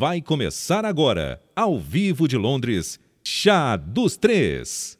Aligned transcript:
Vai 0.00 0.22
começar 0.22 0.86
agora, 0.86 1.42
ao 1.54 1.78
vivo 1.78 2.26
de 2.26 2.38
Londres, 2.38 2.98
Chá 3.22 3.76
dos 3.76 4.16
Três. 4.16 4.98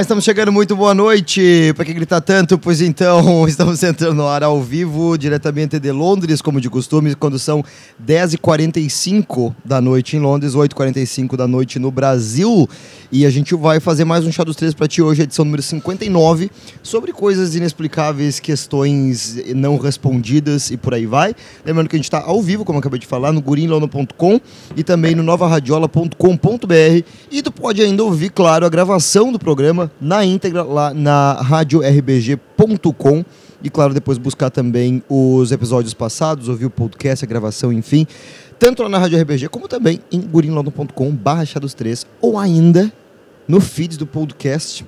Estamos 0.00 0.24
chegando 0.24 0.50
muito 0.50 0.74
boa 0.74 0.92
noite. 0.92 1.72
Para 1.76 1.84
que 1.84 1.94
gritar 1.94 2.20
tanto? 2.20 2.58
Pois 2.58 2.80
então, 2.80 3.46
estamos 3.46 3.80
entrando 3.82 4.14
no 4.14 4.26
ar 4.26 4.42
ao 4.42 4.60
vivo, 4.60 5.16
diretamente 5.16 5.78
de 5.78 5.92
Londres, 5.92 6.42
como 6.42 6.60
de 6.60 6.68
costume, 6.68 7.14
quando 7.14 7.38
são 7.38 7.64
10h45 8.04 9.54
da 9.64 9.80
noite 9.80 10.16
em 10.16 10.20
Londres, 10.20 10.54
8h45 10.54 11.36
da 11.36 11.46
noite 11.46 11.78
no 11.78 11.92
Brasil. 11.92 12.68
E 13.12 13.24
a 13.24 13.30
gente 13.30 13.54
vai 13.54 13.78
fazer 13.78 14.04
mais 14.04 14.26
um 14.26 14.32
Chá 14.32 14.42
dos 14.42 14.56
Três 14.56 14.74
para 14.74 14.88
ti 14.88 15.00
hoje, 15.00 15.22
edição 15.22 15.44
número 15.44 15.62
59, 15.62 16.50
sobre 16.82 17.12
coisas 17.12 17.54
inexplicáveis, 17.54 18.40
questões 18.40 19.36
não 19.54 19.78
respondidas 19.78 20.72
e 20.72 20.76
por 20.76 20.94
aí 20.94 21.06
vai. 21.06 21.36
Lembrando 21.64 21.88
que 21.88 21.94
a 21.94 21.98
gente 21.98 22.06
está 22.06 22.20
ao 22.20 22.42
vivo, 22.42 22.64
como 22.64 22.80
acabei 22.80 22.98
de 22.98 23.06
falar, 23.06 23.30
no 23.30 23.40
gurinlono.com 23.40 24.40
e 24.76 24.82
também 24.82 25.14
no 25.14 25.22
novaradiola.com.br. 25.22 27.04
E 27.30 27.42
tu 27.42 27.52
pode 27.52 27.80
ainda 27.80 28.02
ouvir, 28.02 28.30
claro, 28.30 28.66
a 28.66 28.68
gravação 28.68 29.30
do 29.30 29.38
programa 29.38 29.83
na 30.00 30.24
íntegra 30.24 30.62
lá 30.62 30.92
na 30.92 31.34
radiorBG.com 31.34 33.24
e 33.62 33.70
claro, 33.70 33.94
depois 33.94 34.18
buscar 34.18 34.50
também 34.50 35.02
os 35.08 35.50
episódios 35.50 35.94
passados, 35.94 36.50
ouvir 36.50 36.66
o 36.66 36.70
podcast, 36.70 37.24
a 37.24 37.28
gravação, 37.28 37.72
enfim, 37.72 38.06
tanto 38.58 38.82
lá 38.82 38.90
na 38.90 38.98
Rádio 38.98 39.18
RBG 39.18 39.48
como 39.48 39.66
também 39.66 40.00
em 40.12 40.20
gurinlondon.com 40.20 41.10
barra 41.10 41.44
dos 41.60 41.72
3 41.72 42.06
ou 42.20 42.38
ainda 42.38 42.92
no 43.48 43.60
feed 43.60 43.96
do 43.96 44.06
podcast 44.06 44.84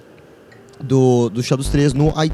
do, 0.78 1.31
do 1.31 1.42
Chá 1.42 1.56
dos 1.56 1.69
3 1.69 1.94
no, 1.94 2.08
i, 2.22 2.31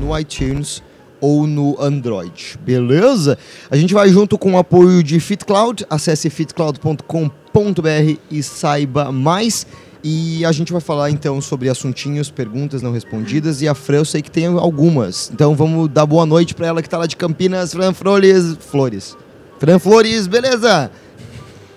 no 0.00 0.16
iTunes 0.18 0.82
ou 1.20 1.46
no 1.46 1.76
Android, 1.80 2.58
beleza? 2.64 3.36
A 3.70 3.76
gente 3.76 3.92
vai 3.92 4.08
junto 4.08 4.38
com 4.38 4.54
o 4.54 4.58
apoio 4.58 5.02
de 5.02 5.20
FitCloud, 5.20 5.84
acesse 5.90 6.30
fitcloud.com.br 6.30 8.16
e 8.30 8.42
saiba 8.42 9.12
mais. 9.12 9.66
E 10.02 10.44
a 10.44 10.52
gente 10.52 10.72
vai 10.72 10.80
falar 10.80 11.10
então 11.10 11.40
sobre 11.40 11.68
assuntinhos, 11.68 12.30
perguntas 12.30 12.80
não 12.80 12.92
respondidas. 12.92 13.60
E 13.60 13.68
a 13.68 13.74
Fran, 13.74 13.98
eu 13.98 14.04
sei 14.04 14.22
que 14.22 14.30
tem 14.30 14.46
algumas. 14.46 15.30
Então 15.32 15.54
vamos 15.54 15.88
dar 15.88 16.06
boa 16.06 16.24
noite 16.24 16.54
para 16.54 16.66
ela 16.66 16.82
que 16.82 16.88
tá 16.88 16.96
lá 16.96 17.06
de 17.06 17.16
Campinas, 17.16 17.72
Fran 17.72 17.92
Flores. 17.92 18.56
Flores. 18.60 19.16
Fran 19.58 19.78
Flores, 19.78 20.26
beleza? 20.26 20.90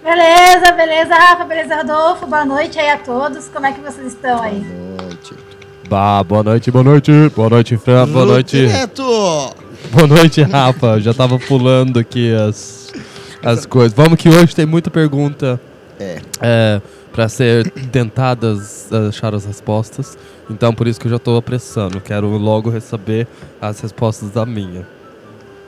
Beleza, 0.04 0.72
beleza, 0.74 1.16
Rafa, 1.16 1.46
beleza, 1.46 1.76
Rodolfo. 1.78 2.26
Boa 2.28 2.46
noite 2.46 2.80
aí 2.80 2.90
a 2.90 2.98
todos. 2.98 3.50
Como 3.50 3.66
é 3.66 3.72
que 3.72 3.82
vocês 3.82 4.08
estão 4.08 4.42
aí? 4.42 4.60
Boa 4.60 5.08
noite. 5.08 5.36
Bah, 5.90 6.24
boa 6.24 6.44
noite, 6.44 6.72
boa 6.72 6.84
noite. 6.84 7.12
Boa 7.36 7.50
noite, 7.50 7.78
Fran. 7.78 8.08
Boa 8.08 8.26
noite. 8.26 8.58
Direto! 8.58 9.04
Boa 9.92 10.08
noite, 10.08 10.42
Rafa. 10.42 11.00
Já 11.00 11.14
tava 11.14 11.38
pulando 11.38 12.00
aqui 12.00 12.34
as, 12.34 12.92
as 13.44 13.66
coisas. 13.66 13.94
Vamos 13.94 14.18
que 14.18 14.30
hoje 14.30 14.56
tem 14.56 14.66
muita 14.66 14.90
pergunta. 14.90 15.60
É. 16.00 16.22
É, 16.42 16.82
para 17.14 17.30
ser 17.30 17.70
tentadas 17.92 18.92
achar 18.92 19.34
as 19.34 19.46
respostas. 19.46 20.18
Então 20.50 20.74
por 20.74 20.88
isso 20.88 21.00
que 21.00 21.08
eu 21.08 21.12
já 21.12 21.20
tô 21.20 21.38
apressando. 21.38 22.02
Quero 22.02 22.28
logo 22.28 22.70
receber 22.70 23.28
as 23.62 23.80
respostas 23.80 24.32
da 24.32 24.46
minha. 24.46 24.86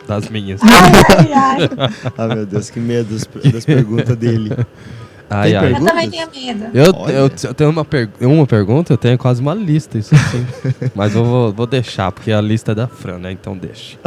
Das 0.07 0.28
minhas. 0.29 0.61
Ai, 0.61 1.31
ai, 1.34 1.69
ai. 1.78 1.89
Ah, 2.17 2.28
meu 2.28 2.45
Deus, 2.45 2.69
que 2.69 2.79
medo 2.79 3.13
das, 3.13 3.51
das 3.51 3.66
perguntas 3.66 4.16
dele. 4.17 4.51
Ai, 5.29 5.50
Tem 5.50 5.57
ai. 5.57 5.73
Eu 5.73 5.85
também 5.85 6.09
tenho 6.09 6.29
medo. 6.31 6.66
Eu, 6.73 6.85
eu, 7.09 7.31
eu 7.44 7.53
tenho 7.53 7.69
uma, 7.72 7.84
per 7.84 8.09
uma 8.22 8.45
pergunta, 8.45 8.94
eu 8.94 8.97
tenho 8.97 9.17
quase 9.17 9.41
uma 9.41 9.55
lista, 9.55 9.97
isso 9.97 10.16
sim. 10.16 10.45
Mas 10.94 11.16
eu 11.16 11.25
vou, 11.25 11.51
vou 11.51 11.66
deixar, 11.66 12.11
porque 12.11 12.31
a 12.31 12.39
lista 12.39 12.73
é 12.73 12.75
da 12.75 12.88
Fran, 12.88 13.17
né? 13.17 13.31
Então 13.31 13.57
deixa. 13.57 13.97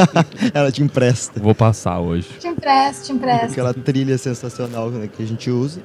Ela 0.52 0.70
te 0.70 0.82
empresta. 0.82 1.40
Vou 1.40 1.54
passar 1.54 1.98
hoje. 2.00 2.28
Te 2.38 2.48
empresto, 2.48 3.06
te 3.06 3.12
empresto. 3.12 3.52
Aquela 3.52 3.72
trilha 3.72 4.18
sensacional 4.18 4.90
né, 4.90 5.08
que 5.14 5.22
a 5.22 5.26
gente 5.26 5.50
usa. 5.50 5.80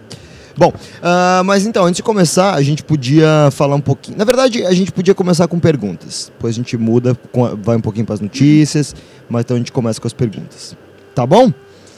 Bom, 0.61 0.71
ah, 1.01 1.41
mas 1.43 1.65
então, 1.65 1.85
antes 1.85 1.97
de 1.97 2.03
começar, 2.03 2.53
a 2.53 2.61
gente 2.61 2.83
podia 2.83 3.49
falar 3.49 3.75
um 3.75 3.81
pouquinho. 3.81 4.15
Na 4.15 4.23
verdade, 4.23 4.63
a 4.63 4.71
gente 4.73 4.91
podia 4.91 5.15
começar 5.15 5.47
com 5.47 5.57
perguntas. 5.57 6.31
Depois 6.31 6.53
a 6.53 6.57
gente 6.57 6.77
muda, 6.77 7.17
vai 7.63 7.77
um 7.77 7.81
pouquinho 7.81 8.05
para 8.05 8.13
as 8.13 8.21
notícias, 8.21 8.95
mas 9.27 9.41
então 9.41 9.55
a 9.55 9.57
gente 9.57 9.71
começa 9.71 9.99
com 9.99 10.05
as 10.05 10.13
perguntas. 10.13 10.77
Tá 11.15 11.25
bom? 11.25 11.51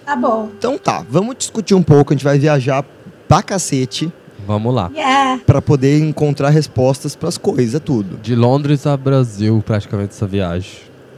Tá 0.06 0.16
bom. 0.16 0.50
Então 0.58 0.78
tá, 0.78 1.04
vamos 1.10 1.36
discutir 1.38 1.76
um 1.76 1.84
pouco. 1.84 2.14
A 2.14 2.16
gente 2.16 2.24
vai 2.24 2.40
viajar 2.40 2.86
pra 3.28 3.44
cacete 3.44 4.10
Vamos 4.48 4.74
lá. 4.74 4.90
Yeah. 4.94 5.42
pra 5.46 5.62
poder 5.62 6.00
encontrar 6.00 6.50
respostas 6.50 7.18
pras 7.18 7.38
coisas, 7.38 7.82
tudo. 7.84 8.18
De 8.18 8.34
Londres 8.34 8.88
a 8.88 8.96
Brasil, 8.96 9.62
praticamente, 9.66 10.14
essa 10.14 10.28
viagem. 10.28 10.72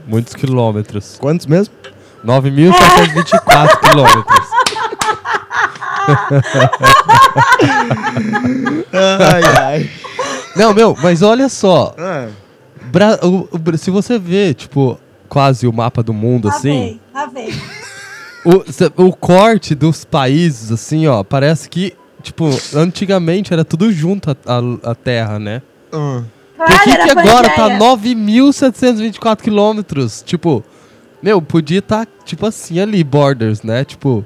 Muitos 0.08 0.34
quilômetros. 0.34 1.18
Quantos 1.20 1.46
mesmo? 1.46 1.74
9.724 2.26 3.80
quilômetros. 3.82 4.55
Ai, 8.94 9.44
ai. 9.62 9.90
Não, 10.56 10.74
meu, 10.74 10.96
mas 11.02 11.22
olha 11.22 11.50
só. 11.50 11.94
Ah, 11.98 12.28
Bra- 12.86 13.20
o- 13.24 13.48
o 13.52 13.78
se 13.78 13.92
você 13.92 14.18
vê, 14.18 14.54
tipo, 14.54 14.98
quase 15.28 15.68
o 15.68 15.74
mapa 15.74 16.02
do 16.02 16.14
mundo, 16.14 16.48
assim, 16.48 17.00
vem. 17.34 17.52
o, 18.46 19.06
o 19.08 19.14
corte 19.14 19.76
dos 19.76 20.06
países, 20.06 20.72
assim, 20.72 21.08
ó, 21.08 21.24
parece 21.24 21.68
que, 21.70 21.94
tipo, 22.22 22.48
antigamente 22.74 23.52
era 23.52 23.66
tudo 23.66 23.92
junto 23.92 24.32
a, 24.32 24.36
a- 24.48 24.92
a 24.92 24.96
Terra, 24.96 25.40
né? 25.40 25.62
ah. 25.92 26.22
Por 26.58 26.84
que, 26.84 26.96
que 26.96 27.10
agora 27.12 27.50
tá 27.50 27.64
Pangeia. 27.70 27.80
9.724 27.80 29.42
quilômetros? 29.42 30.24
Tipo, 30.26 30.64
meu, 31.22 31.42
podia 31.42 31.80
estar, 31.80 32.08
tipo 32.24 32.46
assim, 32.46 32.80
ali, 32.80 33.04
borders, 33.04 33.62
né? 33.62 33.84
Tipo, 33.84 34.26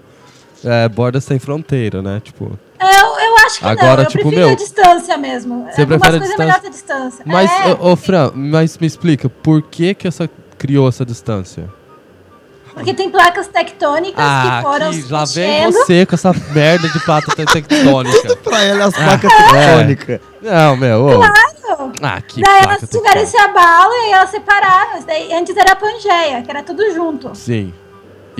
é, 0.66 0.88
borders 0.90 1.24
sem 1.26 1.40
fronteira, 1.40 2.02
né? 2.02 2.22
Tipo, 2.24 2.58
Eu, 2.80 2.88
eu 3.20 3.38
acho 3.46 3.60
que 3.60 3.66
Agora, 3.66 3.96
não. 3.98 4.04
Eu 4.04 4.06
tipo, 4.08 4.24
prefiro 4.24 4.42
meu, 4.46 4.50
a 4.50 4.56
distância 4.56 5.18
mesmo. 5.18 5.68
você 5.72 5.82
Algumas 5.82 6.00
prefere 6.02 6.18
a 6.18 6.20
coisas 6.20 6.22
é 6.22 6.28
distância? 6.30 6.46
melhor 6.46 6.60
ter 6.62 6.70
distância. 6.70 7.24
mas, 7.26 7.52
é, 7.52 7.74
ô, 7.74 7.92
ô, 7.92 7.96
Fran, 7.96 8.32
mas 8.36 8.78
me 8.78 8.88
explica, 8.88 9.30
por 9.30 9.62
que 9.62 9.94
que 9.94 10.08
essa 10.08 10.30
criou 10.58 10.88
essa 10.90 11.06
distância? 11.06 11.70
porque 12.74 12.94
tem 12.94 13.10
placas 13.10 13.48
tectônicas 13.48 14.14
Ah, 14.24 14.60
que 14.62 14.70
foram 14.70 14.92
que 14.92 15.12
lá 15.12 15.26
vem 15.26 15.66
você 15.70 16.06
com 16.06 16.16
essa 16.16 16.32
merda 16.54 16.88
de 16.88 17.00
plata 17.02 17.36
te- 17.36 17.46
tectônica. 17.46 18.36
Pra 18.42 18.64
ela 18.64 18.86
as 18.86 18.94
placas 18.94 19.30
é. 19.34 19.86
tectônicas. 19.86 20.20
Não, 20.42 20.78
meu, 20.78 21.02
ô. 21.04 21.24
Ah, 22.02 22.22
que 22.22 22.40
Daí 22.42 22.60
placa 22.62 22.78
elas 22.78 22.90
tiveram 22.90 23.22
esse 23.22 23.36
abalo 23.38 23.92
e 23.92 23.98
aí 24.06 24.12
elas 24.14 24.30
separaram. 24.30 25.04
Daí- 25.06 25.34
antes 25.34 25.58
era 25.58 25.74
a 25.74 25.76
Pangeia, 25.76 26.42
que 26.42 26.50
era 26.50 26.64
tudo 26.64 26.82
junto. 26.94 27.36
Sim. 27.36 27.74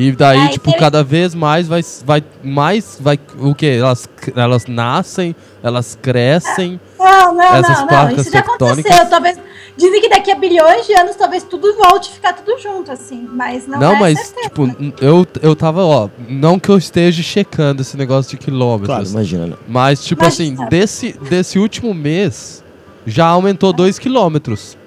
E 0.02 0.12
daí, 0.14 0.40
Aí 0.40 0.50
tipo, 0.50 0.72
teve- 0.72 0.78
cada 0.82 1.04
vez 1.04 1.36
mais 1.36 1.68
vai, 1.68 1.82
vai 2.06 2.24
mais, 2.42 2.98
vai, 3.02 3.20
o 3.38 3.54
quê? 3.54 3.78
Elas, 3.82 4.08
elas 4.34 4.66
nascem, 4.66 5.36
elas 5.62 5.98
crescem. 6.02 6.80
Não, 6.98 7.36
não, 7.36 7.44
Essas 7.44 7.70
não, 7.70 7.80
não. 7.82 7.88
placas 7.88 8.22
Isso 8.22 8.32
já 8.32 8.42
tectônicas- 8.42 8.86
aconteceu. 8.86 9.10
Talvez. 9.10 9.38
Dizem 9.76 10.02
que 10.02 10.10
daqui 10.10 10.32
a 10.32 10.36
bilhões 10.36 10.86
de 10.88 10.94
anos 10.94 11.16
talvez 11.18 11.44
tudo 11.44 11.74
volte 11.76 12.10
a 12.10 12.14
ficar 12.14 12.34
tudo 12.34 12.58
junto, 12.62 12.92
assim. 12.92 13.28
Mas 13.32 13.68
não, 13.68 13.78
Não, 13.80 13.96
é 13.96 14.00
mas, 14.00 14.20
certeza. 14.20 14.50
tipo, 14.50 14.68
n- 14.68 14.94
eu, 15.02 15.28
eu 15.42 15.56
tava, 15.56 15.84
ó, 15.86 16.10
não 16.30 16.58
que 16.60 16.70
eu 16.70 16.78
esteja 16.78 17.22
checando 17.22 17.82
esse 17.82 17.96
negócio 17.98 18.32
de 18.32 18.38
quilômetros. 18.38 18.88
Claro, 18.88 19.08
imagina, 19.10 19.48
né? 19.48 19.56
Mas, 19.68 20.04
tipo 20.04 20.24
Mas- 20.24 20.34
assim, 20.34 20.56
desse, 20.70 21.14
desse 21.30 21.60
último 21.60 21.94
mês, 21.94 22.64
já 23.06 23.28
aumentou 23.28 23.72
2 23.74 23.98
quilômetros. 24.00 24.78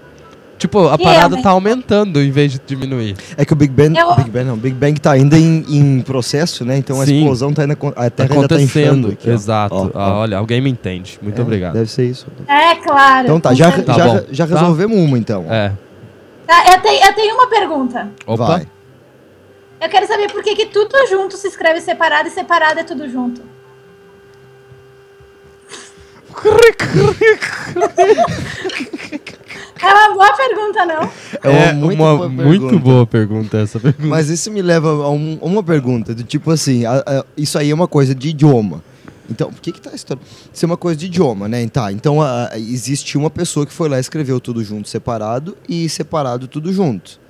Tipo, 0.62 0.86
a 0.88 0.96
Que 0.96 1.02
parada 1.02 1.24
aumentou? 1.24 1.42
tá 1.42 1.50
aumentando 1.50 2.22
em 2.22 2.30
vez 2.30 2.52
de 2.52 2.60
diminuir. 2.64 3.16
É 3.36 3.44
que 3.44 3.52
o 3.52 3.56
Big 3.56 3.72
Bang, 3.72 3.98
Eu- 3.98 4.14
Big 4.14 4.30
Bang 4.30 4.44
não, 4.44 4.56
Big 4.56 4.76
Bang 4.76 5.00
tá 5.00 5.10
ainda 5.10 5.36
em, 5.36 5.64
em 5.68 6.00
processo, 6.02 6.64
né? 6.64 6.76
Então 6.76 7.00
a 7.00 7.04
Sim. 7.04 7.18
explosão 7.18 7.52
tá 7.52 7.62
ainda, 7.62 7.74
a 7.74 7.76
Tá 7.76 8.10
Terra 8.10 8.34
ainda 8.34 8.46
tá 8.48 8.54
acontecendo. 8.54 8.62
inchando 8.62 9.08
aqui. 9.08 9.28
Exato. 9.28 9.74
Ó, 9.74 9.90
Ah, 9.92 10.12
ó. 10.14 10.18
olha, 10.20 10.38
alguém 10.38 10.60
me 10.60 10.70
entende. 10.70 11.18
Muito 11.20 11.36
É, 11.36 11.42
obrigado. 11.42 11.72
Deve 11.74 11.90
ser 11.90 12.04
isso. 12.04 12.28
É, 12.46 12.76
claro. 12.76 13.24
Então 13.24 13.40
tá, 13.40 13.52
já. 13.54 13.72
Tá 13.82 13.92
já, 13.94 14.06
bom. 14.06 14.20
já 14.30 14.46
Tá. 14.46 14.54
resolvemos 14.54 14.96
uma 14.96 15.18
então. 15.18 15.46
É. 15.50 15.72
Tá, 16.46 16.64
eu, 16.72 16.80
tenho, 16.80 17.04
eu 17.06 17.12
tenho 17.12 17.34
uma 17.34 17.48
pergunta. 17.48 18.08
Opa. 18.24 18.46
Vai. 18.46 18.68
Eu 19.80 19.88
quero 19.88 20.06
saber 20.06 20.30
por 20.30 20.44
que, 20.44 20.54
que 20.54 20.66
tudo 20.66 20.94
junto 21.10 21.36
se 21.36 21.48
escreve 21.48 21.80
separado 21.80 22.28
e 22.28 22.30
separado 22.30 22.78
é 22.78 22.84
tudo 22.84 23.08
junto. 23.10 23.42
É 29.80 29.86
uma 29.94 30.14
boa 30.14 30.36
pergunta, 30.36 30.84
não? 30.86 31.10
É 31.42 31.72
uma 31.72 31.72
muito 31.74 31.96
boa 31.98 32.28
muito 32.28 32.60
pergunta. 32.60 32.78
boa 32.78 33.06
pergunta 33.06 33.58
essa 33.58 33.80
pergunta. 33.80 34.06
Mas 34.06 34.28
isso 34.28 34.50
me 34.50 34.62
leva 34.62 34.88
a 34.90 35.10
um- 35.10 35.38
uma 35.42 35.62
pergunta, 35.62 36.14
do 36.14 36.22
tipo 36.22 36.50
assim, 36.50 36.84
a- 36.84 37.02
a- 37.06 37.24
isso 37.36 37.58
aí 37.58 37.70
é 37.70 37.74
uma 37.74 37.88
coisa 37.88 38.14
de 38.14 38.28
idioma. 38.28 38.82
Então, 39.30 39.50
por 39.50 39.60
que 39.62 39.72
que 39.72 39.80
tá 39.80 39.90
a 39.90 39.94
história? 39.94 40.20
Isso 40.52 40.64
é 40.64 40.66
uma 40.66 40.76
coisa 40.76 40.98
de 40.98 41.06
idioma, 41.06 41.48
né? 41.48 41.66
Tá, 41.68 41.90
então 41.92 42.20
a- 42.20 42.50
a- 42.52 42.58
existe 42.58 43.16
uma 43.16 43.30
pessoa 43.30 43.64
que 43.64 43.72
foi 43.72 43.88
lá 43.88 43.96
e 43.96 44.00
escreveu 44.00 44.38
tudo 44.40 44.62
junto, 44.62 44.88
separado, 44.88 45.56
e 45.68 45.88
separado 45.88 46.46
tudo 46.46 46.72
junto. 46.72 47.20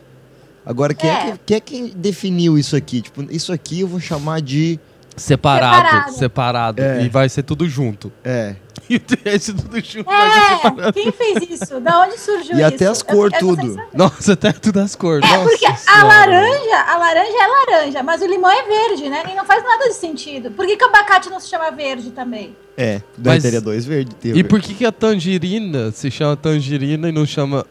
Agora, 0.65 0.95
quem 0.95 1.11
é, 1.11 1.29
É. 1.31 1.39
que, 1.45 1.61
quem 1.61 1.87
é 1.87 1.91
definiu 1.95 2.57
isso 2.59 2.77
aqui? 2.77 3.01
Tipo, 3.03 3.23
isso 3.31 3.53
aqui 3.53 3.81
eu 3.81 3.89
vou 3.89 4.01
chamar 4.01 4.41
de... 4.41 4.79
Separado, 5.17 5.77
Separado. 5.85 6.13
separado. 6.15 6.83
É. 6.83 7.05
E 7.05 7.09
vai 7.09 7.29
ser 7.29 7.43
tudo 7.43 7.69
junto. 7.69 8.11
É, 8.25 8.55
E 8.95 8.99
tudo 8.99 9.77
junto 9.81 10.11
ser 10.11 10.89
É, 10.89 10.93
quem 10.93 11.11
fez 11.13 11.51
isso? 11.51 11.81
Da 11.81 12.03
onde 12.03 12.19
surgiu 12.19 12.57
E 12.57 12.61
isso? 12.61 12.75
até 12.75 12.87
as 12.87 13.01
Eu- 13.01 13.07
cor, 13.07 13.31
eu 13.33 13.39
tô 13.41 13.55
sem 13.55 13.69
tudo. 13.69 13.83
Nossa, 13.95 14.33
até 14.35 14.53
tudo 14.53 14.81
as 14.81 14.95
cores. 14.95 15.29
É, 15.29 15.37
Nossa 15.37 15.49
porque 15.49 15.67
a 15.67 15.75
Senhora. 15.77 16.05
laranja, 16.07 16.77
a 16.87 16.97
laranja 16.99 17.33
é 17.39 17.47
laranja, 17.47 18.03
mas 18.03 18.21
o 18.23 18.27
limão 18.27 18.51
é 18.51 18.63
verde, 18.63 19.09
né? 19.09 19.23
E 19.31 19.35
não 19.35 19.45
faz 19.45 19.63
nada 19.65 19.89
de 19.89 19.95
sentido. 19.95 20.51
Por 20.51 20.67
que, 20.67 20.77
que 20.77 20.85
o 20.85 20.89
abacate 20.89 21.31
não 21.31 21.41
se 21.41 21.49
chama 21.49 21.71
verde 21.71 22.11
também? 22.11 22.57
é. 22.77 23.01
Mas- 23.17 23.43
teria 23.43 23.61
dois 23.61 23.85
verdes. 23.87 24.15
E 24.23 24.45
por 24.45 24.61
que, 24.61 24.75
que 24.75 24.85
a 24.85 24.93
tangerina 24.93 25.91
se 25.93 26.11
chama 26.11 26.37
tangerina 26.37 27.09
e 27.09 27.13
não 27.13 27.25
chama 27.27 27.65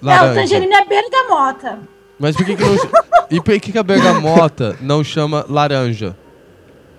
Não, 0.00 0.10
laranja? 0.12 0.32
o 0.32 0.34
tangerina 0.42 0.76
é 0.78 0.84
bergamota. 0.84 1.78
Mas 2.18 2.36
por 2.36 2.44
que, 2.46 2.56
que 2.56 2.62
não 2.64 2.74
E 3.30 3.40
por 3.40 3.60
que, 3.60 3.72
que 3.72 3.78
a 3.78 3.82
bergamota 3.82 4.76
não 4.80 5.04
chama 5.04 5.44
laranja? 5.48 6.16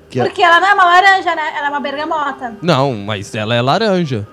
Que 0.09 0.19
é- 0.19 0.23
Porque 0.25 0.41
ela 0.41 0.59
não 0.59 0.67
é 0.67 0.73
uma 0.73 0.85
laranja, 0.85 1.35
né? 1.35 1.53
Ela 1.55 1.67
é 1.67 1.69
uma 1.69 1.79
bergamota. 1.79 2.55
Não, 2.61 2.93
mas 2.95 3.33
ela 3.35 3.53
é 3.53 3.61
laranja. 3.61 4.27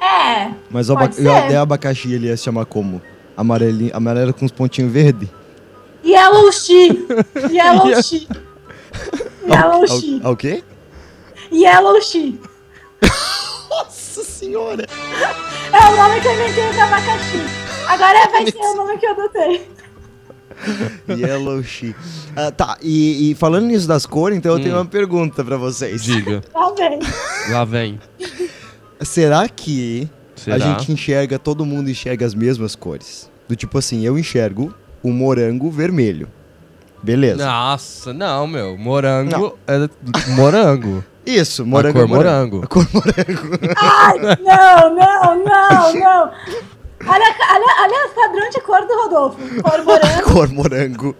É. 0.00 0.50
Mas 0.70 0.88
o, 0.90 0.96
ser. 1.12 1.26
o 1.28 1.60
abacaxi 1.60 2.12
ele 2.12 2.26
ia 2.28 2.36
se 2.36 2.44
chamar 2.44 2.64
como? 2.64 3.00
Amarelinho, 3.36 3.94
amarelo 3.94 4.32
com 4.34 4.44
os 4.44 4.52
pontinhos 4.52 4.92
verdes? 4.92 5.28
Yellow 6.04 6.50
She. 6.52 6.88
Yellow 7.50 8.02
She. 8.02 8.26
Yellow 9.46 9.86
She. 9.86 10.20
ao 10.24 10.34
quê? 10.36 10.64
Yellow 11.52 12.00
She. 12.00 12.38
Nossa 13.70 14.24
senhora! 14.24 14.86
É 15.72 15.88
o 15.92 15.96
nome 15.96 16.20
que 16.20 16.26
eu 16.28 16.32
inventei 16.34 16.72
do 16.72 16.80
abacaxi. 16.80 17.38
Agora 17.86 18.28
vai 18.30 18.46
ser 18.46 18.58
o 18.58 18.74
nome 18.76 18.98
que 18.98 19.06
eu 19.06 19.10
adotei. 19.12 19.68
Yellow 21.08 21.62
She. 21.62 21.94
Ah, 22.36 22.50
tá, 22.50 22.76
e, 22.82 23.30
e 23.30 23.34
falando 23.34 23.66
nisso 23.66 23.86
das 23.88 24.06
cores, 24.06 24.36
então 24.38 24.52
eu 24.52 24.62
tenho 24.62 24.74
Hum. 24.76 24.78
uma 24.80 24.86
pergunta 24.86 25.44
pra 25.44 25.56
vocês. 25.56 26.02
Diga. 26.02 26.42
Tá 26.52 26.88
bem. 26.88 26.98
Lá 27.50 27.64
vem. 27.64 28.00
Será 29.00 29.48
que 29.48 30.08
Será? 30.34 30.56
a 30.56 30.58
gente 30.58 30.92
enxerga, 30.92 31.38
todo 31.38 31.64
mundo 31.66 31.90
enxerga 31.90 32.24
as 32.24 32.34
mesmas 32.34 32.74
cores? 32.74 33.30
Do 33.48 33.54
tipo 33.56 33.76
assim, 33.78 34.04
eu 34.04 34.18
enxergo 34.18 34.72
o 35.02 35.10
morango 35.12 35.70
vermelho. 35.70 36.28
Beleza. 37.02 37.44
Nossa, 37.44 38.12
não, 38.12 38.46
meu. 38.46 38.76
Morango 38.78 39.30
Não. 39.30 39.54
é 39.66 39.88
morango. 40.34 41.04
Isso, 41.26 41.64
morango 41.66 41.94
cor 41.98 42.04
é 42.04 42.06
morango. 42.06 42.56
morango. 42.56 42.64
A 42.64 42.66
cor 42.66 42.88
morango. 42.92 43.58
Ai, 43.76 44.18
não, 44.42 44.94
não, 44.94 45.44
não, 45.44 45.94
não. 45.94 46.30
Olha, 47.06 47.34
olha, 47.50 47.66
olha 47.82 48.06
o 48.06 48.14
padrão 48.14 48.50
de 48.50 48.60
cor 48.60 48.86
do 48.86 48.94
Rodolfo. 48.94 49.62
Cor 49.62 49.84
morango. 49.84 50.22
cor 50.32 50.48
morango. 50.48 51.16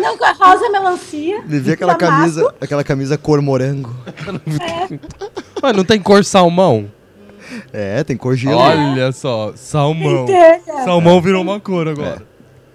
Não, 0.00 0.16
rosa 0.16 0.68
melancia. 0.68 1.42
Me 1.42 1.60
vê 1.60 1.72
aquela 1.72 1.94
camisa, 1.94 2.54
aquela 2.60 2.82
camisa 2.82 3.16
cor 3.16 3.40
morango. 3.40 3.94
Mas 5.62 5.76
não 5.76 5.84
tem 5.84 6.00
cor 6.00 6.24
salmão? 6.24 6.90
É, 7.72 8.02
tem 8.02 8.16
cor 8.16 8.34
gelo. 8.34 8.58
Olha 8.58 9.12
só, 9.12 9.52
salmão. 9.54 10.26
Telha. 10.26 10.60
Salmão 10.84 11.20
virou 11.20 11.42
uma 11.42 11.60
cor 11.60 11.86
agora. 11.86 12.22
É, 12.22 12.29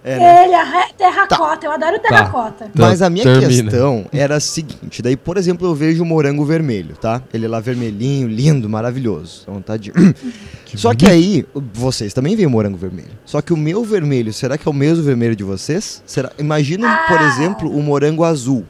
né? 0.05 0.43
Telha, 0.43 0.63
re- 0.63 0.93
terracota. 0.97 1.65
Eu 1.65 1.71
adoro 1.71 1.99
terracota. 1.99 2.69
Mas 2.75 3.01
a 3.01 3.09
minha 3.09 3.23
Termina. 3.23 3.63
questão 3.71 4.05
era 4.13 4.35
a 4.35 4.39
seguinte, 4.39 5.01
daí, 5.01 5.15
por 5.17 5.37
exemplo, 5.37 5.67
eu 5.67 5.73
vejo 5.73 6.03
o 6.03 6.05
morango 6.05 6.45
vermelho, 6.45 6.95
tá? 6.95 7.21
Ele 7.33 7.47
lá 7.47 7.59
vermelhinho, 7.59 8.27
lindo, 8.27 8.69
maravilhoso. 8.69 9.43
Dá 9.47 9.53
vontade 9.53 9.91
de... 10.65 10.77
Só 10.79 10.93
que 10.93 11.07
aí, 11.07 11.45
vocês 11.73 12.13
também 12.13 12.35
veem 12.35 12.47
o 12.47 12.51
morango 12.51 12.77
vermelho. 12.77 13.09
Só 13.25 13.41
que 13.41 13.51
o 13.53 13.57
meu 13.57 13.83
vermelho, 13.83 14.31
será 14.33 14.57
que 14.57 14.67
é 14.67 14.71
o 14.71 14.73
mesmo 14.73 15.03
vermelho 15.03 15.35
de 15.35 15.43
vocês? 15.43 16.03
Será? 16.05 16.31
Imagina, 16.37 17.05
por 17.07 17.17
Ah. 17.17 17.27
exemplo, 17.27 17.69
o 17.75 17.81
morango 17.81 18.23
azul. 18.23 18.63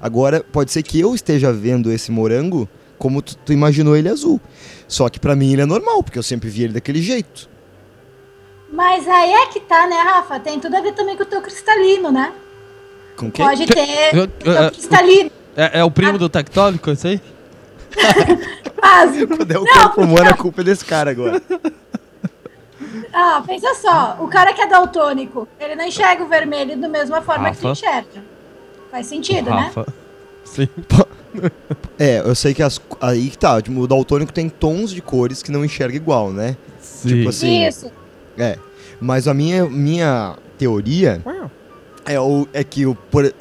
Agora, 0.00 0.42
pode 0.42 0.72
ser 0.72 0.82
que 0.82 0.98
eu 0.98 1.14
esteja 1.14 1.52
vendo 1.52 1.92
esse 1.92 2.10
morango 2.10 2.68
como 2.98 3.22
tu, 3.22 3.36
tu 3.36 3.52
imaginou 3.52 3.96
ele 3.96 4.08
azul. 4.08 4.40
Só 4.88 5.08
que 5.08 5.20
pra 5.20 5.36
mim 5.36 5.52
ele 5.52 5.62
é 5.62 5.66
normal, 5.66 6.02
porque 6.02 6.18
eu 6.18 6.22
sempre 6.22 6.48
vi 6.50 6.64
ele 6.64 6.72
daquele 6.72 7.00
jeito. 7.00 7.48
Mas 8.72 9.06
aí 9.06 9.32
é 9.32 9.46
que 9.46 9.60
tá, 9.60 9.86
né, 9.86 9.96
Rafa? 9.96 10.40
Tem 10.40 10.58
tudo 10.58 10.74
a 10.76 10.80
ver 10.80 10.92
também 10.94 11.16
com 11.16 11.22
o 11.22 11.26
teu 11.26 11.42
cristalino, 11.42 12.10
né? 12.10 12.32
Com 13.16 13.30
quem? 13.30 13.44
Pode 13.44 13.66
ter 13.66 14.14
Eu- 14.16 14.24
o 14.24 14.26
teu 14.28 14.52
eu- 14.52 14.70
cristalino. 14.70 15.30
É, 15.54 15.80
é 15.80 15.84
o 15.84 15.90
primo 15.90 16.16
do 16.16 16.28
tectólico, 16.30 16.90
esse 16.90 17.06
aí? 17.06 17.20
Quase. 18.80 19.26
Quando 19.28 19.50
é 19.52 19.58
o 19.58 19.64
Não, 19.64 19.72
corpo 19.82 20.00
humano, 20.02 20.30
a 20.30 20.34
culpa 20.34 20.62
é 20.62 20.64
desse 20.64 20.84
cara 20.84 21.10
agora. 21.10 21.40
Ah, 23.14 23.42
pensa 23.46 23.74
só. 23.74 24.16
O 24.20 24.26
cara 24.28 24.52
que 24.54 24.60
é 24.62 24.66
daltônico, 24.66 25.46
ele 25.60 25.74
não 25.76 25.84
enxerga 25.84 26.24
o 26.24 26.26
vermelho 26.28 26.78
da 26.78 26.88
mesma 26.88 27.20
forma 27.20 27.50
que 27.50 27.58
tu 27.58 27.68
Rafa. 27.68 27.72
enxerga. 27.86 28.24
Faz 28.90 29.06
sentido, 29.06 29.50
né? 29.50 29.70
Rafa. 29.74 29.86
Sim. 30.44 30.66
É, 31.98 32.20
eu 32.20 32.34
sei 32.34 32.54
que 32.54 32.62
as, 32.62 32.80
aí 33.02 33.28
que 33.30 33.36
tá, 33.38 33.60
tipo, 33.60 33.78
o 33.80 33.86
daltônico 33.86 34.32
tem 34.32 34.48
tons 34.48 34.90
de 34.90 35.00
cores 35.02 35.42
que 35.42 35.50
não 35.52 35.62
enxerga 35.64 35.94
igual, 35.94 36.30
né? 36.32 36.56
Sim. 36.80 37.08
Tipo 37.08 37.28
assim, 37.28 37.66
Isso. 37.66 37.92
É. 38.38 38.58
Mas 39.00 39.26
a 39.26 39.34
minha, 39.34 39.64
minha 39.68 40.36
teoria 40.56 41.20
é, 42.04 42.18
o, 42.20 42.46
é 42.52 42.62
que, 42.64 42.86
o, 42.86 42.96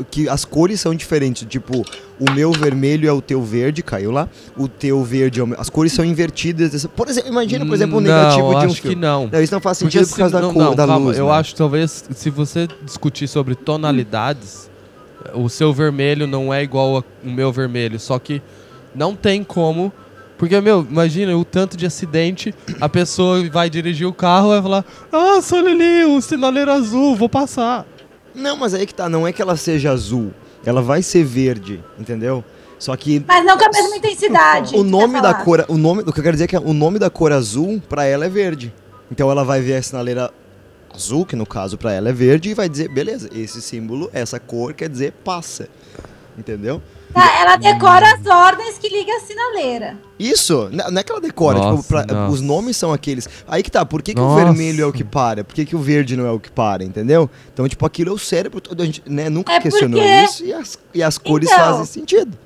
que 0.10 0.28
as 0.30 0.46
cores 0.46 0.80
são 0.80 0.94
diferentes. 0.94 1.46
Tipo, 1.48 1.86
o 2.20 2.32
meu 2.32 2.52
vermelho 2.52 3.08
é 3.08 3.12
o 3.12 3.22
teu 3.22 3.42
verde, 3.44 3.82
caiu 3.84 4.12
lá. 4.12 4.28
O 4.58 4.68
teu 4.68 5.04
verde 5.04 5.40
é 5.40 5.44
o 5.44 5.48
meu. 5.48 5.60
As 5.60 5.70
cores 5.70 5.94
são 5.94 6.04
invertidas. 6.06 6.86
Por 6.96 7.08
exemplo, 7.08 7.30
imagina, 7.30 7.66
por 7.66 7.74
exemplo, 7.76 7.98
o 7.98 8.02
negativo 8.02 8.52
não, 8.52 8.60
de 8.60 8.66
um 8.66 8.70
acho 8.70 8.76
que 8.82 8.88
filme. 8.90 8.96
não. 9.02 9.30
Não, 9.32 9.42
isso 9.42 9.54
não 9.54 9.62
faz 9.62 9.80
Porque 9.80 9.92
sentido 9.98 10.08
por 10.10 10.14
se- 10.16 10.20
causa 10.20 10.36
da 10.36 10.42
não, 10.42 10.54
cor, 10.54 10.64
não, 10.64 10.76
da 10.76 10.88
calma, 10.88 11.06
luz. 11.06 11.18
Eu 11.18 11.28
né? 11.28 11.32
acho 11.34 11.52
que 11.52 11.58
talvez 11.58 12.06
se 12.16 12.30
você 12.30 12.68
discutir 12.84 13.28
sobre 13.28 13.56
tonalidades, 13.56 14.70
o 15.34 15.48
seu 15.50 15.72
vermelho 15.74 16.28
não 16.28 16.54
é 16.54 16.64
igual 16.64 16.98
ao 16.98 17.06
meu 17.24 17.52
vermelho, 17.52 18.00
só 18.00 18.18
que 18.20 18.42
não 18.96 19.16
tem 19.16 19.44
como. 19.44 19.92
Porque, 20.42 20.60
meu, 20.60 20.88
imagina 20.90 21.38
o 21.38 21.46
tanto 21.46 21.78
de 21.78 21.86
acidente, 21.86 22.52
a 22.82 22.90
pessoa 22.90 23.48
vai 23.52 23.70
dirigir 23.70 24.08
o 24.08 24.12
carro 24.12 24.48
e 24.48 24.54
vai 24.54 24.62
falar: 24.64 24.86
Nossa, 25.12 25.56
olha 25.56 25.70
ali, 25.70 26.04
o 26.06 26.20
sinaleiro 26.20 26.72
azul, 26.72 27.16
vou 27.16 27.30
passar. 27.30 27.86
Não, 28.34 28.58
mas 28.58 28.74
aí 28.74 28.88
que 28.88 28.94
tá, 28.96 29.08
não 29.08 29.28
é 29.28 29.32
que 29.32 29.40
ela 29.40 29.56
seja 29.56 29.92
azul. 29.92 30.34
Ela 30.66 30.82
vai 30.82 31.04
ser 31.04 31.24
verde, 31.24 31.80
entendeu? 32.00 32.44
Só 32.80 32.96
que 32.96 33.24
Mas 33.28 33.46
não 33.46 33.56
com 33.56 33.66
a 33.66 33.70
mesma 33.70 33.98
intensidade. 33.98 34.76
o 34.76 34.84
nome 34.84 35.22
da 35.22 35.32
cor, 35.32 35.64
o 35.68 35.78
nome, 35.78 36.02
o 36.02 36.12
que 36.12 36.20
eu 36.20 36.24
quero 36.24 36.34
dizer 36.36 36.46
é 36.46 36.48
que 36.48 36.58
o 36.58 36.74
nome 36.74 36.98
da 36.98 37.12
cor 37.12 37.32
azul 37.32 37.80
pra 37.88 38.06
ela 38.06 38.26
é 38.26 38.30
verde. 38.30 38.74
Então 39.12 39.30
ela 39.30 39.44
vai 39.44 39.62
ver 39.62 39.76
a 39.76 39.84
sinaleira 39.84 40.32
azul, 40.92 41.24
que 41.24 41.36
no 41.36 41.46
caso 41.46 41.78
pra 41.78 41.94
ela 41.94 42.10
é 42.10 42.14
verde, 42.14 42.50
e 42.50 42.56
vai 42.56 42.68
dizer, 42.68 42.88
beleza, 42.92 43.30
esse 43.32 43.62
símbolo, 43.62 44.10
essa 44.12 44.40
cor 44.40 44.74
quer 44.74 44.90
dizer 44.90 45.12
passa. 45.24 45.70
Entendeu? 46.36 46.82
Tá, 47.14 47.42
ela 47.42 47.56
decora 47.58 48.06
as 48.14 48.26
ordens 48.26 48.78
que 48.78 48.88
liga 48.90 49.12
a 49.16 49.20
sinaleira. 49.20 49.98
Isso, 50.20 50.70
não 50.72 51.00
é 51.00 51.04
que 51.04 51.12
ela 51.12 51.20
decora, 51.22 51.58
Nossa, 51.58 51.78
tipo, 51.82 51.88
pra- 51.88 52.30
os 52.30 52.42
nomes 52.42 52.78
são 52.78 52.94
aqueles. 52.94 53.28
Aí 53.48 53.62
que 53.64 53.72
tá, 53.72 53.86
por 53.86 54.02
que, 54.02 54.14
que 54.14 54.20
o 54.22 54.36
vermelho 54.36 54.84
é 54.84 54.86
o 54.88 54.94
que 54.94 55.04
para? 55.04 55.44
Por 55.44 55.54
que, 55.56 55.66
que 55.66 55.76
o 55.76 55.80
verde 55.80 56.16
não 56.16 56.26
é 56.26 56.32
o 56.32 56.40
que 56.40 56.52
para, 56.52 56.84
entendeu? 56.84 57.30
Então, 57.54 57.68
tipo, 57.68 57.86
aquilo 57.86 58.12
é 58.12 58.14
o 58.14 58.18
cérebro 58.20 58.62
todo, 58.62 58.82
a 58.82 58.86
gente 58.86 59.02
né, 59.06 59.30
nunca 59.30 59.52
É 59.54 59.60
questionou 59.60 60.00
porque- 60.00 60.16
isso 60.24 60.46
e 60.46 60.54
as, 60.54 60.80
e 60.94 61.04
as 61.04 61.18
cores 61.18 61.50
Então. 61.52 61.66
fazem 61.66 61.86
sentido. 61.86 62.38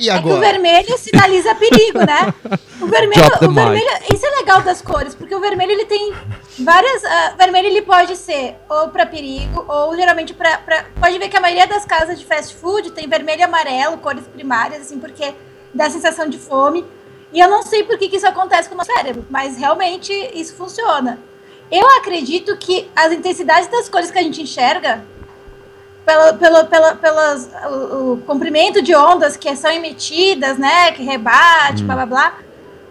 E 0.00 0.08
É 0.08 0.14
que 0.20 0.26
o 0.28 0.32
agora? 0.32 0.40
vermelho 0.52 0.96
sinaliza 0.98 1.54
perigo, 1.54 1.98
né? 1.98 2.32
O 2.80 2.86
vermelho, 2.88 3.22
o 3.42 3.52
vermelho, 3.52 3.88
isso 4.12 4.24
é 4.26 4.30
legal 4.38 4.62
das 4.62 4.80
cores, 4.80 5.14
porque 5.14 5.34
o 5.34 5.40
vermelho 5.40 5.72
ele 5.72 5.84
tem 5.84 6.14
várias, 6.58 7.04
ah, 7.04 7.34
vermelho 7.36 7.66
ele 7.68 7.82
pode 7.82 8.16
ser 8.16 8.56
ou 8.68 8.88
pra 8.88 9.04
perigo 9.04 9.64
ou 9.68 9.94
geralmente 9.94 10.32
pra- 10.32 10.58
pode 10.98 11.18
ver 11.18 11.28
que 11.28 11.36
a 11.36 11.40
maioria 11.40 11.66
das 11.66 11.84
casas 11.84 12.18
de 12.18 12.24
fast 12.24 12.54
food 12.56 12.92
tem 12.92 13.06
vermelho 13.08 13.40
e 13.40 13.42
amarelo, 13.42 13.98
cores 13.98 14.26
primárias 14.26 14.82
assim, 14.82 14.98
porque 14.98 15.34
dá 15.74 15.90
sensação 15.90 16.28
de 16.28 16.38
fome. 16.38 16.84
E 17.32 17.38
eu 17.38 17.48
não 17.48 17.62
sei 17.62 17.84
por 17.84 17.96
que, 17.98 18.08
que 18.08 18.16
isso 18.16 18.26
acontece 18.26 18.68
com 18.68 18.74
o 18.74 18.78
nosso 18.78 18.92
cérebro, 18.92 19.24
mas 19.30 19.56
realmente 19.56 20.12
isso 20.34 20.54
funciona. 20.56 21.20
Eu 21.70 21.88
acredito 21.98 22.56
que 22.56 22.90
as 22.96 23.12
intensidades 23.12 23.68
das 23.68 23.88
cores 23.88 24.10
que 24.10 24.18
a 24.18 24.22
gente 24.22 24.42
enxerga 24.42 25.04
pelo, 26.04 26.38
pelo, 26.38 26.66
pela, 26.66 26.94
pelas, 26.96 27.50
o, 27.70 28.12
o 28.14 28.22
comprimento 28.22 28.82
de 28.82 28.94
ondas 28.94 29.36
que 29.36 29.54
são 29.56 29.70
emitidas, 29.70 30.58
né? 30.58 30.92
Que 30.92 31.02
rebate, 31.02 31.84
blá 31.84 31.94
blá 31.94 32.06
blá. 32.06 32.38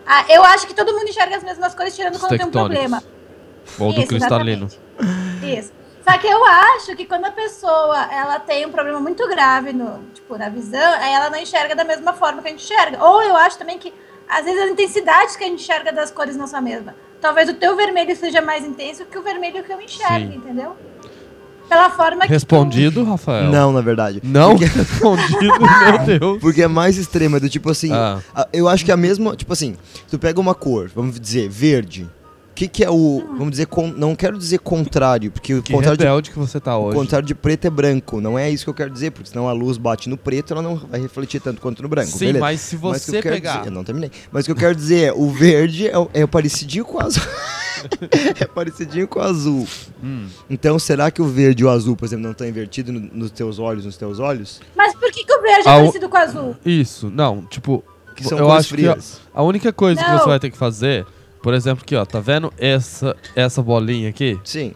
Ah, 0.05 0.25
eu 0.29 0.43
acho 0.43 0.65
que 0.65 0.73
todo 0.73 0.93
mundo 0.93 1.07
enxerga 1.07 1.37
as 1.37 1.43
mesmas 1.43 1.75
cores, 1.75 1.95
tirando 1.95 2.15
Os 2.15 2.19
quando 2.19 2.35
tem 2.35 2.45
um 2.45 2.51
problema. 2.51 3.03
Ou 3.77 3.93
do 3.93 4.01
Isso, 4.01 4.07
cristalino. 4.07 4.65
exatamente. 4.65 4.79
Isso. 5.59 5.71
Só 6.07 6.17
que 6.17 6.25
eu 6.27 6.43
acho 6.43 6.95
que 6.95 7.05
quando 7.05 7.25
a 7.25 7.31
pessoa 7.31 8.07
ela 8.11 8.39
tem 8.39 8.65
um 8.65 8.71
problema 8.71 8.99
muito 8.99 9.27
grave 9.27 9.73
no, 9.73 10.03
tipo, 10.13 10.37
na 10.37 10.49
visão, 10.49 10.93
aí 10.99 11.13
ela 11.13 11.29
não 11.29 11.37
enxerga 11.37 11.75
da 11.75 11.83
mesma 11.83 12.13
forma 12.13 12.41
que 12.41 12.47
a 12.47 12.51
gente 12.51 12.63
enxerga. 12.63 13.03
Ou 13.03 13.21
eu 13.21 13.35
acho 13.35 13.59
também 13.59 13.77
que, 13.77 13.93
às 14.27 14.45
vezes, 14.45 14.61
as 14.63 14.69
intensidades 14.71 15.35
que 15.35 15.43
a 15.43 15.47
gente 15.47 15.61
enxerga 15.61 15.91
das 15.91 16.09
cores 16.09 16.35
não 16.35 16.47
são 16.47 16.59
a 16.59 16.61
mesma. 16.61 16.95
talvez 17.21 17.49
o 17.49 17.53
teu 17.53 17.75
vermelho 17.75 18.15
seja 18.15 18.41
mais 18.41 18.65
intenso 18.65 19.05
que 19.05 19.17
o 19.17 19.21
vermelho 19.21 19.63
que 19.63 19.71
eu 19.71 19.79
enxergo, 19.81 20.31
Sim. 20.31 20.37
entendeu? 20.37 20.75
Pela 21.69 21.89
forma 21.91 22.21
que. 22.25 22.27
Respondido, 22.33 23.03
Rafael? 23.03 23.51
Não, 23.51 23.71
na 23.71 23.81
verdade. 23.81 24.19
Não 24.23 24.55
respondido, 24.57 25.59
meu 25.59 25.99
Deus. 26.19 26.39
Porque 26.41 26.63
é 26.63 26.67
mais 26.67 26.97
extrema, 26.97 27.39
do 27.39 27.47
tipo 27.47 27.69
assim, 27.69 27.91
Ah. 27.93 28.19
eu 28.51 28.67
acho 28.67 28.83
que 28.83 28.91
é 28.91 28.93
a 28.93 28.97
mesma, 28.97 29.35
tipo 29.35 29.53
assim, 29.53 29.75
tu 30.09 30.17
pega 30.17 30.39
uma 30.39 30.55
cor, 30.55 30.89
vamos 30.95 31.19
dizer, 31.19 31.47
verde. 31.47 32.09
O 32.59 32.61
que 32.61 32.67
que 32.67 32.83
é 32.83 32.89
o, 32.91 33.23
vamos 33.37 33.51
dizer, 33.51 33.67
con- 33.67 33.93
não 33.95 34.13
quero 34.13 34.37
dizer 34.37 34.59
contrário, 34.59 35.31
porque 35.31 35.53
o 35.55 35.63
Que 35.63 35.71
contrário 35.71 36.21
de, 36.21 36.29
que 36.29 36.37
você 36.37 36.59
tá 36.59 36.77
o 36.77 36.87
hoje. 36.87 36.97
contrário 36.97 37.25
de 37.25 37.33
preto 37.33 37.63
é 37.67 37.69
branco, 37.69 38.19
não 38.19 38.37
é 38.37 38.49
isso 38.51 38.65
que 38.65 38.69
eu 38.69 38.73
quero 38.73 38.89
dizer, 38.89 39.11
porque 39.11 39.29
senão 39.29 39.47
a 39.47 39.53
luz 39.53 39.77
bate 39.77 40.09
no 40.09 40.17
preto, 40.17 40.51
ela 40.51 40.61
não 40.61 40.75
vai 40.75 40.99
refletir 40.99 41.39
tanto 41.39 41.61
quanto 41.61 41.81
no 41.81 41.87
branco, 41.87 42.11
Sim, 42.11 42.19
beleza? 42.19 42.39
mas 42.41 42.59
se 42.59 42.75
Mas 42.75 42.83
o 43.01 43.05
que 43.05 43.11
você 43.11 43.17
eu 43.19 43.21
quero 43.21 43.35
pegar... 43.35 43.57
dizer- 43.59 43.67
eu 43.69 43.71
não 43.71 43.83
terminei. 43.85 44.11
Mas 44.29 44.43
o 44.43 44.45
que 44.47 44.51
eu 44.51 44.55
quero 44.57 44.75
dizer 44.75 45.03
é, 45.05 45.13
o 45.13 45.29
verde 45.29 45.87
é, 45.87 45.97
o- 45.97 46.09
é 46.13 46.27
parecidinho 46.27 46.83
com 46.83 46.97
o 46.97 47.01
azul. 47.01 47.23
é 48.41 48.45
parecidinho 48.45 49.07
com 49.07 49.19
o 49.19 49.23
azul. 49.23 49.65
Hum. 50.03 50.27
Então, 50.49 50.77
será 50.77 51.09
que 51.09 51.21
o 51.21 51.25
verde 51.27 51.63
e 51.63 51.65
o 51.65 51.69
azul, 51.69 51.95
por 51.95 52.03
exemplo, 52.03 52.23
não 52.25 52.31
estão 52.31 52.45
invertidos 52.45 52.93
no- 52.93 52.99
nos 52.99 53.31
teus 53.31 53.57
olhos, 53.57 53.85
nos 53.85 53.95
teus 53.95 54.19
olhos? 54.19 54.59
Mas 54.75 54.93
por 54.95 55.09
que, 55.13 55.23
que 55.23 55.33
o 55.33 55.41
verde 55.41 55.65
é 55.65 55.71
Ah, 55.71 55.75
o- 55.77 55.79
parecido 55.79 56.09
com 56.09 56.17
o 56.17 56.19
azul? 56.19 56.55
Isso, 56.65 57.09
não, 57.09 57.43
tipo... 57.43 57.81
Que 58.17 58.25
são 58.25 58.37
eu 58.37 58.51
acho 58.51 58.75
que 58.75 58.85
ó, 58.85 58.91
frias. 58.91 59.21
a 59.33 59.41
única 59.43 59.71
coisa 59.71 60.03
que 60.03 60.09
Não. 60.11 60.19
você 60.19 60.25
vai 60.27 60.39
ter 60.41 60.49
que 60.49 60.57
fazer... 60.57 61.05
Por 61.41 61.53
exemplo, 61.53 61.83
aqui, 61.83 61.95
ó, 61.95 62.05
tá 62.05 62.19
vendo 62.19 62.51
essa, 62.57 63.15
essa 63.35 63.61
bolinha 63.61 64.09
aqui? 64.09 64.37
Sim. 64.43 64.73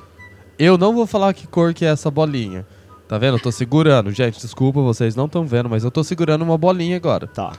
Eu 0.58 0.78
não 0.78 0.94
vou 0.94 1.06
falar 1.06 1.34
que 1.34 1.46
cor 1.48 1.74
que 1.74 1.84
é 1.86 1.90
essa 1.90 2.10
bolinha. 2.10 2.66
Tá 3.08 3.18
vendo? 3.18 3.36
Eu 3.38 3.42
tô 3.42 3.52
segurando. 3.52 4.12
Gente, 4.12 4.40
desculpa, 4.40 4.82
vocês 4.82 5.16
não 5.16 5.26
estão 5.26 5.46
vendo, 5.46 5.70
mas 5.70 5.84
eu 5.84 5.92
tô 5.92 6.04
segurando 6.04 6.42
uma 6.44 6.58
bolinha 6.58 6.96
agora. 6.96 7.28
Tá. 7.28 7.52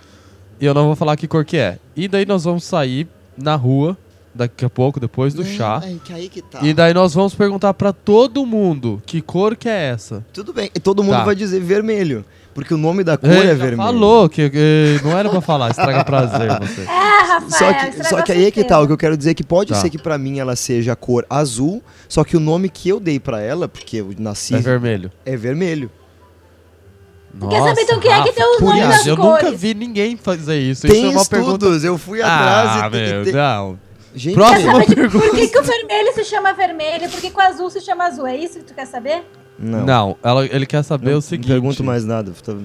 E 0.61 0.65
eu 0.65 0.73
não 0.73 0.87
vou 0.87 0.97
falar 0.97 1.17
que 1.17 1.29
cor 1.29 1.45
que 1.45 1.57
é. 1.57 1.79
E 1.95 2.09
daí 2.09 2.25
nós 2.25 2.45
vamos 2.45 2.65
sair 2.65 3.07
na 3.37 3.57
rua, 3.57 3.97
daqui 4.35 4.65
a 4.65 4.71
pouco, 4.71 4.99
depois 4.99 5.35
do 5.35 5.45
chá. 5.45 5.81
Ai, 5.85 6.01
que 6.05 6.13
aí 6.13 6.29
que 6.29 6.41
tá. 6.41 6.61
E 6.63 6.73
daí 6.73 6.95
nós 6.95 7.13
vamos 7.13 7.35
perguntar 7.35 7.75
pra 7.75 7.93
todo 7.93 8.47
mundo 8.47 9.03
que 9.05 9.21
cor 9.21 9.55
que 9.55 9.69
é 9.69 9.91
essa. 9.91 10.25
Tudo 10.33 10.53
bem. 10.53 10.71
E 10.75 10.81
todo 10.81 11.03
mundo 11.05 11.17
Tá. 11.17 11.25
vai 11.25 11.35
dizer 11.35 11.61
vermelho. 11.61 12.25
Porque 12.55 12.73
o 12.73 12.77
nome 12.79 13.03
da 13.03 13.17
cor 13.17 13.29
é 13.31 13.35
já 13.49 13.55
vermelho. 13.55 13.77
falou 13.77 14.29
que, 14.29 14.49
que 14.49 15.01
não 15.03 15.19
era 15.19 15.29
pra 15.29 15.41
falar, 15.41 15.71
estraga 15.71 16.05
prazer 16.07 16.49
você. 16.61 16.83
É, 16.83 16.87
Rafael. 16.87 17.51
Só 17.51 17.73
que, 17.73 18.05
só 18.09 18.23
que 18.23 18.33
aí 18.33 18.45
é 18.47 18.51
que 18.53 18.63
tá. 18.63 18.81
O 18.81 18.87
que 18.87 18.93
eu 18.93 18.97
quero 18.97 19.17
dizer 19.17 19.31
é 19.33 19.35
que 19.35 19.43
pode 19.43 19.73
Tá. 19.73 19.81
ser 19.81 19.91
que 19.91 19.99
pra 19.99 20.17
mim 20.17 20.39
ela 20.39 20.55
seja 20.55 20.93
a 20.93 20.97
cor 20.97 21.27
azul, 21.29 21.83
só 22.09 22.23
que 22.23 22.37
o 22.37 22.41
nome 22.41 22.69
que 22.69 22.89
eu 22.89 23.01
dei 23.01 23.19
pra 23.19 23.41
ela, 23.41 23.67
porque 23.67 23.97
eu 23.97 24.11
nasci, 24.19 24.55
É 24.55 24.59
vermelho. 24.59 25.11
é 25.27 25.37
vermelho. 25.37 25.91
Quer 27.51 27.63
saber 27.63 27.81
então 27.83 27.99
quem 27.99 28.13
é 28.13 28.23
que 28.23 28.33
tem 28.33 28.45
os 28.45 28.61
nomes 28.61 28.79
isso, 28.81 28.89
das 28.91 29.07
Eu 29.07 29.17
cores? 29.17 29.45
nunca 29.45 29.57
vi 29.57 29.75
ninguém 29.75 30.17
fazer 30.17 30.57
isso. 30.61 30.83
Tem 30.87 30.93
isso 30.99 31.07
é 31.07 31.11
uma 31.11 31.23
estudos, 31.23 31.59
pergunta. 31.59 31.87
eu 31.87 31.99
fui 31.99 32.23
atrás 32.23 32.71
Ah, 32.85 32.87
e 32.87 32.91
meu, 32.91 33.25
tem- 33.25 33.33
não. 33.33 33.79
Gente, 34.15 34.35
Próxima 34.37 34.85
pergunta. 34.87 35.27
por 35.27 35.35
que, 35.35 35.49
que 35.49 35.59
o 35.59 35.63
vermelho 35.65 36.15
se 36.15 36.25
chama 36.25 36.53
vermelho 36.53 37.07
e 37.07 37.09
por 37.09 37.21
que, 37.21 37.31
que 37.31 37.37
o 37.37 37.41
azul 37.41 37.69
se 37.69 37.81
chama 37.81 38.05
azul? 38.05 38.25
É 38.29 38.37
isso 38.37 38.61
que 38.61 38.65
tu 38.67 38.73
quer 38.73 38.87
saber? 38.87 39.25
Não. 39.59 39.85
Não, 39.87 40.17
ela- 40.23 40.45
ele 40.47 40.67
quer 40.67 40.83
saber 40.83 41.11
Não 41.13 41.19
o 41.19 41.23
seguinte. 41.23 41.49
pergunto 41.49 41.83
mais 41.85 42.05
nada. 42.05 42.33
Tô- 42.45 42.57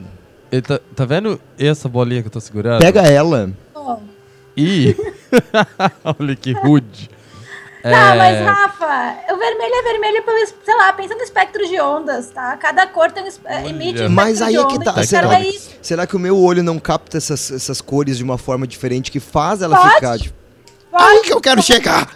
Ele 0.52 0.62
tá, 0.62 0.80
tá 0.96 1.06
vendo 1.06 1.40
essa 1.60 1.88
bolinha 1.88 2.22
que 2.22 2.28
eu 2.28 2.32
tô 2.32 2.40
segurando? 2.40 2.80
Pega 2.80 3.02
ela. 3.02 3.52
Pô. 3.74 3.98
E. 4.58 4.96
Olha 6.20 6.36
que 6.36 6.52
rude. 6.54 7.10
Tá, 7.82 7.90
É, 7.90 8.18
mas 8.18 8.46
Rafa, 8.46 9.34
o 9.34 9.38
vermelho 9.38 9.74
é 9.74 9.82
vermelho 9.84 10.24
pelo, 10.24 10.38
sei 10.66 10.76
lá, 10.76 10.92
pensa 10.92 11.16
no 11.16 11.22
espectro 11.22 11.66
de 11.66 11.80
ondas, 11.80 12.30
tá? 12.30 12.58
Cada 12.58 12.86
cor 12.88 13.10
tem 13.10 13.24
um, 13.24 13.28
es- 13.28 13.40
eh, 13.46 13.70
emite 13.70 14.04
um 14.04 14.10
Mas 14.10 14.42
aí 14.42 14.52
de 14.54 14.60
é 14.60 14.66
que 14.66 14.74
onda, 14.76 14.84
tá. 14.86 14.92
então 14.92 15.04
Será, 15.06 15.40
é 15.40 15.54
será 15.82 16.06
que 16.06 16.14
o 16.16 16.20
meu 16.20 16.38
olho 16.38 16.62
não 16.62 16.78
capta 16.78 17.16
essas, 17.18 17.50
essas 17.52 17.80
cores 17.80 18.18
de 18.18 18.24
uma 18.24 18.38
forma 18.38 18.68
diferente 18.68 19.10
que 19.10 19.20
faz 19.22 19.62
ela 19.62 19.78
Pode. 19.78 19.96
ficar. 19.96 20.20
Tipo, 20.20 20.36
aí 20.92 21.16
Pode, 21.16 21.28
que 21.28 21.34
eu 21.34 21.40
quero 21.40 21.62
chegar! 21.62 22.10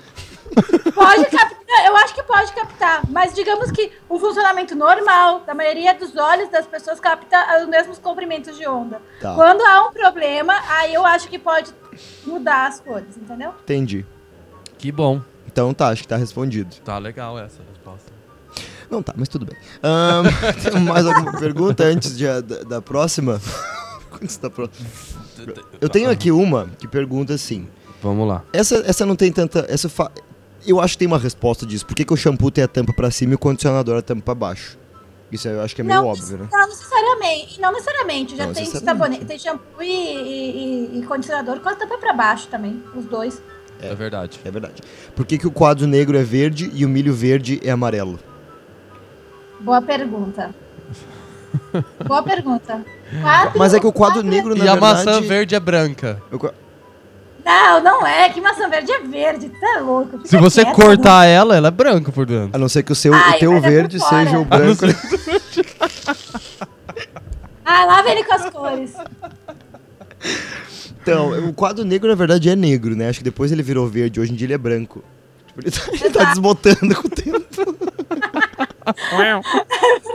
Pode 0.93 1.25
captar, 1.25 1.85
eu 1.85 1.95
acho 1.97 2.13
que 2.15 2.23
pode 2.23 2.53
captar, 2.53 3.01
mas 3.09 3.33
digamos 3.33 3.71
que 3.71 3.91
o 4.09 4.19
funcionamento 4.19 4.75
normal 4.75 5.41
da 5.41 5.53
maioria 5.53 5.93
dos 5.93 6.15
olhos 6.15 6.49
das 6.49 6.65
pessoas 6.65 6.99
capta 6.99 7.61
os 7.61 7.67
mesmos 7.67 7.97
comprimentos 7.99 8.55
de 8.57 8.67
onda. 8.67 9.01
Tá. 9.21 9.33
Quando 9.35 9.61
há 9.61 9.87
um 9.87 9.91
problema, 9.91 10.53
aí 10.69 10.93
eu 10.93 11.05
acho 11.05 11.27
que 11.27 11.37
pode 11.39 11.71
mudar 12.25 12.67
as 12.67 12.79
cores, 12.79 13.17
entendeu? 13.17 13.53
Entendi. 13.63 14.05
Que 14.77 14.91
bom. 14.91 15.21
Então 15.47 15.73
tá, 15.73 15.89
acho 15.89 16.01
que 16.01 16.07
tá 16.07 16.17
respondido. 16.17 16.75
Tá 16.83 16.97
legal 16.97 17.37
essa 17.39 17.59
resposta. 17.69 18.11
Não 18.89 19.01
tá, 19.01 19.13
mas 19.15 19.27
tudo 19.29 19.45
bem. 19.45 19.55
Ahn, 19.81 20.23
tem 20.61 20.79
mais 20.81 21.05
alguma 21.05 21.39
pergunta 21.39 21.83
antes 21.83 22.17
de, 22.17 22.25
da, 22.25 22.63
da 22.63 22.81
próxima? 22.81 23.41
Antes 24.21 24.37
da 24.37 24.49
pró- 24.49 24.69
Eu 25.81 25.89
tenho 25.89 26.09
aqui 26.09 26.31
uma 26.31 26.69
que 26.77 26.87
pergunta 26.87 27.33
assim. 27.33 27.67
Vamos 28.01 28.27
lá. 28.27 28.43
Essa, 28.51 28.83
essa 28.85 29.05
não 29.05 29.15
tem 29.15 29.31
tanta. 29.31 29.65
Essa 29.69 29.87
fa- 29.89 30.11
Eu 30.65 30.79
acho 30.79 30.93
que 30.93 30.99
tem 30.99 31.07
uma 31.07 31.19
resposta 31.19 31.65
disso. 31.65 31.85
Por 31.85 31.95
que, 31.95 32.05
que 32.05 32.13
o 32.13 32.17
shampoo 32.17 32.49
tem 32.51 32.63
a 32.63 32.67
tampa 32.67 32.93
pra 32.93 33.09
cima 33.11 33.33
e 33.33 33.35
o 33.35 33.39
condicionador 33.39 33.97
a 33.97 34.01
tampa 34.01 34.21
pra 34.23 34.35
baixo? 34.35 34.77
Isso 35.31 35.47
eu 35.47 35.61
acho 35.61 35.73
que 35.75 35.81
é 35.81 35.83
meio 35.83 35.99
não, 35.99 36.07
óbvio, 36.07 36.37
né? 36.37 36.47
não 36.51 36.67
necessariamente, 36.67 37.59
não 37.59 37.71
necessariamente. 37.71 38.35
Já 38.37 38.45
Não 38.45 38.53
tem 38.53 38.65
necessariamente. 38.65 39.25
tem 39.25 39.39
shampoo 39.39 39.81
e, 39.81 39.85
e- 39.87 40.95
e- 40.95 40.99
e 40.99 41.03
condicionador 41.07 41.59
com 41.59 41.69
a 41.69 41.75
tampa 41.75 41.97
pra 41.97 42.13
baixo 42.13 42.47
também, 42.49 42.83
os 42.95 43.05
dois. 43.05 43.41
É, 43.81 43.93
verdade. 43.95 44.39
É 44.45 44.51
verdade. 44.51 44.81
Por 45.15 45.25
que, 45.25 45.37
que 45.39 45.47
o 45.47 45.51
quadro 45.51 45.87
negro 45.87 46.15
é 46.17 46.23
verde 46.23 46.69
e 46.73 46.85
o 46.85 46.89
milho 46.89 47.13
verde 47.13 47.59
é 47.63 47.71
amarelo? 47.71 48.19
Boa 49.59 49.81
pergunta. 49.81 50.53
Boa 52.05 52.21
pergunta. 52.23 52.85
Quatro- 53.21 53.59
Mas 53.59 53.73
é 53.73 53.79
que 53.79 53.87
o 53.87 53.91
quadro 53.91 54.21
quatro- 54.21 54.29
negro, 54.29 54.55
na 54.55 54.65
E 54.65 54.67
a 54.67 54.73
verdade... 54.73 55.05
maçã 55.05 55.21
verde 55.21 55.55
é 55.55 55.59
branca. 55.59 56.21
o 56.31 56.37
Não, 57.45 57.81
não 57.83 58.07
é. 58.07 58.29
Que 58.29 58.39
maçã 58.41 58.69
verde 58.69 58.91
é 58.91 58.99
verde. 59.01 59.49
Tu 59.49 59.59
tá 59.59 59.79
louco. 59.81 60.17
Fica 60.17 60.27
Se 60.27 60.37
você 60.37 60.63
quieto, 60.63 60.75
cortar 60.75 61.25
ela, 61.25 61.55
ela 61.55 61.67
é 61.67 61.71
branca 61.71 62.11
por 62.11 62.25
dentro. 62.25 62.51
A 62.53 62.57
não 62.57 62.69
ser 62.69 62.83
que 62.83 62.91
o, 62.91 62.95
seu, 62.95 63.13
Ai, 63.13 63.35
o 63.35 63.39
teu 63.39 63.53
é 63.53 63.59
verde 63.59 63.99
seja 63.99 64.31
o 64.31 64.33
não 64.39 64.43
branco. 64.45 64.85
Ah, 67.65 67.85
lá 67.85 68.01
vem 68.01 68.11
ele 68.11 68.23
com 68.25 68.33
as 68.33 68.49
cores. 68.49 68.91
Então, 71.01 71.47
o 71.49 71.53
quadro 71.53 71.85
negro, 71.85 72.09
na 72.09 72.15
verdade, 72.15 72.49
é 72.49 72.55
negro, 72.57 72.93
né? 72.95 73.07
Acho 73.07 73.19
que 73.19 73.23
depois 73.23 73.51
ele 73.53 73.63
virou 73.63 73.87
verde. 73.87 74.19
Hoje 74.19 74.33
em 74.33 74.35
dia 74.35 74.45
ele 74.47 74.53
é 74.53 74.57
branco. 74.57 75.01
Tipo, 75.47 75.61
ele 75.61 75.71
tá, 75.71 75.81
ele 75.91 76.09
tá 76.09 76.23
desbotando 76.25 76.95
com 76.95 77.07
o 77.07 77.09
tempo. 77.09 77.43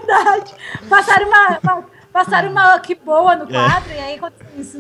Verdade. 0.07 0.55
Passaram 0.89 1.27
uma, 1.27 1.59
uma- 1.63 1.85
passaram 2.13 2.51
uma 2.51 2.79
que 2.81 2.95
boa 2.95 3.37
no 3.37 3.47
quadro 3.47 3.91
e 3.91 3.99
aí 3.99 4.17
aconteceu 4.17 4.47
isso. 4.59 4.79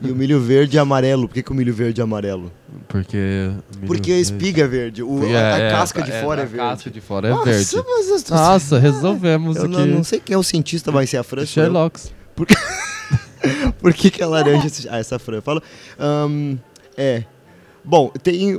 E 0.00 0.10
o 0.10 0.14
milho 0.16 0.40
verde 0.40 0.76
é 0.76 0.80
amarelo. 0.80 1.28
Por 1.28 1.34
que, 1.34 1.42
que 1.42 1.50
o 1.52 1.54
milho 1.54 1.72
verde 1.74 2.00
é 2.00 2.04
amarelo? 2.04 2.52
Porque. 2.88 3.50
Porque 3.86 4.12
a 4.12 4.18
espiga 4.18 4.62
é 4.64 4.66
verde. 4.66 5.02
O, 5.02 5.20
a, 5.22 5.54
a 5.54 5.58
é- 5.58 5.70
casca 5.70 6.02
de 6.02 6.12
é, 6.12 6.22
fora 6.22 6.40
é 6.40 6.44
a 6.44 6.46
verde. 6.46 6.68
casca 6.68 6.90
de 6.90 7.00
fora 7.00 7.28
é 7.28 7.30
Nossa, 7.30 7.44
verde. 7.44 7.76
mas 7.88 8.08
eu 8.08 8.22
tô- 8.22 8.34
Nossa, 8.34 8.78
resolvemos 8.78 9.56
eu 9.56 9.64
aqui. 9.64 9.72
não, 9.72 9.86
não 9.86 10.04
sei 10.04 10.20
quem 10.20 10.34
é 10.34 10.38
o 10.38 10.42
cientista, 10.42 10.90
vai 10.92 11.06
ser 11.06 11.16
a 11.18 11.22
Fran. 11.22 11.46
sou 11.46 11.62
eu. 11.62 11.66
Sherlocks. 11.66 12.12
Por 13.80 13.92
que, 13.92 14.10
que 14.10 14.22
a 14.22 14.26
laranja. 14.26 14.68
Ah, 14.90 14.98
essa 14.98 15.18
Fran. 15.18 15.40
Fala. 15.40 15.62
Ahn, 15.98 16.56
é. 16.96 17.24
Bom, 17.84 18.10
tem. 18.22 18.58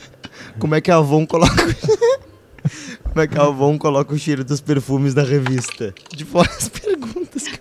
Como 0.58 0.74
é 0.74 0.80
que 0.80 0.90
a 0.90 0.96
Avon 0.96 1.26
coloca. 1.26 1.54
Como 3.04 3.20
é 3.20 3.26
que 3.26 3.38
a 3.38 3.42
Avon 3.44 3.78
coloca 3.78 4.12
o 4.14 4.18
cheiro 4.18 4.44
dos 4.44 4.60
perfumes 4.60 5.14
da 5.14 5.22
revista? 5.22 5.94
De 6.14 6.24
fora 6.24 6.50
as 6.50 6.68
perguntas. 7.06 7.48
que- 7.48 7.60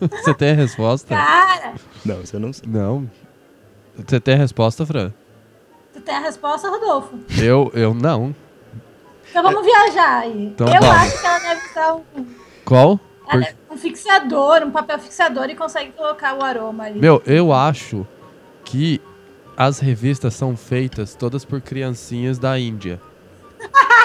Você 0.22 0.34
tem 0.34 0.50
a 0.50 0.54
resposta? 0.54 1.14
Cara, 1.14 1.74
Não, 2.04 2.16
você 2.16 2.38
não 2.38 2.52
sabe. 2.52 2.68
Não. 2.68 3.08
Você 3.96 4.18
tem 4.20 4.34
a 4.34 4.38
resposta, 4.38 4.84
Fran? 4.84 5.12
tu 5.94 6.00
tem 6.00 6.16
a 6.16 6.20
resposta, 6.20 6.68
Rodolfo. 6.68 7.16
Eu, 7.40 7.70
eu 7.74 7.94
não. 7.94 8.34
Então 9.30 9.42
vamos 9.42 9.64
viajar 9.64 10.18
aí. 10.22 10.46
Então 10.46 10.66
Eu 10.66 10.80
vamos. 10.80 10.88
acho 10.96 11.20
que 11.20 11.26
ela 11.26 11.38
deve 11.38 11.70
usar 11.70 11.94
um, 11.94 12.26
Qual? 12.64 13.00
Ela- 13.28 13.48
um 13.70 13.76
fixador, 13.76 14.62
um 14.62 14.70
papel 14.70 14.98
fixador 14.98 15.48
e 15.48 15.54
consegue 15.54 15.92
colocar 15.92 16.34
o 16.36 16.42
aroma 16.44 16.84
ali. 16.84 17.00
Meu, 17.00 17.22
eu 17.24 17.52
acho 17.52 18.06
que 18.64 19.00
as 19.56 19.78
revistas 19.78 20.34
são 20.34 20.56
feitas 20.56 21.14
todas 21.14 21.44
por 21.44 21.60
criancinhas 21.60 22.38
da 22.38 22.58
Índia. 22.58 23.00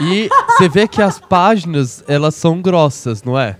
E 0.00 0.28
você 0.48 0.68
vê 0.68 0.88
que 0.88 1.00
as 1.00 1.18
páginas, 1.18 2.04
elas 2.06 2.34
são 2.34 2.60
grossas, 2.60 3.22
não 3.22 3.38
é? 3.38 3.56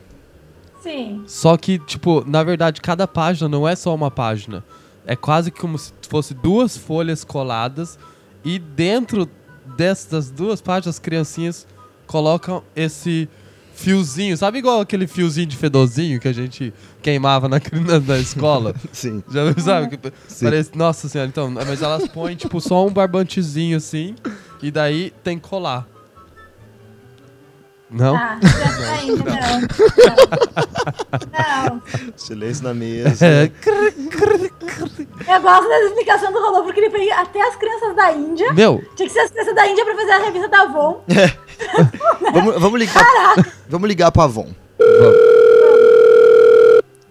Sim. 0.83 1.25
Só 1.27 1.57
que, 1.57 1.79
tipo, 1.79 2.25
na 2.27 2.43
verdade, 2.43 2.81
cada 2.81 3.09
página 3.09 3.49
não 3.49 3.67
é 3.67 3.75
só 3.75 3.95
uma 3.95 4.11
página. 4.11 4.63
É 5.07 5.17
quase 5.17 5.51
como 5.51 5.79
se 5.79 5.93
fosse 6.09 6.35
duas 6.35 6.77
folhas 6.77 7.25
coladas 7.25 7.99
e 8.45 8.59
dentro 8.59 9.29
dessas 9.77 10.31
duas 10.31 10.61
páginas 10.61 10.97
as 10.97 10.99
criancinhas 10.99 11.67
colocam 12.07 12.63
esse 12.77 13.29
fiozinho, 13.75 14.37
sabe 14.37 14.59
igual 14.59 14.81
aquele 14.81 15.07
fiozinho 15.07 15.47
de 15.47 15.57
fedozinho 15.57 16.21
que 16.21 16.29
a 16.29 16.33
gente 16.33 16.73
queimava 17.03 17.49
na, 17.49 17.57
na, 17.87 18.01
na 18.01 18.19
escola? 18.19 18.75
Sim. 18.93 19.23
Já 19.29 19.53
sabe? 19.55 19.97
Que 19.97 20.13
Sim. 20.29 20.45
Parece, 20.45 20.71
nossa 20.77 21.09
senhora, 21.09 21.29
então, 21.29 21.51
mas 21.51 21.83
elas 21.83 22.07
põem 22.09 22.37
tipo 22.37 22.61
só 22.61 22.87
um 22.87 22.91
barbantezinho 22.91 23.77
assim 23.77 24.15
e 24.63 24.71
daí 24.71 25.13
tem 25.23 25.39
que 25.39 25.49
colar. 25.49 25.87
Não? 27.95 28.15
Ah, 28.17 28.39
ainda 29.01 29.25
não. 29.25 29.61
Não. 29.61 29.69
Não. 31.71 31.83
Silêncio 32.17 32.65
na 32.65 32.75
mesa. 32.75 33.25
É, 33.25 33.51
Eu 35.29 35.41
gosto 35.41 35.69
da 35.69 35.81
explicação 35.85 36.33
do 36.33 36.41
Rolô, 36.41 36.65
porque 36.65 36.81
ele 36.81 36.91
pega 36.91 37.15
até 37.21 37.41
as 37.41 37.55
crianças 37.57 37.95
da 37.97 38.13
Índia. 38.13 38.53
Meu, 38.53 38.83
Tinha 38.97 39.07
que 39.09 39.13
ser 39.13 39.21
as 39.21 39.31
crianças 39.31 39.55
da 39.55 39.67
Índia 39.69 39.85
pra 39.85 39.95
fazer 39.95 40.11
a 40.13 40.19
revista 40.19 40.49
da 40.49 40.63
Avon. 40.63 41.05
Vamos, 42.33 42.61
vamos 42.61 42.81
ligar. 42.81 43.05
Vamos 43.69 43.89
ligar 43.89 44.11
pra 44.11 44.25
Avon. 44.25 44.49
vamos. 44.79 45.15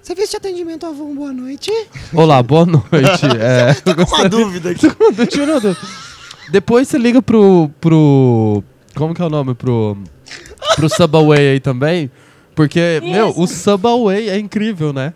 Serviço 0.02 0.32
de 0.32 0.38
atendimento 0.38 0.86
Avon, 0.86 1.16
boa 1.16 1.32
noite. 1.32 1.72
olá, 2.13 2.44
boa 2.44 2.66
noite. 2.66 3.25
É, 3.40 3.74
Tô 3.75 3.96
com 3.96 4.04
uma 4.16 4.28
dúvida 4.28 4.72
aqui. 4.72 4.88
Deixa 5.13 5.42
eu 5.44 5.62
não- 5.62 5.75
Depois 6.52 6.90
você 6.90 6.98
liga 6.98 7.22
pro. 7.22 7.72
pro. 7.80 8.62
Como 8.96 9.13
que 9.13 9.22
é 9.22 9.25
o 9.25 9.30
nome? 9.30 9.56
Pro. 9.56 9.98
Pro 10.75 10.89
Subway 10.89 11.50
aí 11.51 11.60
também. 11.60 12.10
Porque, 12.56 13.01
meu, 13.03 13.30
o 13.36 13.48
Subway 13.48 14.30
é 14.30 14.38
incrível, 14.38 14.94
né? 14.94 15.13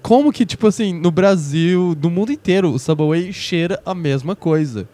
Como 0.00 0.32
que, 0.32 0.46
tipo 0.46 0.66
assim, 0.66 0.94
no 0.94 1.10
Brasil, 1.10 1.96
no 2.00 2.08
mundo 2.08 2.30
inteiro, 2.32 2.70
o 2.72 2.78
Subway 2.78 3.32
cheira 3.32 3.80
a 3.84 3.94
mesma 3.94 4.36
coisa. 4.36 4.88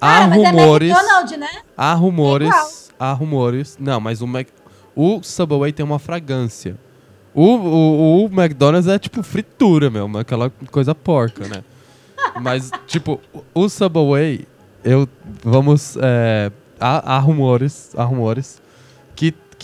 Há 0.00 0.24
Ah, 0.24 0.28
mas 0.28 0.38
rumores. 0.38 0.90
é 0.90 0.92
McDonald's, 0.92 1.38
né? 1.38 1.48
Há 1.76 1.94
rumores. 1.94 2.48
igual. 2.48 2.68
há 2.98 3.12
rumores. 3.12 3.76
Não, 3.80 4.00
mas 4.00 4.20
o, 4.20 4.26
Mac, 4.26 4.48
o 4.96 5.22
Subway 5.22 5.72
tem 5.72 5.84
uma 5.86 5.98
fragrância. 5.98 6.76
O, 7.32 7.44
o, 7.56 8.24
o 8.24 8.26
McDonald's 8.26 8.88
é 8.88 8.98
tipo 8.98 9.22
fritura, 9.22 9.90
meu. 9.90 10.10
Aquela 10.18 10.50
coisa 10.70 10.94
porca, 10.94 11.46
né? 11.48 11.64
Mas, 12.40 12.70
tipo, 12.86 13.20
o 13.54 13.62
o 13.62 13.68
Subway, 13.68 14.44
eu. 14.82 15.08
Vamos. 15.42 15.96
É, 16.00 16.50
há, 16.80 17.14
há 17.14 17.18
rumores. 17.18 17.92
Há 17.96 18.04
rumores 18.04 18.60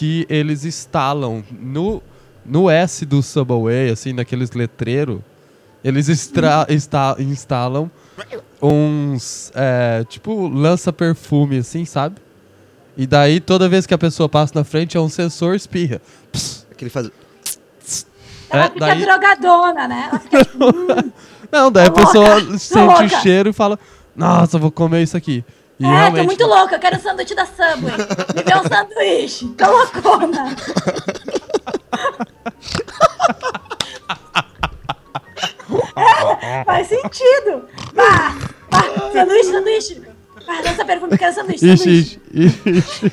que, 0.01 0.27
eles 0.31 0.65
instalam 0.65 1.45
no, 1.61 2.03
no 2.45 2.71
S 2.71 3.05
do 3.05 3.23
Subway, 3.23 3.91
assim, 3.91 4.15
naqueles 4.15 4.51
letreiros. 4.53 5.21
Eles 5.85 6.09
extra, 6.09 6.65
está, 6.71 7.17
instalam 7.19 7.91
uns. 8.63 9.53
É, 9.55 10.03
tipo, 10.09 10.49
lança-perfume, 10.49 11.59
assim, 11.59 11.85
sabe? 11.85 12.17
E 12.97 13.07
daí, 13.07 13.41
toda 13.41 13.69
vez 13.69 13.85
que 13.87 13.93
a 13.93 13.99
pessoa 13.99 14.27
passa 14.29 14.53
na 14.55 14.65
frente, 14.65 14.97
é 14.97 15.01
um 15.01 15.09
sensor 15.11 15.55
espirra. 15.55 16.01
Pss. 16.33 16.67
Aquele 16.71 16.91
faz. 16.91 17.11
Ela 18.51 18.65
É, 18.65 18.69
fica 18.69 18.81
daí- 18.81 19.01
drogadona, 19.03 19.87
né? 19.89 20.09
Ela 20.11 20.19
fica 20.21 20.45
tipo, 20.45 20.65
hum, 20.75 21.13
Não, 21.53 21.71
daí 21.71 21.87
a 21.87 21.91
pessoa 21.91 22.59
sente 22.59 23.05
o 23.05 23.09
cheiro 23.21 23.51
e 23.51 23.53
fala: 23.53 23.79
Nossa, 24.17 24.57
eu 24.57 24.61
vou 24.61 24.71
comer 24.71 25.03
isso 25.03 25.17
aqui. 25.17 25.45
E 25.81 25.87
é, 25.87 26.11
tô 26.11 26.25
muito 26.25 26.47
louca, 26.47 26.75
eu 26.77 26.79
quero 26.79 26.97
um 26.97 27.01
sanduíche 27.01 27.35
da 27.35 27.47
Subway. 27.47 27.95
Me 28.37 28.43
dê 28.43 28.55
um 28.55 28.69
sanduíche. 28.69 29.49
Tô 29.57 29.71
loucona. 29.71 30.55
É, 35.97 36.65
faz 36.65 36.87
sentido. 36.87 37.65
Vá, 37.95 38.37
vá, 38.71 39.11
sanduíche, 39.11 39.51
sanduíche. 39.51 40.03
Vá, 40.47 40.61
dança 40.61 40.85
perfume, 40.85 41.17
quero 41.17 41.35
sanduíche, 41.35 41.77
sanduíche. 41.77 42.21
Ixi, 42.35 42.61
ixi, 42.69 43.07
ixi. 43.07 43.13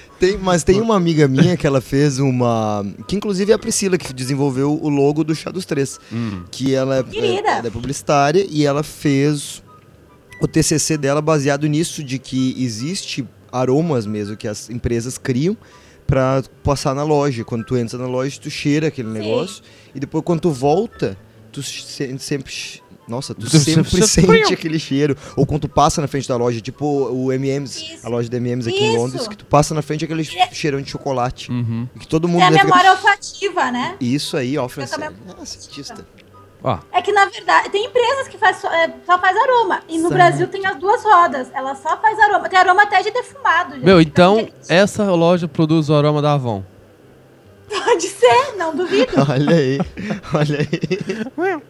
Tem, 0.20 0.36
mas 0.36 0.62
tem 0.62 0.82
uma 0.82 0.96
amiga 0.96 1.26
minha 1.26 1.56
que 1.56 1.66
ela 1.66 1.80
fez 1.80 2.18
uma. 2.18 2.84
Que 3.08 3.16
inclusive 3.16 3.52
é 3.52 3.54
a 3.54 3.58
Priscila 3.58 3.96
que 3.96 4.12
desenvolveu 4.12 4.78
o 4.82 4.90
logo 4.90 5.24
do 5.24 5.34
Chá 5.34 5.50
dos 5.50 5.64
Três. 5.64 5.98
Hum. 6.12 6.42
Que 6.50 6.74
ela 6.74 6.98
é, 6.98 7.38
ela 7.38 7.66
é 7.66 7.70
publicitária 7.70 8.46
e 8.50 8.66
ela 8.66 8.82
fez 8.82 9.62
o 10.40 10.46
TCC 10.48 10.96
dela 10.96 11.20
baseado 11.20 11.66
nisso, 11.66 12.02
de 12.02 12.18
que 12.18 12.54
existe 12.62 13.26
aromas 13.52 14.06
mesmo 14.06 14.36
que 14.36 14.46
as 14.48 14.70
empresas 14.70 15.18
criam 15.18 15.56
pra 16.06 16.42
passar 16.62 16.94
na 16.94 17.02
loja. 17.02 17.44
Quando 17.44 17.64
tu 17.64 17.76
entra 17.76 17.98
na 17.98 18.06
loja, 18.06 18.38
tu 18.40 18.50
cheira 18.50 18.88
aquele 18.88 19.08
Sim. 19.08 19.14
negócio 19.18 19.62
e 19.94 20.00
depois 20.00 20.24
quando 20.24 20.40
tu 20.40 20.50
volta, 20.50 21.16
tu 21.52 21.62
se- 21.62 22.16
sempre 22.18 22.52
nossa, 23.08 23.34
tu 23.34 23.40
Tu 23.40 23.58
sempre 23.58 23.90
sempre- 24.06 24.06
sente 24.36 24.54
aquele 24.54 24.78
cheiro. 24.78 25.16
Ou 25.34 25.44
quando 25.44 25.62
tu 25.62 25.68
passa 25.68 26.00
na 26.00 26.06
frente 26.06 26.28
da 26.28 26.36
loja, 26.36 26.60
tipo 26.60 26.86
o 26.86 27.32
M&M's, 27.32 27.98
a 28.04 28.08
loja 28.08 28.28
da 28.28 28.36
M&M's 28.36 28.68
aqui 28.68 28.78
em 28.78 28.90
Isso. 28.92 28.96
Londres, 29.02 29.26
que 29.26 29.36
tu 29.36 29.44
passa 29.46 29.74
na 29.74 29.82
frente 29.82 30.04
aquele 30.04 30.22
É- 30.22 30.54
cheirão 30.54 30.80
de 30.80 30.88
chocolate. 30.92 31.50
Uhum. 31.50 31.88
Que 31.98 32.06
todo 32.06 32.28
mundo 32.28 32.42
É 32.42 32.46
a 32.46 32.52
ficar- 32.52 32.64
memória 32.64 32.92
olfativa, 32.92 33.72
né? 33.72 33.96
Isso 34.00 34.36
aí, 34.36 34.56
ó, 34.56 34.68
Francine. 34.68 35.00
também- 35.02 35.16
Ah, 35.40 35.44
cientista. 35.44 36.06
Ó, 36.62 36.78
É 36.92 37.00
que, 37.00 37.10
na 37.12 37.24
verdade, 37.26 37.70
tem 37.70 37.86
empresas 37.86 38.28
que 38.28 38.36
faz 38.36 38.56
só, 38.58 38.68
é, 38.72 38.92
só 39.06 39.18
faz 39.18 39.36
aroma. 39.36 39.80
E 39.88 39.96
no 39.96 40.08
Certo. 40.08 40.14
Brasil 40.14 40.46
tem 40.48 40.66
as 40.66 40.76
duas 40.76 41.02
rodas. 41.02 41.48
Ela 41.54 41.74
só 41.74 41.96
faz 41.96 42.18
aroma. 42.18 42.48
Tem 42.48 42.58
aroma 42.58 42.82
até 42.82 43.02
de 43.02 43.10
defumado. 43.10 43.74
gente. 43.74 43.84
meu, 43.84 44.00
então, 44.00 44.36
Gente, 44.36 44.52
essa 44.68 45.04
loja 45.12 45.48
produz 45.48 45.88
o 45.88 45.94
aroma 45.94 46.20
da 46.20 46.32
Avon. 46.34 46.62
Pode 47.68 48.08
ser, 48.08 48.56
não 48.58 48.74
duvido. 48.74 49.12
Olha 49.30 49.54
aí, 49.54 49.78
olha 50.34 50.58
aí. 50.58 51.62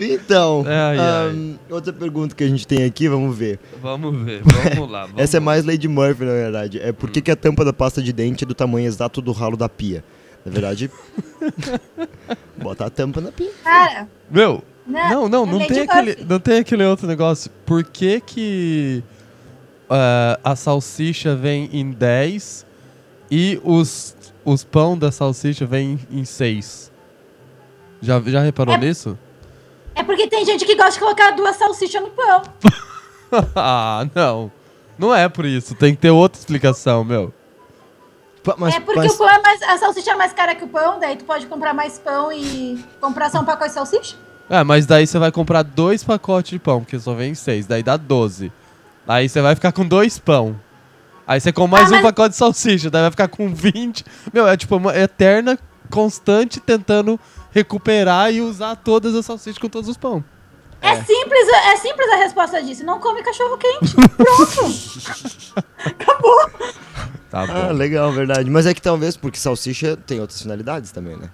Então, 0.00 0.64
Ai, 0.66 0.98
ai. 0.98 1.28
ahn, 1.28 1.54
outra 1.70 1.92
pergunta 1.92 2.34
que 2.34 2.42
a 2.42 2.48
gente 2.48 2.66
tem 2.66 2.82
aqui, 2.84 3.08
vamos 3.08 3.36
ver. 3.36 3.60
Vamos 3.80 4.16
ver, 4.24 4.42
vamos 4.42 4.90
lá. 4.90 5.02
Vamos 5.06 5.20
Essa 5.22 5.36
é 5.36 5.40
mais 5.40 5.64
Lady 5.64 5.86
Murphy, 5.86 6.24
na 6.24 6.32
verdade. 6.32 6.80
É 6.80 6.92
por 6.92 7.10
que, 7.10 7.20
Hum. 7.20 7.22
que 7.24 7.30
a 7.30 7.36
tampa 7.36 7.64
da 7.64 7.72
pasta 7.72 8.02
de 8.02 8.12
dente 8.12 8.42
é 8.44 8.46
do 8.46 8.54
tamanho 8.54 8.86
exato 8.86 9.20
do 9.20 9.32
ralo 9.32 9.56
da 9.56 9.68
pia? 9.68 10.02
Na 10.44 10.50
verdade, 10.52 10.90
bota 12.56 12.86
a 12.86 12.90
tampa 12.90 13.20
na 13.20 13.30
pia. 13.32 13.50
Cara, 13.62 14.08
Meu, 14.30 14.62
não, 14.86 15.28
não, 15.28 15.44
É 15.44 15.46
não 15.46 15.58
Lady 15.58 15.68
tem, 15.74 15.82
aquele, 15.82 16.06
Murphy. 16.10 16.24
não 16.28 16.40
tem 16.40 16.58
aquele 16.58 16.84
outro 16.84 17.06
negócio. 17.06 17.50
Por 17.64 17.84
que 17.84 18.20
que 18.20 19.04
ah, 19.88 20.38
a 20.42 20.56
salsicha 20.56 21.36
vem 21.36 21.68
em 21.72 21.90
10 21.92 22.66
e 23.30 23.60
os, 23.62 24.16
os 24.44 24.64
pão 24.64 24.98
da 24.98 25.12
salsicha 25.12 25.64
vem 25.64 25.98
em 26.10 26.24
6? 26.24 26.90
Já, 28.00 28.20
já 28.20 28.40
reparou 28.40 28.74
É- 28.74 28.78
nisso? 28.78 29.16
É 29.94 30.02
porque 30.02 30.26
tem 30.26 30.44
gente 30.44 30.64
que 30.64 30.74
gosta 30.74 30.92
de 30.92 30.98
colocar 31.00 31.30
duas 31.32 31.54
salsichas 31.56 32.02
no 32.02 32.10
pão. 32.10 32.42
ah, 33.54 34.06
não. 34.14 34.50
Não 34.98 35.14
é 35.14 35.28
por 35.28 35.44
isso. 35.44 35.74
Tem 35.74 35.94
que 35.94 36.00
ter 36.00 36.10
outra 36.10 36.38
explicação, 36.40 37.04
meu. 37.04 37.32
Mas, 38.58 38.74
é 38.74 38.80
porque 38.80 38.98
mas- 39.00 39.12
o 39.14 39.18
pão 39.18 39.28
é 39.30 39.40
mais. 39.40 39.62
A 39.62 39.78
salsicha 39.78 40.10
é 40.10 40.14
mais 40.14 40.32
cara 40.32 40.54
que 40.54 40.64
o 40.64 40.68
pão, 40.68 40.98
daí 40.98 41.16
tu 41.16 41.24
pode 41.24 41.46
comprar 41.46 41.72
mais 41.72 41.98
pão 41.98 42.32
e 42.32 42.84
comprar 43.00 43.30
só 43.30 43.40
um 43.40 43.44
pacote 43.44 43.68
de 43.68 43.74
salsicha? 43.74 44.16
É, 44.50 44.62
mas 44.64 44.84
daí 44.84 45.06
você 45.06 45.18
vai 45.18 45.30
comprar 45.32 45.62
dois 45.62 46.02
pacotes 46.04 46.50
de 46.50 46.58
pão, 46.58 46.80
porque 46.80 46.98
só 46.98 47.14
vem 47.14 47.34
seis. 47.34 47.66
Daí 47.66 47.82
dá 47.82 47.96
12. 47.96 48.52
Aí 49.06 49.28
você 49.28 49.40
vai 49.40 49.54
ficar 49.54 49.72
com 49.72 49.86
dois 49.86 50.18
pão. 50.18 50.58
Aí 51.26 51.40
você 51.40 51.52
come 51.52 51.70
mais 51.70 51.84
Ah, 51.86 51.88
um 51.88 51.92
mas- 51.92 52.02
pacote 52.02 52.30
de 52.30 52.36
salsicha, 52.36 52.90
daí 52.90 53.02
vai 53.02 53.10
ficar 53.12 53.28
com 53.28 53.48
20. 53.54 54.04
Meu, 54.32 54.46
é 54.46 54.56
tipo 54.56 54.76
uma 54.76 54.94
eterna, 54.96 55.58
constante 55.90 56.58
tentando 56.60 57.18
recuperar 57.52 58.32
e 58.32 58.40
usar 58.40 58.74
todas 58.76 59.14
as 59.14 59.24
salsichas 59.24 59.58
com 59.58 59.68
todos 59.68 59.88
os 59.88 59.96
pão. 59.96 60.22
É. 60.80 60.96
simples, 61.04 61.48
é 61.48 61.76
simples 61.76 62.08
a 62.10 62.16
resposta 62.16 62.60
disso. 62.60 62.84
Não 62.84 62.98
come 62.98 63.22
cachorro 63.22 63.56
quente. 63.56 63.94
Pronto. 64.16 64.74
Acabou. 65.86 66.50
Tá 67.32 67.46
Ah, 67.48 67.72
legal, 67.72 68.12
verdade. 68.12 68.50
Mas 68.50 68.66
é 68.66 68.74
que 68.74 68.82
talvez, 68.82 69.16
porque 69.16 69.38
salsicha 69.38 69.96
tem 69.96 70.20
outras 70.20 70.40
finalidades 70.42 70.92
também, 70.92 71.16
né? 71.16 71.30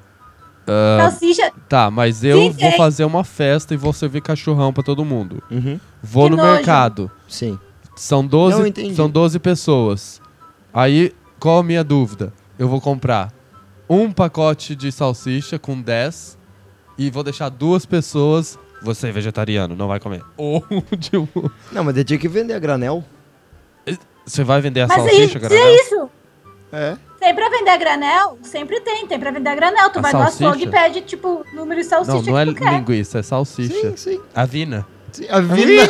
Ah, 0.65 1.11
Salsicha. 1.11 1.51
tá, 1.69 1.91
mas 1.91 2.23
eu 2.23 2.39
Sim, 2.39 2.51
vou 2.51 2.69
é. 2.69 2.77
fazer 2.77 3.05
uma 3.05 3.25
festa 3.25 3.75
e 3.75 3.77
vou 3.77 3.93
servir 3.93 4.21
cachorrão 4.23 4.73
pra 4.73 4.83
todo 4.85 5.05
mundo. 5.05 5.43
Uhum. 5.51 5.81
Vou 6.03 6.25
Que 6.25 6.31
no 6.31 6.37
nojo. 6.37 6.53
mercado. 6.53 7.11
Sim. 7.27 7.59
São 7.97 8.23
Não, 8.23 8.29
12, 8.29 8.69
entendi. 8.69 8.95
são 8.95 9.11
12 9.11 9.39
pessoas. 9.41 10.21
Aí, 10.73 11.13
qual 11.41 11.59
a 11.59 11.63
minha 11.65 11.83
dúvida? 11.83 12.33
Eu 12.59 12.69
vou 12.69 12.81
comprar 12.81 13.33
um 13.89 14.13
pacote 14.13 14.77
de 14.77 14.93
salsicha 14.93 15.59
com 15.59 15.81
10 15.81 16.39
e 16.97 17.11
vou 17.11 17.25
deixar 17.25 17.49
duas 17.49 17.85
pessoas. 17.85 18.57
Você 18.83 19.09
é 19.09 19.13
vegetariano, 19.13 19.75
não 19.75 19.89
vai 19.89 19.99
comer. 19.99 20.23
Ou 20.37 20.63
tipo, 21.01 21.51
Não, 21.73 21.83
mas 21.83 21.95
daí 21.95 22.05
tinha 22.05 22.19
que 22.21 22.29
vender 22.29 22.53
a 22.55 22.59
granel. 22.61 23.03
Você 24.29 24.45
vai 24.45 24.61
vender 24.61 24.83
a 24.83 24.87
Mas 24.87 24.97
salsicha, 24.97 25.39
Granel? 25.39 25.67
é 25.67 25.75
isso. 25.77 26.11
É. 26.73 26.97
Tem 27.19 27.35
pra 27.35 27.49
vender 27.49 27.71
a 27.71 27.77
granel? 27.77 28.39
Sempre 28.43 28.81
tem, 28.81 29.07
tem 29.07 29.19
pra 29.19 29.31
vender 29.31 29.49
a 29.51 29.55
granel. 29.55 29.91
Tu 29.91 29.99
A 29.99 30.03
vai 30.03 30.13
no 30.13 30.19
salsicha? 30.21 30.49
açougue 30.49 30.65
e 30.67 30.71
pede, 30.71 31.01
tipo, 31.01 31.45
número 31.55 31.81
de 31.81 31.87
salsicha 31.87 32.17
Não, 32.17 32.23
não 32.23 32.39
é 32.39 32.47
que 32.47 32.55
tu 32.55 32.63
quer. 32.63 32.73
linguiça, 32.75 33.19
é 33.19 33.23
salsicha. 33.23 33.75
Sim, 33.91 33.97
sim. 33.97 34.21
Avina. 34.35 34.87
sim. 35.13 35.27
A 35.29 35.41
Vina. 35.41 35.89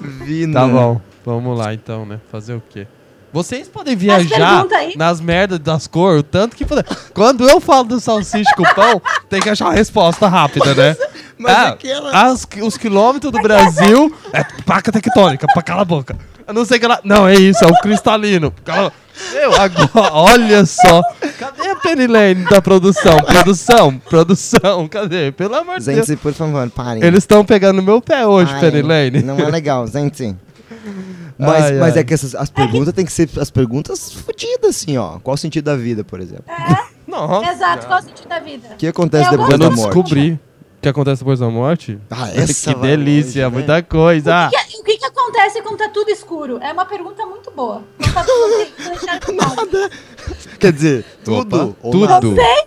Vina. 0.00 0.60
Tá 0.60 0.66
bom, 0.68 1.00
vamos 1.24 1.58
lá 1.58 1.74
então, 1.74 2.04
né? 2.06 2.20
Fazer 2.30 2.54
o 2.54 2.62
quê? 2.70 2.86
Vocês 3.32 3.68
podem 3.68 3.96
viajar 3.96 4.54
pergunta 4.54 4.76
aí. 4.76 4.94
nas 4.96 5.20
merdas 5.20 5.58
das 5.58 5.86
cores, 5.86 6.20
o 6.20 6.22
tanto 6.22 6.56
que 6.56 6.64
puder. 6.64 6.84
Quando 7.12 7.46
eu 7.48 7.60
falo 7.60 7.84
do 7.84 8.00
salsicha 8.00 8.50
com 8.56 8.62
pão, 8.62 9.02
tem 9.28 9.40
que 9.40 9.50
achar 9.50 9.66
uma 9.66 9.74
resposta 9.74 10.26
rápida, 10.28 10.74
né? 10.74 10.96
Mas 11.38 11.52
Ah, 11.52 11.68
aquela- 11.68 12.10
as- 12.30 12.46
os 12.62 12.76
quilômetros 12.76 13.30
do 13.32 13.40
Brasil 13.40 14.14
é 14.32 14.42
placa 14.64 14.90
tectônica, 14.90 15.46
pra 15.52 15.62
cala 15.62 15.82
a 15.82 15.84
boca. 15.84 16.16
Eu 16.46 16.54
não 16.54 16.64
sei 16.64 16.78
que 16.78 16.84
ela. 16.84 17.00
Não, 17.04 17.26
é 17.26 17.34
isso, 17.34 17.64
é 17.64 17.66
o 17.66 17.74
cristalino. 17.80 18.52
Cala... 18.64 18.92
Eu, 19.32 19.52
agora, 19.58 20.12
olha 20.12 20.66
só. 20.66 21.02
Cadê 21.38 21.70
a 21.70 21.76
Penny 21.76 22.06
Lane 22.06 22.44
da 22.44 22.60
produção? 22.60 23.16
Produção, 23.22 23.98
produção, 23.98 24.86
cadê? 24.88 25.32
Pelo 25.32 25.54
amor 25.54 25.78
de 25.80 25.86
Deus. 25.86 26.06
Gente, 26.06 26.18
por 26.18 26.34
favor, 26.34 26.68
parem. 26.70 27.02
Eles 27.02 27.20
estão 27.20 27.42
pegando 27.44 27.76
no 27.76 27.82
meu 27.82 28.00
pé 28.00 28.26
hoje, 28.26 28.52
Ai, 28.54 28.60
Penny 28.60 28.82
Lane. 28.82 29.22
Não 29.22 29.38
é 29.38 29.50
legal, 29.50 29.86
gente. 29.86 30.36
Mas, 31.38 31.64
Ai, 31.64 31.72
mas 31.74 31.94
ai. 31.94 32.00
é 32.00 32.04
que 32.04 32.14
essas, 32.14 32.34
as 32.34 32.48
perguntas 32.50 32.92
têm 32.94 33.04
que 33.04 33.12
ser 33.12 33.28
as 33.40 33.50
perguntas 33.50 34.12
fodidas, 34.12 34.70
assim, 34.76 34.96
ó. 34.96 35.18
Qual 35.18 35.34
o 35.34 35.38
sentido 35.38 35.64
da 35.64 35.76
vida, 35.76 36.02
por 36.04 36.20
exemplo? 36.20 36.44
Nossa. 37.06 37.50
Exato, 37.52 37.86
qual 37.86 37.98
o 38.00 38.02
sentido 38.02 38.28
da 38.28 38.38
vida? 38.38 38.68
O 38.72 38.76
que 38.76 38.86
acontece 38.86 39.26
Eu 39.26 39.30
depois 39.32 39.50
Eu 39.50 39.58
da 39.58 39.64
não 39.70 39.76
morte? 39.76 39.94
descobri 39.94 40.32
o 40.32 40.38
que 40.86 40.90
acontece 40.90 41.22
depois 41.22 41.40
da 41.40 41.48
morte. 41.50 41.98
Ah, 42.10 42.30
essa 42.30 42.72
que 42.74 42.80
delícia, 42.80 43.44
longe, 43.44 43.56
né? 43.56 43.66
muita 43.66 43.82
coisa. 43.82 44.46
O 44.46 44.50
que, 44.50 44.64
que- 44.64 44.80
o 44.80 44.84
que 44.84 44.98
que 44.98 45.04
acontece 45.04 45.60
quando 45.62 45.78
tá 45.78 45.88
tudo 45.88 46.08
escuro? 46.10 46.58
É 46.62 46.72
uma 46.72 46.84
pergunta 46.86 47.26
muito 47.26 47.50
boa. 47.50 47.82
Quando 47.98 48.14
tá 48.14 48.24
tudo 48.24 48.66
não 48.84 48.92
enxerga 48.94 49.32
nada. 49.32 49.90
Quer 50.60 50.72
dizer, 50.72 51.04
tudo. 51.24 51.76
Opa, 51.82 51.90
tudo. 52.20 52.28
Não 52.30 52.34
sei. 52.36 52.66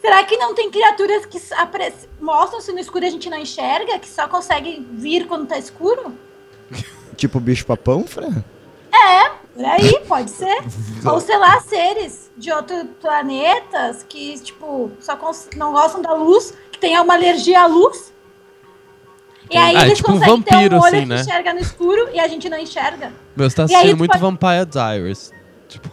Será 0.00 0.22
que 0.24 0.36
não 0.36 0.54
tem 0.54 0.70
criaturas 0.70 1.24
que 1.26 1.40
mostram-se 2.20 2.72
no 2.72 2.78
escuro 2.78 3.04
e 3.04 3.08
a 3.08 3.10
gente 3.10 3.30
não 3.30 3.38
enxerga? 3.38 3.98
Que 3.98 4.08
só 4.08 4.26
conseguem 4.28 4.86
vir 4.92 5.26
quando 5.26 5.46
tá 5.46 5.56
escuro? 5.56 6.12
Tipo 7.16 7.38
bicho 7.40 7.64
papão, 7.64 8.04
Fran? 8.06 8.42
Por 9.54 9.64
aí, 9.64 10.00
pode 10.08 10.30
ser. 10.32 10.56
Ou 11.06 11.20
sei 11.20 11.36
lá, 11.38 11.60
seres 11.60 12.30
de 12.36 12.50
outros 12.50 12.84
planetas 13.00 14.04
que, 14.08 14.36
tipo, 14.40 14.90
só 15.00 15.14
cons- 15.16 15.48
não 15.56 15.72
gostam 15.72 16.02
da 16.02 16.12
luz, 16.12 16.52
tem 16.84 17.00
uma 17.00 17.14
alergia 17.14 17.62
à 17.62 17.66
luz. 17.66 18.12
E 19.50 19.56
aí 19.56 19.74
Ah, 19.76 19.82
é 19.82 19.86
eles 19.86 19.98
tipo 19.98 20.10
um 20.10 20.14
conseguem 20.18 20.42
ter 20.42 20.50
vampiro, 20.54 20.76
um 20.76 20.80
olho 20.80 20.86
assim, 20.88 21.00
que 21.00 21.06
né? 21.06 21.20
enxerga 21.20 21.54
no 21.54 21.60
escuro 21.60 22.08
e 22.12 22.20
a 22.20 22.28
gente 22.28 22.48
não 22.50 22.58
enxerga. 22.58 23.12
Meu, 23.34 23.48
você 23.48 23.56
tá 23.56 23.62
assistindo 23.64 23.96
muito 23.96 24.10
pode- 24.10 24.20
Vampire 24.22 24.66
Diaries. 24.66 25.32
Tipo, 25.68 25.88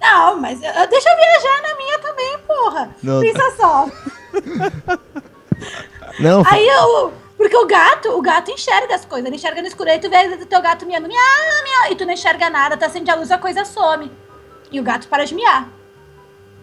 Não, 0.00 0.40
mas 0.40 0.62
eu- 0.62 0.88
deixa 0.88 1.08
eu 1.10 1.16
viajar 1.16 1.62
na 1.62 1.74
minha 1.76 1.98
também, 1.98 2.38
porra. 2.46 2.96
Não, 3.02 3.20
Pensa 3.20 3.50
só. 3.56 3.86
Não, 6.18 6.42
Aí 6.46 6.66
eu. 6.66 7.12
Porque 7.36 7.56
o 7.56 7.66
gato, 7.66 8.08
o 8.10 8.20
gato 8.22 8.50
enxerga 8.50 8.94
as 8.94 9.04
coisas, 9.06 9.26
ele 9.26 9.36
enxerga 9.36 9.60
no 9.62 9.68
escuro. 9.68 9.90
Aí 9.90 9.98
tu 9.98 10.10
vê 10.10 10.16
o 10.42 10.46
teu 10.46 10.60
gato 10.60 10.84
miando, 10.86 11.08
miau, 11.08 11.18
miau, 11.64 11.92
e 11.92 11.96
tu 11.96 12.04
não 12.04 12.12
enxerga 12.12 12.50
nada, 12.50 12.76
tu 12.76 12.84
acende 12.84 13.10
a 13.10 13.14
luz, 13.14 13.30
a 13.30 13.38
coisa 13.38 13.64
some. 13.64 14.10
E 14.70 14.78
o 14.78 14.82
gato 14.82 15.08
para 15.08 15.24
de 15.24 15.34
miar. 15.34 15.68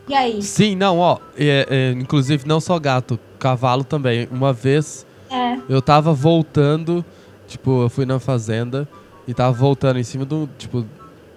E 0.07 0.13
aí? 0.15 0.41
sim, 0.41 0.75
não, 0.75 0.99
ó. 0.99 1.17
é- 1.37 1.67
é, 1.69 1.91
inclusive, 1.91 2.47
não 2.47 2.59
só 2.59 2.79
gato, 2.79 3.19
cavalo 3.39 3.83
também. 3.83 4.27
Uma 4.31 4.53
vez 4.53 5.05
É. 5.29 5.57
eu 5.67 5.81
tava 5.81 6.13
voltando, 6.13 7.03
tipo, 7.47 7.83
eu 7.83 7.89
fui 7.89 8.05
na 8.05 8.19
fazenda 8.19 8.87
e 9.27 9.33
tava 9.33 9.51
voltando 9.51 9.99
em 9.99 10.03
cima 10.03 10.23
do. 10.25 10.49
Tipo, 10.57 10.85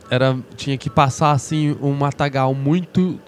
era. 0.09 0.37
Tinha 0.57 0.79
que 0.79 0.89
passar 0.89 1.33
assim 1.33 1.77
um 1.83 1.93
matagal 1.93 2.55
muito. 2.55 3.19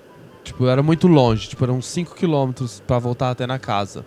Tipo, 0.44 0.66
era 0.66 0.82
muito 0.82 1.06
longe, 1.06 1.48
tipo, 1.48 1.62
eram 1.64 1.76
uns 1.76 1.86
5 1.86 2.14
quilômetros 2.16 2.82
pra 2.86 2.98
voltar 2.98 3.30
até 3.30 3.46
na 3.46 3.58
casa. 3.60 4.04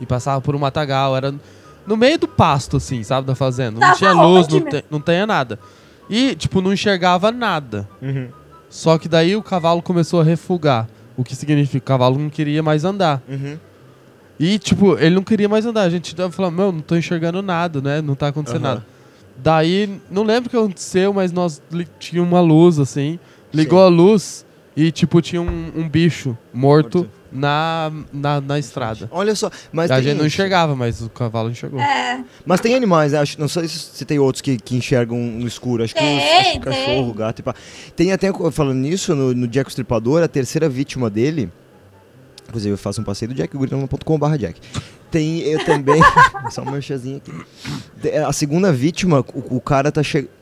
E 0.00 0.04
passava 0.06 0.38
por 0.40 0.54
um 0.54 0.58
matagal, 0.58 1.16
era 1.16 1.34
no 1.86 1.96
meio 1.96 2.18
do 2.18 2.28
pasto, 2.28 2.76
assim, 2.76 3.02
sabe, 3.02 3.26
da 3.26 3.34
fazenda. 3.34 3.72
Não 3.72 3.80
Tava 3.80 3.94
tinha 3.96 4.12
luz, 4.12 4.48
não, 4.48 4.60
te, 4.60 4.84
não 4.90 5.00
tinha 5.00 5.26
nada. 5.26 5.58
E, 6.10 6.34
tipo, 6.34 6.60
não 6.60 6.72
enxergava 6.74 7.30
nada. 7.32 7.88
Uhum. 8.02 8.28
Só 8.72 8.96
que 8.96 9.06
daí 9.06 9.36
o 9.36 9.42
cavalo 9.42 9.82
começou 9.82 10.22
a 10.22 10.24
refugar. 10.24 10.88
O 11.14 11.22
que 11.22 11.36
significa 11.36 11.72
que 11.72 11.84
o 11.84 11.86
cavalo 11.86 12.18
não 12.18 12.30
queria 12.30 12.62
mais 12.62 12.86
andar. 12.86 13.22
Uhum. 13.28 13.58
E, 14.40 14.58
tipo, 14.58 14.98
ele 14.98 15.14
não 15.14 15.22
queria 15.22 15.46
mais 15.46 15.66
andar. 15.66 15.82
A 15.82 15.90
gente 15.90 16.16
falando, 16.30 16.56
meu, 16.56 16.72
não 16.72 16.80
tô 16.80 16.96
enxergando 16.96 17.42
nada, 17.42 17.82
né? 17.82 18.00
Não 18.00 18.14
tá 18.14 18.28
acontecendo 18.28 18.64
Aham. 18.64 18.74
nada. 18.76 18.86
Daí, 19.36 20.00
não 20.10 20.22
lembro 20.22 20.46
o 20.46 20.50
que 20.50 20.56
aconteceu, 20.56 21.12
mas 21.12 21.32
nós 21.32 21.60
tinha 21.98 22.22
uma 22.22 22.40
luz, 22.40 22.78
assim. 22.78 23.18
Ligou 23.52 23.78
Sim. 23.78 23.84
a 23.84 23.88
luz 23.88 24.46
e, 24.74 24.90
tipo, 24.90 25.20
tinha 25.20 25.42
um, 25.42 25.70
um 25.76 25.86
bicho 25.86 26.30
morto, 26.50 27.00
Morto. 27.00 27.10
Na, 27.32 27.90
na, 28.12 28.40
na 28.40 28.58
estrada. 28.58 29.08
Olha 29.10 29.34
só, 29.34 29.50
mas 29.72 29.90
a 29.90 29.96
tem, 29.96 30.04
gente 30.04 30.18
não 30.18 30.26
enxergava, 30.26 30.76
mas 30.76 31.00
o 31.00 31.08
cavalo 31.08 31.50
enxergou. 31.50 31.80
É. 31.80 32.22
mas 32.44 32.60
tem 32.60 32.74
animais, 32.74 33.12
né? 33.12 33.18
Acho, 33.18 33.40
não 33.40 33.48
sei 33.48 33.66
se 33.66 34.04
tem 34.04 34.18
outros 34.18 34.42
que, 34.42 34.58
que 34.58 34.76
enxergam 34.76 35.18
no 35.18 35.46
escuro. 35.46 35.82
Acho 35.82 35.94
que 35.94 36.00
Tem, 36.00 36.18
os, 36.18 36.22
acho 36.22 36.52
que 36.52 36.60
tem. 36.60 36.60
cachorro, 36.60 37.14
gato 37.14 37.38
e 37.38 37.42
pá. 37.42 37.54
Tem 37.96 38.12
até, 38.12 38.30
falando 38.50 38.78
nisso, 38.78 39.14
no, 39.14 39.34
no 39.34 39.48
Jack 39.48 39.68
o 39.68 39.70
Estripador, 39.70 40.22
a 40.22 40.28
terceira 40.28 40.68
vítima 40.68 41.08
dele. 41.08 41.50
Inclusive, 42.48 42.74
eu 42.74 42.78
faço 42.78 43.00
um 43.00 43.04
passeio 43.04 43.30
do 43.30 43.34
Jack, 43.34 43.56
gorila.com.br 43.56 44.36
Jack. 44.36 44.60
Tem 45.10 45.40
eu 45.40 45.64
também. 45.64 46.02
só 46.50 46.62
um 46.62 46.70
merchazinho 46.70 47.16
aqui. 47.18 48.12
A 48.26 48.32
segunda 48.32 48.72
vítima, 48.72 49.20
o, 49.20 49.56
o 49.56 49.60
cara 49.60 49.90
tá 49.90 50.02
chegando. 50.02 50.41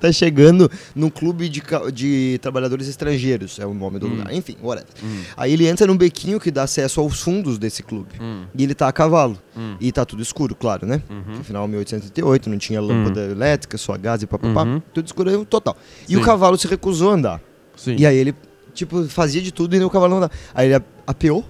Tá 0.00 0.12
chegando 0.12 0.70
num 0.94 1.10
clube 1.10 1.48
de, 1.48 1.62
de 1.92 2.38
trabalhadores 2.40 2.88
estrangeiros, 2.88 3.58
é 3.58 3.66
o 3.66 3.74
nome 3.74 3.98
do 3.98 4.06
lugar. 4.06 4.32
Enfim, 4.32 4.56
whatever. 4.62 4.90
Aí 5.36 5.52
ele 5.52 5.66
entra 5.66 5.86
num 5.86 5.96
bequinho 5.96 6.38
que 6.38 6.50
dá 6.50 6.62
acesso 6.64 7.00
aos 7.00 7.20
fundos 7.20 7.58
desse 7.58 7.82
clube. 7.82 8.10
E 8.54 8.62
ele 8.62 8.74
tá 8.74 8.88
a 8.88 8.92
cavalo. 8.92 9.38
E 9.80 9.90
tá 9.92 10.04
tudo 10.04 10.22
escuro, 10.22 10.54
claro, 10.54 10.86
né? 10.86 11.02
Afinal, 11.40 11.66
1838, 11.66 12.50
não 12.50 12.58
tinha 12.58 12.80
lâmpada 12.80 13.20
elétrica, 13.20 13.76
só 13.78 13.96
gás 13.96 14.22
e 14.22 14.26
papapá. 14.26 14.62
Uhum. 14.62 14.82
Tudo 14.92 15.06
escuro 15.06 15.44
total. 15.44 15.76
E 16.08 16.14
Sim. 16.14 16.16
o 16.16 16.22
cavalo 16.22 16.56
se 16.56 16.66
recusou 16.66 17.10
a 17.10 17.14
andar. 17.14 17.40
Sim. 17.76 17.96
E 17.98 18.06
aí 18.06 18.16
ele, 18.16 18.34
tipo, 18.74 19.04
fazia 19.08 19.42
de 19.42 19.52
tudo 19.52 19.74
e 19.76 19.84
o 19.84 19.90
cavalo 19.90 20.10
não 20.10 20.16
andava. 20.18 20.32
Aí 20.54 20.70
ele 20.70 20.82
apeou. 21.06 21.44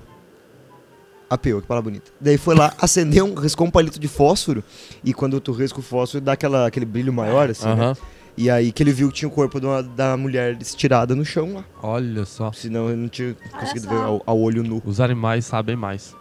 Apeou, 1.29 1.61
que 1.61 1.67
palavra 1.67 1.91
bonita. 1.91 2.11
Daí 2.21 2.39
foi 2.39 2.55
lá, 2.55 2.73
acendeu, 2.81 3.25
um, 3.25 3.35
riscou 3.35 3.67
um 3.67 3.71
palito 3.71 3.99
de 3.99 4.07
fósforo. 4.07 4.63
E 5.05 5.13
quando 5.13 5.41
tu 5.41 5.51
risca 5.53 5.81
o 5.81 5.83
fósforo, 5.83 6.21
dá 6.23 6.33
aquela, 6.33 6.67
aquele 6.67 6.87
brilho 6.87 7.13
maior, 7.13 7.51
assim, 7.51 7.67
né? 7.75 7.95
E 8.39 8.49
aí 8.51 8.71
que 8.71 8.83
ele 8.83 8.93
viu 8.93 9.09
que 9.09 9.15
tinha 9.15 9.29
o 9.29 9.33
corpo 9.33 9.59
de 9.59 9.67
uma- 9.67 9.83
da 9.83 10.17
mulher 10.17 10.57
estirada 10.61 11.15
no 11.17 11.25
chão 11.25 11.55
lá. 11.55 11.65
Olha 11.83 12.25
só. 12.27 12.53
Senão 12.53 12.87
ele 12.89 12.97
não 12.99 13.09
tinha 13.09 13.35
conseguido 13.59 13.87
só. 13.89 13.91
ver 13.95 14.03
ao, 14.03 14.23
ao 14.27 14.39
olho 14.39 14.63
nu. 14.63 14.81
Os 14.85 15.01
animais 15.01 15.47
sabem 15.47 15.75
mais. 15.75 16.15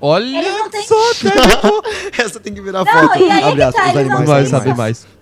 Olha 0.00 0.38
Eles 0.38 0.52
não 0.56 0.70
têm- 0.70 0.86
só, 0.86 0.94
cara. 1.24 1.72
Essa 2.22 2.38
tem 2.38 2.54
que 2.54 2.60
virar 2.60 2.84
Não, 2.84 2.92
foto. 2.92 3.18
e 3.18 3.30
aí 3.30 3.42
Abre 3.42 3.62
aspas, 3.62 3.82
tá, 3.82 3.88
os 4.00 4.06
não 4.06 4.16
animais 4.18 4.42
têm 4.42 4.58
sabem 4.58 4.74
mais. 4.74 5.06
mais. 5.06 5.18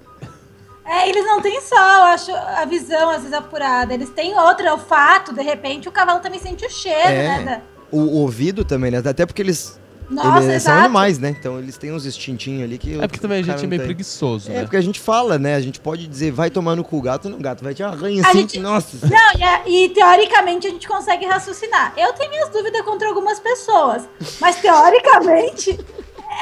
É, 0.84 1.08
eles 1.08 1.24
não 1.24 1.40
têm 1.40 1.60
só, 1.62 1.74
eu 1.76 2.02
acho, 2.04 2.30
a 2.32 2.64
visão, 2.66 3.08
às 3.10 3.18
vezes, 3.22 3.32
apurada. 3.32 3.94
Eles 3.94 4.10
têm 4.10 4.38
outra, 4.38 4.72
olfato, 4.72 5.32
de 5.32 5.42
repente 5.42 5.88
o 5.88 5.92
cavalo 5.92 6.20
também 6.20 6.38
sente 6.38 6.64
o 6.66 6.70
cheiro, 6.70 7.08
É. 7.08 7.38
né? 7.38 7.44
da- 7.44 7.75
O, 7.90 7.98
ouvido 8.20 8.64
também, 8.64 8.90
né? 8.90 8.98
Até 9.04 9.24
porque 9.26 9.40
eles, 9.42 9.78
Nossa, 10.10 10.44
eles 10.50 10.62
são 10.62 10.74
animais, 10.74 11.18
né? 11.18 11.30
Então 11.30 11.58
eles 11.58 11.76
têm 11.76 11.92
uns 11.92 12.04
instintinhos 12.06 12.64
ali 12.64 12.78
que. 12.78 13.00
É 13.00 13.06
porque 13.06 13.20
também 13.20 13.40
a 13.40 13.42
gente 13.42 13.58
é 13.58 13.62
não 13.62 13.68
meio 13.68 13.80
tem. 13.80 13.86
preguiçoso, 13.88 14.50
É, 14.50 14.54
né? 14.54 14.60
porque 14.62 14.76
a 14.76 14.80
gente 14.80 14.98
fala, 15.00 15.38
né? 15.38 15.54
A 15.54 15.60
gente 15.60 15.78
pode 15.80 16.06
dizer, 16.06 16.30
vai 16.32 16.50
tomar 16.50 16.74
no 16.76 16.82
cu 16.84 16.98
o 16.98 17.02
gato, 17.02 17.28
não, 17.28 17.38
o 17.38 17.42
gato 17.42 17.62
vai 17.64 17.74
te 17.74 17.82
arranha 17.82 18.22
A 18.24 18.28
assim. 18.28 18.38
gente- 18.40 18.58
Nossa. 18.60 19.06
Não, 19.06 19.38
e, 19.38 19.42
a- 19.44 19.62
e 19.68 19.88
teoricamente 19.90 20.66
a 20.66 20.70
gente 20.70 20.86
consegue 20.88 21.24
raciocinar. 21.26 21.92
Eu 21.96 22.12
tenho 22.14 22.30
minhas 22.30 22.48
dúvidas 22.50 22.82
contra 22.82 23.08
algumas 23.08 23.38
pessoas, 23.40 24.02
mas 24.40 24.56
teoricamente 24.56 25.78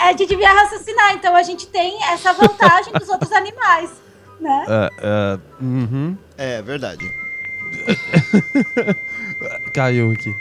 a 0.02 0.08
gente 0.12 0.26
devia 0.26 0.50
raciocinar. 0.52 1.14
Então 1.14 1.34
a 1.36 1.42
gente 1.42 1.66
tem 1.68 2.02
essa 2.04 2.32
vantagem 2.32 2.92
dos 2.94 3.08
outros 3.08 3.32
animais, 3.32 3.90
né? 4.40 4.64
É, 4.68 4.90
é, 5.02 5.38
uhum. 5.62 6.16
É 6.36 6.62
verdade. 6.62 7.04
Caiu 9.72 10.12
aqui. 10.12 10.34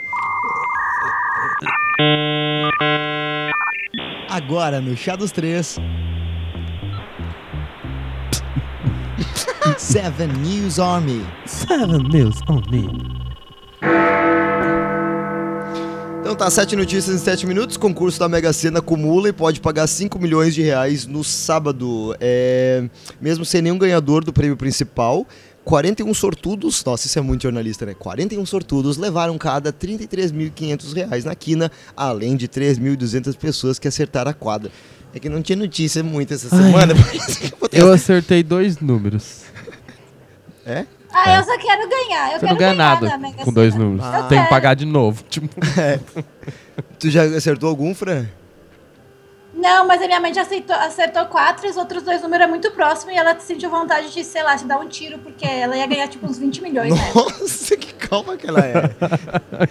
Agora 4.30 4.80
no 4.82 4.98
Chá 4.98 5.16
dos 5.16 5.32
Três. 5.32 5.78
Seven 9.78 10.28
News 10.28 10.80
Army. 10.80 11.24
Seven 11.46 12.04
News 12.10 12.40
me. 12.72 12.90
Então 16.22 16.36
tá, 16.36 16.50
sete 16.50 16.76
notícias 16.76 17.16
em 17.16 17.20
sete 17.20 17.46
minutos. 17.46 17.78
Concurso 17.78 18.20
da 18.20 18.28
Mega 18.28 18.52
Sena 18.54 18.80
acumula 18.80 19.30
e 19.30 19.34
pode 19.34 19.62
pagar 19.62 19.86
5 19.86 20.18
milhões 20.18 20.56
de 20.56 20.64
reais 20.64 21.06
no 21.06 21.24
sábado. 21.24 22.16
É, 22.20 22.90
mesmo 23.22 23.46
sem 23.46 23.62
nenhum 23.62 23.78
ganhador 23.78 24.24
do 24.24 24.34
prêmio 24.34 24.58
principal. 24.58 25.28
41 25.64 26.14
sortudos, 26.14 26.84
nossa, 26.84 27.08
isso 27.08 27.18
é 27.18 27.22
muito 27.22 27.44
jornalista, 27.44 27.86
né? 27.86 27.96
41 27.98 28.46
sortudos 28.46 28.98
levaram 28.98 29.38
cada 29.38 29.72
33.500 29.72 30.94
reais 30.94 31.26
na 31.26 31.34
quina, 31.36 31.72
além 31.96 32.36
de 32.36 32.48
3.200 32.48 33.36
pessoas 33.38 33.80
que 33.80 33.88
acertaram 33.88 34.32
a 34.32 34.34
quadra. 34.34 34.72
É 35.16 35.20
que 35.20 35.30
não 35.30 35.42
tinha 35.42 35.56
notícia 35.56 36.04
muito 36.04 36.34
essa 36.34 36.50
semana. 36.50 36.94
por 36.96 37.16
isso 37.16 37.40
que 37.40 37.54
eu 37.78 37.88
Eu 37.88 37.92
acertei 37.94 38.44
dois 38.44 38.80
números. 38.80 39.44
É? 40.66 40.86
Ah, 41.12 41.40
eu 41.40 41.44
só 41.44 41.58
quero 41.58 41.90
ganhar. 41.90 42.28
Eu 42.32 42.40
Você 42.40 42.40
quero 42.40 42.52
não 42.54 42.58
ganha 42.58 42.74
ganhar 42.74 43.02
nada 43.02 43.18
na 43.18 43.34
com 43.34 43.52
dois 43.52 43.76
números. 43.76 44.06
Ah. 44.06 44.24
Tem 44.24 44.42
que 44.42 44.50
pagar 44.50 44.76
de 44.76 44.86
novo. 44.86 45.22
Tipo, 45.30 45.50
Tu 46.98 47.10
já 47.10 47.24
acertou 47.24 47.68
algum, 47.70 47.94
Fran? 47.94 48.26
Não, 49.54 49.88
mas 49.88 50.02
a 50.02 50.08
minha 50.08 50.20
mãe 50.20 50.34
já 50.34 50.42
aceitou, 50.42 50.76
acertou 50.76 51.26
quatro 51.26 51.68
e 51.68 51.70
os 51.70 51.78
outros 51.78 52.02
dois 52.04 52.22
números 52.22 52.48
é 52.48 52.50
muito 52.50 52.72
próximo 52.72 53.12
e 53.12 53.16
ela 53.16 53.38
sentiu 53.40 53.70
vontade 53.70 54.12
de, 54.12 54.24
sei 54.24 54.42
lá, 54.42 54.58
se 54.58 54.66
dar 54.66 54.80
um 54.80 54.88
tiro, 54.88 55.20
porque 55.20 55.46
ela 55.46 55.78
ia 55.78 55.86
ganhar 55.86 56.08
tipo 56.08 56.26
uns 56.26 56.40
20 56.40 56.62
milhões, 56.64 56.92
né? 56.94 57.12
Nossa, 57.14 57.78
que 57.78 57.94
calma 57.94 58.36
que 58.36 58.48
ela 58.48 58.60
é. 58.66 58.90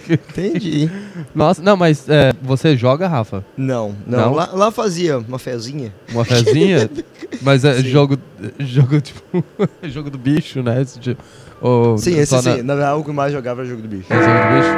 Entendi. 0.13 0.89
Nossa, 1.35 1.61
não, 1.61 1.77
mas 1.77 2.09
é, 2.09 2.33
você 2.41 2.77
joga, 2.77 3.09
Rafa? 3.09 3.45
Não, 3.57 3.97
não. 4.07 4.19
Não? 4.21 4.33
Lá, 4.35 4.49
lá 4.53 4.71
fazia 4.71 5.19
uma 5.19 5.39
fezinha. 5.39 5.93
Uma 6.13 6.25
fezinha? 6.25 6.89
mas 7.43 7.65
é 7.65 7.75
Sim. 7.75 7.83
jogo. 7.89 8.17
Jogo, 8.61 9.01
tipo. 9.01 9.45
jogo 9.85 10.11
do 10.11 10.19
bicho, 10.19 10.63
né? 10.63 10.83
Esse 10.83 10.99
tipo, 10.99 11.23
ou 11.61 11.97
Sim, 11.99 12.17
esse 12.19 12.27
só 12.27 12.43
sim. 12.43 12.57
na- 12.59 12.63
Na 12.63 12.75
verdade, 12.75 13.01
o 13.01 13.05
que 13.05 13.13
mais 13.13 13.33
jogava 13.33 13.61
era 13.63 13.71
jogo 13.71 13.83
do 13.83 13.89
bicho. 13.89 14.13
É 14.13 14.17
jogo 14.17 14.27
do 14.27 14.57
bicho? 14.57 14.73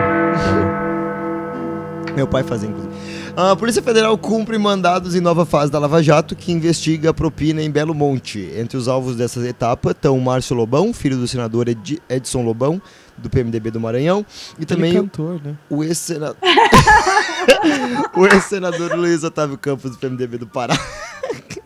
Meu 2.14 2.26
pai 2.28 2.42
fazia, 2.42 2.68
inclusive. 2.68 2.92
A 3.36 3.56
Polícia 3.56 3.82
Federal 3.82 4.16
cumpre 4.16 4.56
mandados 4.58 5.14
em 5.16 5.20
nova 5.20 5.44
fase 5.44 5.70
da 5.72 5.78
Lava 5.80 6.00
Jato 6.02 6.36
que 6.36 6.52
investiga 6.52 7.10
a 7.10 7.14
propina 7.14 7.60
em 7.60 7.70
Belo 7.70 7.92
Monte. 7.92 8.48
Entre 8.56 8.76
os 8.76 8.86
alvos 8.86 9.16
dessa 9.16 9.44
etapa 9.46 9.90
estão 9.90 10.18
Márcio 10.20 10.54
Lobão, 10.54 10.92
filho 10.94 11.16
do 11.16 11.26
senador 11.26 11.68
Ed- 11.68 12.00
Edson 12.08 12.42
Lobão, 12.42 12.80
do 13.18 13.28
PMDB 13.28 13.72
do 13.72 13.80
Maranhão. 13.80 14.24
E 14.58 14.62
Aquele 14.62 14.66
também 14.66 14.92
o, 14.98 15.02
cantor, 15.02 15.40
né? 15.44 15.54
o 15.68 15.82
ex-senador. 15.82 16.36
o 18.16 18.26
ex-senador 18.26 18.94
Luiz 18.94 19.24
Otávio 19.24 19.58
Campos 19.58 19.90
do 19.90 19.98
PMDB 19.98 20.38
do 20.38 20.46
Pará. 20.46 20.78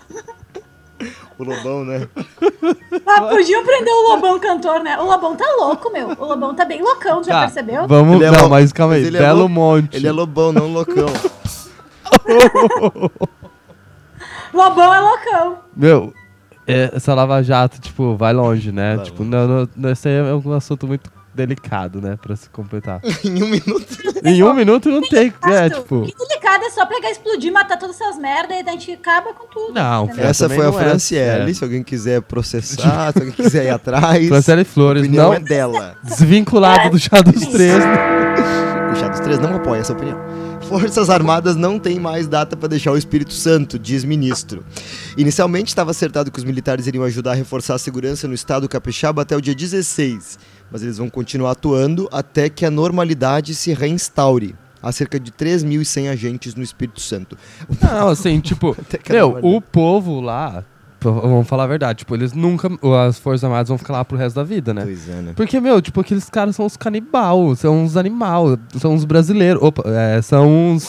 o 1.38 1.44
Lobão, 1.44 1.84
né? 1.84 2.08
Ah, 3.06 3.20
podiam 3.28 3.62
prender 3.62 3.92
o 3.92 4.08
Lobão 4.14 4.40
cantor, 4.40 4.80
né? 4.82 4.98
O 4.98 5.04
Lobão 5.04 5.36
tá 5.36 5.44
louco, 5.58 5.90
meu. 5.92 6.08
O 6.18 6.24
Lobão 6.24 6.54
tá 6.54 6.64
bem 6.64 6.80
loucão, 6.82 7.22
já 7.22 7.32
Tá, 7.32 7.40
percebeu? 7.42 7.86
Vamos, 7.86 8.16
Ele 8.16 8.24
é 8.24 8.30
não, 8.30 8.48
mas 8.48 8.72
calma 8.72 8.94
aí. 8.94 9.04
mas 9.04 9.14
é 9.14 9.18
Belo 9.18 9.42
lo- 9.42 9.48
Monte. 9.50 9.96
Ele 9.98 10.06
é 10.08 10.12
Lobão, 10.12 10.50
não 10.50 10.66
loucão. 10.72 11.06
Lobão 14.52 14.94
é 14.94 15.00
loucão. 15.00 15.58
Meu, 15.76 16.12
é, 16.66 16.90
essa 16.94 17.14
Lava 17.14 17.42
Jato, 17.42 17.80
tipo, 17.80 18.16
vai 18.16 18.32
longe, 18.32 18.72
né? 18.72 18.96
Vai 18.96 19.04
tipo, 19.04 19.24
não, 19.24 19.46
não, 19.46 19.68
não, 19.76 19.90
esse 19.90 20.08
aí 20.08 20.14
é 20.16 20.34
um 20.34 20.52
assunto 20.52 20.86
muito 20.86 21.10
delicado, 21.34 22.00
né? 22.00 22.18
Pra 22.20 22.34
se 22.34 22.48
completar. 22.50 23.00
em 23.24 23.42
um 23.42 23.48
minuto. 23.48 23.96
em 24.24 24.42
um 24.42 24.52
minuto 24.52 24.88
não 24.90 25.02
tem. 25.02 25.32
É, 25.44 25.70
tipo. 25.70 26.02
Que 26.02 26.14
delicado 26.16 26.64
é 26.64 26.70
só 26.70 26.84
pegar, 26.86 27.10
explodir, 27.10 27.52
matar 27.52 27.78
todas 27.78 28.00
essas 28.00 28.18
merdas 28.18 28.56
e 28.56 28.68
a 28.68 28.72
gente 28.72 28.92
acaba 28.92 29.32
com 29.32 29.46
tudo. 29.46 29.72
Não, 29.72 30.06
entendeu? 30.06 30.24
É, 30.24 30.28
Essa 30.28 30.48
foi 30.48 30.64
a 30.64 30.68
é, 30.68 30.72
Franciele. 30.72 31.50
é. 31.50 31.54
Se 31.54 31.62
alguém 31.64 31.82
quiser 31.82 32.22
processar, 32.22 33.12
se 33.12 33.18
alguém 33.18 33.32
quiser 33.32 33.66
ir 33.66 33.70
atrás. 33.70 34.26
Franciele 34.28 34.62
a 34.62 34.64
Flores, 34.64 35.02
opinião 35.02 35.28
não 35.28 35.34
é 35.34 35.40
dela. 35.40 35.96
desvinculado 36.02 36.90
do 36.90 36.98
chá 36.98 37.20
dos 37.22 37.46
três. 37.46 37.82
O 38.92 38.96
Chá 38.96 39.08
dos 39.08 39.20
Três 39.20 39.38
não 39.38 39.54
apoia 39.54 39.80
essa 39.80 39.92
opinião. 39.92 40.18
Forças 40.68 41.08
Armadas 41.08 41.56
não 41.56 41.78
têm 41.78 41.98
mais 41.98 42.28
data 42.28 42.54
para 42.54 42.68
deixar 42.68 42.92
o 42.92 42.98
Espírito 42.98 43.32
Santo, 43.32 43.78
diz 43.78 44.04
ministro. 44.04 44.62
Inicialmente 45.16 45.68
estava 45.68 45.92
acertado 45.92 46.30
que 46.30 46.38
os 46.38 46.44
militares 46.44 46.86
iriam 46.86 47.04
ajudar 47.04 47.30
a 47.32 47.34
reforçar 47.34 47.74
a 47.74 47.78
segurança 47.78 48.28
no 48.28 48.34
estado 48.34 48.68
capixaba 48.68 49.22
até 49.22 49.34
o 49.34 49.40
dia 49.40 49.54
16, 49.54 50.38
mas 50.70 50.82
eles 50.82 50.98
vão 50.98 51.08
continuar 51.08 51.52
atuando 51.52 52.06
até 52.12 52.50
que 52.50 52.66
a 52.66 52.70
normalidade 52.70 53.54
se 53.54 53.72
reinstaure. 53.72 54.54
Há 54.82 54.92
cerca 54.92 55.18
de 55.18 55.32
3.100 55.32 56.10
agentes 56.10 56.54
no 56.54 56.62
Espírito 56.62 57.00
Santo. 57.00 57.34
Não, 57.80 58.08
assim, 58.08 58.38
tipo, 58.38 58.76
meu, 59.08 59.38
o 59.40 59.62
povo 59.62 60.20
lá, 60.20 60.62
vamos 61.00 61.46
falar 61.48 61.64
a 61.64 61.66
verdade, 61.68 62.00
tipo, 62.00 62.14
eles 62.14 62.32
nunca, 62.32 62.68
as 63.06 63.18
Forças 63.18 63.44
Armadas 63.44 63.68
vão 63.68 63.78
ficar 63.78 63.92
lá 63.94 64.04
pro 64.04 64.16
resto 64.16 64.36
da 64.36 64.44
vida, 64.44 64.72
né? 64.74 64.82
Pois 64.84 65.08
é, 65.08 65.12
né? 65.14 65.32
Porque, 65.36 65.60
meu, 65.60 65.80
tipo, 65.80 66.00
aqueles 66.00 66.28
caras 66.28 66.56
são 66.56 66.66
os 66.66 66.76
canibal, 66.76 67.54
são 67.56 67.82
uns 67.82 67.96
animal, 67.96 68.58
são 68.78 68.92
uns 68.94 69.04
brasileiros, 69.04 69.62
opa, 69.62 69.82
é, 69.86 70.20
são 70.22 70.48
uns, 70.72 70.88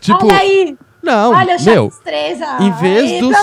tipo, 0.00 0.26
Olha 0.26 0.38
aí, 0.38 0.76
não, 1.02 1.32
olha 1.32 1.56
meu, 1.64 1.90
Chaves 1.90 1.98
3, 2.04 2.38
ó. 2.42 2.62
em 2.62 2.72
vez 2.72 3.12
Aí, 3.12 3.20
dos- 3.20 3.36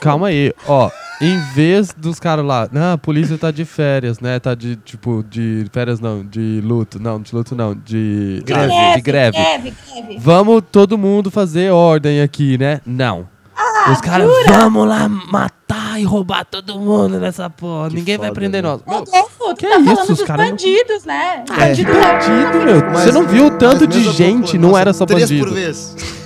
calma 0.00 0.28
aí, 0.28 0.52
ó, 0.66 0.90
em 1.20 1.38
vez 1.54 1.94
dos 1.96 2.18
caras 2.20 2.44
lá, 2.44 2.68
não, 2.72 2.92
a 2.94 2.98
polícia 2.98 3.38
tá 3.38 3.50
de 3.50 3.64
férias, 3.64 4.20
né, 4.20 4.38
tá 4.40 4.54
de, 4.54 4.76
tipo, 4.76 5.24
de 5.30 5.64
férias 5.72 6.00
não, 6.00 6.24
de 6.24 6.60
luto, 6.62 7.00
não, 7.00 7.20
de 7.20 7.34
luto 7.34 7.54
não, 7.54 7.74
de 7.74 8.42
Greve. 8.44 8.74
ah, 8.74 8.96
de 8.96 9.00
greve. 9.00 9.38
greve, 9.38 9.74
greve. 9.94 10.18
Vamos 10.18 10.62
todo 10.72 10.98
mundo 10.98 11.30
fazer 11.30 11.70
ordem 11.72 12.20
aqui, 12.20 12.58
né? 12.58 12.80
Não. 12.84 13.32
Ah, 13.56 13.92
Os 13.92 14.00
caras, 14.00 14.28
vamos 14.48 14.88
lá 14.88 15.08
matar 15.08 16.00
e 16.00 16.04
roubar 16.04 16.44
todo 16.44 16.78
mundo 16.78 17.18
nessa 17.20 17.48
porra. 17.48 17.88
Que 17.88 17.96
Ninguém 17.96 18.16
vai 18.18 18.28
foda, 18.28 18.40
prender 18.40 18.62
né? 18.62 18.68
nós. 18.68 18.80
Meu, 18.86 18.98
Rodolfo, 18.98 19.30
tu 19.50 19.54
que 19.56 19.66
tá 19.68 19.76
isso, 19.78 19.84
falando 19.84 20.00
os 20.10 20.18
dos 20.18 20.22
caras 20.22 20.44
não- 20.46 20.50
bandidos, 20.52 21.04
né? 21.04 21.44
É, 21.50 21.68
Bandido 21.68 21.90
é- 21.92 21.94
bandido, 22.00 22.64
meu. 22.64 22.90
Mas- 22.92 23.00
Você 23.04 23.12
não 23.12 23.26
viu 23.26 23.46
o 23.46 23.50
tanto 23.52 23.86
de 23.86 24.10
gente, 24.12 24.58
não 24.58 24.76
era 24.76 24.92
só 24.92 25.06
três 25.06 25.22
bandido. 25.30 25.46
por 25.46 25.54
vez. 25.54 25.94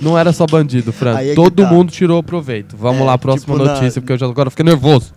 Não 0.00 0.16
era 0.16 0.32
só 0.32 0.46
bandido, 0.46 0.92
Fran. 0.92 1.18
É 1.18 1.34
Todo 1.34 1.64
tá. 1.64 1.68
mundo 1.68 1.90
tirou 1.90 2.22
proveito. 2.22 2.76
Vamos 2.76 3.00
É, 3.00 3.04
lá, 3.04 3.18
próxima 3.18 3.54
tipo 3.56 3.66
na- 3.66 3.74
notícia, 3.74 4.00
porque 4.00 4.12
eu 4.12 4.16
já 4.18 4.26
agora 4.26 4.48
fiquei 4.48 4.64
nervoso. 4.64 5.12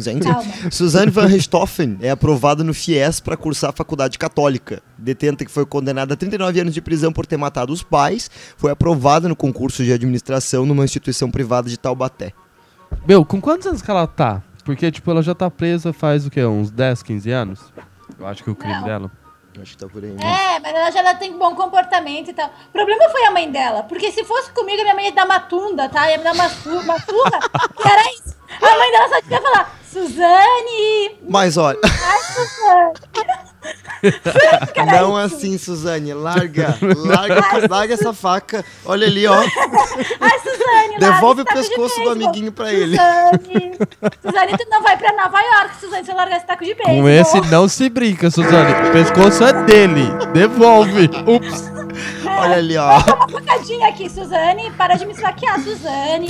Gente, 0.00 0.24
Calma. 0.24 0.44
Suzanne 0.70 1.10
van 1.10 1.26
Richthofen 1.26 1.98
é 2.00 2.10
aprovada 2.10 2.64
no 2.64 2.72
FIES 2.74 3.20
para 3.20 3.36
cursar 3.36 3.70
a 3.70 3.72
faculdade 3.72 4.18
católica. 4.18 4.82
Detenta 4.98 5.44
que 5.44 5.50
foi 5.50 5.64
condenada 5.66 6.14
a 6.14 6.16
39 6.16 6.60
anos 6.60 6.74
de 6.74 6.80
prisão 6.80 7.12
por 7.12 7.26
ter 7.26 7.36
matado 7.36 7.72
os 7.72 7.82
pais, 7.82 8.30
foi 8.56 8.70
aprovada 8.70 9.28
no 9.28 9.36
concurso 9.36 9.84
de 9.84 9.92
administração 9.92 10.64
numa 10.66 10.84
instituição 10.84 11.30
privada 11.30 11.68
de 11.68 11.78
Taubaté. 11.78 12.32
Meu, 13.06 13.24
com 13.24 13.40
quantos 13.40 13.66
anos 13.66 13.82
que 13.82 13.90
ela 13.90 14.06
tá? 14.06 14.42
Porque, 14.64 14.90
tipo, 14.90 15.10
ela 15.10 15.22
já 15.22 15.34
tá 15.34 15.50
presa 15.50 15.92
faz 15.92 16.26
o 16.26 16.30
quê? 16.30 16.44
Uns 16.44 16.70
10, 16.70 17.02
15 17.02 17.30
anos? 17.30 17.60
Eu 18.18 18.26
acho 18.26 18.42
que 18.44 18.50
o 18.50 18.54
crime 18.54 18.74
Não. 18.74 18.84
dela. 18.84 19.10
Acho 19.60 19.72
que 19.72 19.78
tá 19.78 19.88
por 19.88 20.02
aí. 20.02 20.10
né? 20.12 20.20
É, 20.22 20.60
mas 20.60 20.72
ela 20.72 20.90
já 20.90 21.00
ela 21.00 21.14
tem 21.14 21.36
bom 21.36 21.54
comportamento 21.54 22.30
e 22.30 22.32
tal. 22.32 22.48
O 22.68 22.72
problema 22.72 23.08
foi 23.10 23.24
a 23.26 23.30
mãe 23.32 23.50
dela, 23.50 23.82
porque 23.82 24.10
se 24.12 24.24
fosse 24.24 24.50
comigo, 24.52 24.80
minha 24.82 24.94
mãe 24.94 25.06
ia 25.06 25.12
dar 25.12 25.24
uma 25.24 25.40
tunda, 25.40 25.88
tá? 25.88 26.08
Ia 26.10 26.18
me 26.18 26.24
dar 26.24 26.34
uma, 26.34 26.48
su 26.48 26.68
uma 26.70 26.98
surra, 27.00 27.40
e 27.84 27.88
era 27.88 28.02
isso. 28.14 28.36
A 28.60 28.78
mãe 28.78 28.90
dela 28.92 29.08
só 29.08 29.20
devia 29.20 29.40
falar, 29.42 29.78
Suzane! 29.90 31.18
Mas 31.28 31.56
olha, 31.56 31.78
Ai, 31.84 32.18
Suzane! 32.34 33.50
Não 34.90 35.26
isso. 35.26 35.36
assim, 35.36 35.58
Suzane. 35.58 36.14
Larga, 36.14 36.74
larga, 36.80 37.44
larga 37.68 37.94
essa 37.94 38.14
faca. 38.14 38.64
Olha 38.86 39.06
ali, 39.06 39.26
ó. 39.26 39.34
Ai, 39.34 40.38
Suzane, 40.38 40.98
Devolve 40.98 41.42
o 41.42 41.44
pescoço 41.44 42.00
do 42.02 42.08
amiguinho 42.10 42.50
pra 42.50 42.72
ele. 42.72 42.96
Suzane, 42.96 43.78
Suzane, 44.22 44.58
tu 44.58 44.66
não 44.70 44.82
vai 44.82 44.96
pra 44.96 45.12
Nova 45.12 45.38
York, 45.40 45.80
Suzane, 45.80 46.04
se 46.04 46.10
eu 46.10 46.16
largar 46.16 46.38
esse 46.38 46.46
taco 46.46 46.64
de 46.64 46.74
beisebol. 46.74 47.02
Com 47.02 47.08
esse 47.08 47.40
não 47.50 47.68
se 47.68 47.90
brinca, 47.90 48.30
Suzane. 48.30 48.88
O 48.88 48.92
pescoço 48.92 49.44
é 49.44 49.52
dele. 49.64 50.08
Devolve. 50.32 51.10
Ups. 51.26 51.70
Olha 52.24 52.56
ali, 52.56 52.76
ó. 52.76 52.98
Uma 53.16 53.28
facadinha 53.28 53.88
aqui, 53.88 54.08
Suzane, 54.08 54.70
para 54.72 54.94
de 54.94 55.06
me 55.06 55.12
esfaquear, 55.12 55.60
Suzane. 55.60 56.28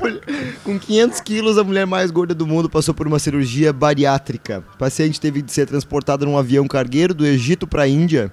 Com 0.64 0.78
500 0.78 1.20
quilos, 1.20 1.58
a 1.58 1.64
mulher 1.64 1.86
mais 1.86 2.10
gorda 2.10 2.34
do 2.34 2.46
mundo 2.46 2.68
passou 2.68 2.94
por 2.94 3.06
uma 3.06 3.18
cirurgia 3.18 3.72
bariátrica. 3.72 4.64
O 4.74 4.78
paciente 4.78 5.20
teve 5.20 5.42
de 5.42 5.52
ser 5.52 5.66
transportada 5.66 6.24
num 6.24 6.38
avião 6.38 6.66
cargueiro 6.66 7.14
do 7.14 7.26
Egito 7.26 7.66
para 7.66 7.82
a 7.82 7.88
Índia. 7.88 8.32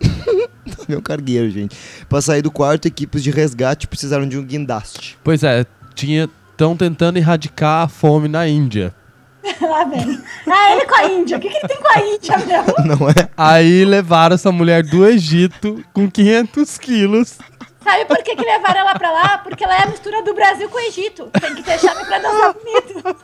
avião 0.82 1.00
cargueiro, 1.00 1.50
gente. 1.50 1.76
Para 2.08 2.20
sair 2.20 2.42
do 2.42 2.50
quarto, 2.50 2.86
equipes 2.86 3.22
de 3.22 3.30
resgate 3.30 3.86
precisaram 3.86 4.28
de 4.28 4.38
um 4.38 4.44
guindaste. 4.44 5.18
Pois 5.22 5.42
é, 5.42 5.64
tinha. 5.94 6.28
Estão 6.50 6.76
tentando 6.76 7.16
erradicar 7.16 7.84
a 7.84 7.88
fome 7.88 8.28
na 8.28 8.46
Índia. 8.46 8.94
Lá 9.60 9.84
vem. 9.84 10.22
Ah, 10.46 10.72
ele 10.72 10.86
com 10.86 10.94
a 10.94 11.04
Índia. 11.04 11.36
O 11.36 11.40
que, 11.40 11.48
que 11.48 11.56
ele 11.56 11.68
tem 11.68 11.76
com 11.78 11.88
a 11.88 12.00
Índia, 12.00 12.38
meu? 12.38 12.64
Não 12.84 13.08
é? 13.08 13.28
Aí 13.36 13.84
levaram 13.84 14.34
essa 14.34 14.52
mulher 14.52 14.82
do 14.82 15.06
Egito 15.06 15.84
com 15.92 16.10
500 16.10 16.78
quilos. 16.78 17.38
Sabe 17.82 18.04
por 18.04 18.18
que, 18.22 18.36
que 18.36 18.44
levaram 18.44 18.80
ela 18.80 18.94
pra 18.94 19.10
lá? 19.10 19.38
Porque 19.38 19.64
ela 19.64 19.74
é 19.76 19.82
a 19.82 19.86
mistura 19.86 20.22
do 20.22 20.34
Brasil 20.34 20.68
com 20.68 20.76
o 20.76 20.80
Egito. 20.80 21.30
Tem 21.40 21.54
que 21.54 21.62
deixar 21.62 21.94
pra 21.94 22.18
dançar 22.18 22.54
bonito. 22.54 23.16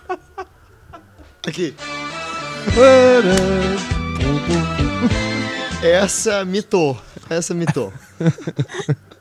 Aqui. 1.47 1.75
Essa 5.83 6.45
mitou. 6.45 6.99
Essa 7.29 7.55
mitou. 7.55 7.93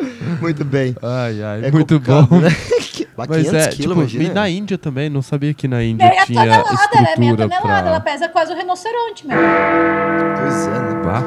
Muito 0.40 0.64
bem. 0.64 0.94
Ai, 1.02 1.42
ai, 1.42 1.64
É 1.66 1.70
muito 1.70 1.98
bom. 2.00 2.26
Né? 2.38 2.48
Mas 3.16 3.26
500 3.28 3.52
é, 3.52 3.68
quilos, 3.68 3.76
tipo, 3.76 3.92
imagina. 3.92 4.24
e 4.24 4.28
na 4.32 4.48
Índia 4.48 4.78
também, 4.78 5.10
não 5.10 5.20
sabia 5.22 5.52
que 5.52 5.68
na 5.68 5.82
Índia 5.84 6.08
Meia 6.08 6.24
tinha 6.26 6.40
tonelada, 6.40 6.68
ela 6.70 7.08
é 7.10 7.18
meia 7.18 7.30
estrutura 7.32 7.60
tonelada. 7.60 7.88
Ela 7.88 8.00
pra... 8.00 8.12
pesa 8.12 8.28
quase 8.28 8.52
um 8.52 8.56
rinoceronte, 8.56 9.26
meu. 9.26 9.36
Pois 9.36 10.66
é, 10.66 10.70
né? 10.70 11.02
Pá. 11.04 11.22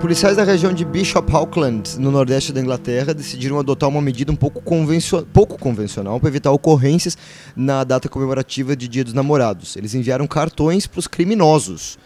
Policiais 0.00 0.36
da 0.36 0.44
região 0.44 0.72
de 0.72 0.82
Bishop 0.84 1.30
Auckland, 1.34 1.98
no 1.98 2.10
nordeste 2.10 2.52
da 2.52 2.60
Inglaterra, 2.60 3.12
decidiram 3.12 3.58
adotar 3.58 3.88
uma 3.88 4.00
medida 4.00 4.32
um 4.32 4.36
pouco, 4.36 4.60
convencio- 4.62 5.26
pouco 5.30 5.58
convencional 5.58 6.18
para 6.18 6.28
evitar 6.30 6.50
ocorrências 6.50 7.18
na 7.54 7.84
data 7.84 8.08
comemorativa 8.08 8.74
de 8.74 8.88
Dia 8.88 9.04
dos 9.04 9.12
Namorados. 9.12 9.76
Eles 9.76 9.94
enviaram 9.94 10.26
cartões 10.26 10.86
para 10.86 10.98
os 11.00 11.06
criminosos. 11.06 11.98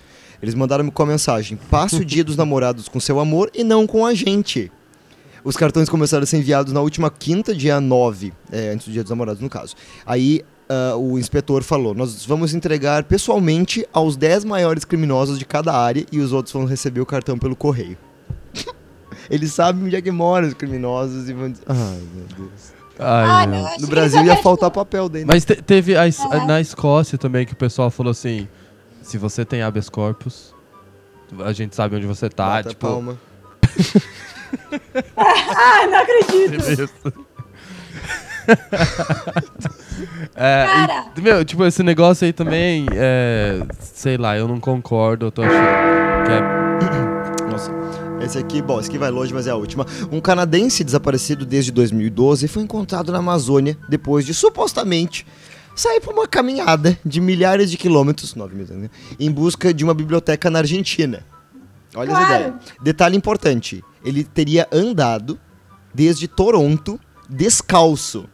Eles 0.42 0.54
mandaram 0.56 0.90
com 0.90 1.02
a 1.04 1.06
mensagem: 1.06 1.56
passe 1.70 1.96
o 1.96 2.04
Dia 2.04 2.24
dos 2.24 2.36
Namorados 2.36 2.88
com 2.88 2.98
seu 2.98 3.20
amor 3.20 3.48
e 3.54 3.62
não 3.62 3.86
com 3.86 4.04
a 4.04 4.12
gente. 4.12 4.70
Os 5.44 5.56
cartões 5.56 5.88
começaram 5.90 6.22
a 6.22 6.26
ser 6.26 6.38
enviados 6.38 6.72
na 6.72 6.80
última 6.80 7.10
quinta, 7.10 7.54
dia 7.54 7.78
9, 7.80 8.32
é, 8.50 8.70
antes 8.70 8.86
do 8.86 8.92
Dia 8.92 9.02
dos 9.02 9.10
Namorados, 9.10 9.42
no 9.42 9.50
caso. 9.50 9.74
Aí 10.06 10.42
ah, 10.68 10.96
o 10.96 11.18
inspetor 11.18 11.62
falou: 11.62 11.94
Nós 11.94 12.24
vamos 12.24 12.54
entregar 12.54 13.04
pessoalmente 13.04 13.86
aos 13.92 14.16
10 14.16 14.44
maiores 14.44 14.84
criminosos 14.84 15.38
de 15.38 15.44
cada 15.44 15.74
área 15.76 16.06
e 16.10 16.18
os 16.18 16.32
outros 16.32 16.52
vão 16.54 16.64
receber 16.64 17.00
o 17.02 17.06
cartão 17.06 17.38
pelo 17.38 17.54
correio. 17.54 17.98
Eles 19.30 19.52
sabem 19.52 19.84
onde 19.84 19.96
é 19.96 20.00
que 20.02 20.10
moram 20.10 20.48
os 20.48 20.54
criminosos 20.54 21.28
e 21.28 21.32
vão 21.34 21.50
dizer. 21.50 21.64
Ai, 21.68 22.00
meu 22.14 22.26
Deus. 22.38 22.72
Ai, 22.98 23.26
Ai, 23.28 23.46
meu. 23.46 23.58
meu, 23.58 23.66
acho 23.66 23.80
No 23.82 23.86
Brasil 23.88 24.24
ia 24.24 24.36
faltar 24.36 24.70
tipo, 24.70 24.80
papel 24.80 25.08
dentro. 25.08 25.28
Mas 25.28 25.44
te- 25.44 25.60
teve 25.60 25.96
a 25.96 26.06
Es- 26.08 26.20
É. 26.20 26.46
na 26.46 26.60
Escócia 26.60 27.18
também 27.18 27.44
que 27.44 27.52
o 27.52 27.56
pessoal 27.56 27.90
falou 27.90 28.12
assim: 28.12 28.48
se 29.02 29.18
você 29.18 29.44
tem 29.44 29.60
habeas 29.62 29.88
corpus, 29.90 30.54
a 31.44 31.52
gente 31.52 31.74
sabe 31.76 31.96
onde 31.96 32.06
você 32.06 32.30
tá. 32.30 32.46
Bata 32.46 32.68
a 32.68 32.72
tipo, 32.72 32.86
palma. 32.86 33.18
Ai, 35.16 35.86
não 35.90 35.98
acredito. 35.98 36.70
Isso. 36.70 37.24
É, 40.34 40.66
Cara. 40.66 41.06
e, 41.16 41.20
meu, 41.20 41.44
tipo, 41.44 41.64
esse 41.64 41.82
negócio 41.82 42.24
aí 42.26 42.32
também, 42.32 42.84
é, 42.92 43.62
sei 43.80 44.16
lá, 44.18 44.36
eu 44.36 44.48
não 44.48 44.58
concordo, 44.58 45.26
eu 45.26 45.30
tô 45.32 45.42
achando 45.42 46.26
que 46.26 46.32
é... 46.32 47.46
Nossa. 47.50 47.70
Esse 48.20 48.38
aqui, 48.38 48.60
bom, 48.60 48.80
esse 48.80 48.88
aqui 48.88 48.98
vai 48.98 49.10
longe, 49.10 49.32
mas 49.32 49.46
é 49.46 49.50
a 49.50 49.54
última. 49.56 49.86
Um 50.10 50.20
canadense 50.20 50.82
desaparecido 50.82 51.46
desde 51.46 51.70
2012 51.70 52.48
foi 52.48 52.62
encontrado 52.62 53.12
na 53.12 53.18
Amazônia 53.18 53.78
depois 53.88 54.26
de 54.26 54.34
supostamente 54.34 55.26
sai 55.76 55.98
pra 56.00 56.12
uma 56.12 56.26
caminhada 56.26 56.98
de 57.04 57.20
milhares 57.20 57.70
de 57.70 57.76
quilômetros, 57.76 58.34
9 58.34 58.54
mil, 58.54 58.66
né, 58.68 58.88
em 59.18 59.30
busca 59.30 59.72
de 59.74 59.82
uma 59.84 59.92
biblioteca 59.94 60.48
na 60.50 60.60
Argentina. 60.60 61.24
Olha 61.96 62.12
as 62.12 62.18
Claro. 62.18 62.34
ideias. 62.42 62.54
Detalhe 62.82 63.16
importante: 63.16 63.82
ele 64.04 64.22
teria 64.22 64.68
andado 64.70 65.38
desde 65.94 66.28
Toronto 66.28 67.00
descalço. 67.28 68.28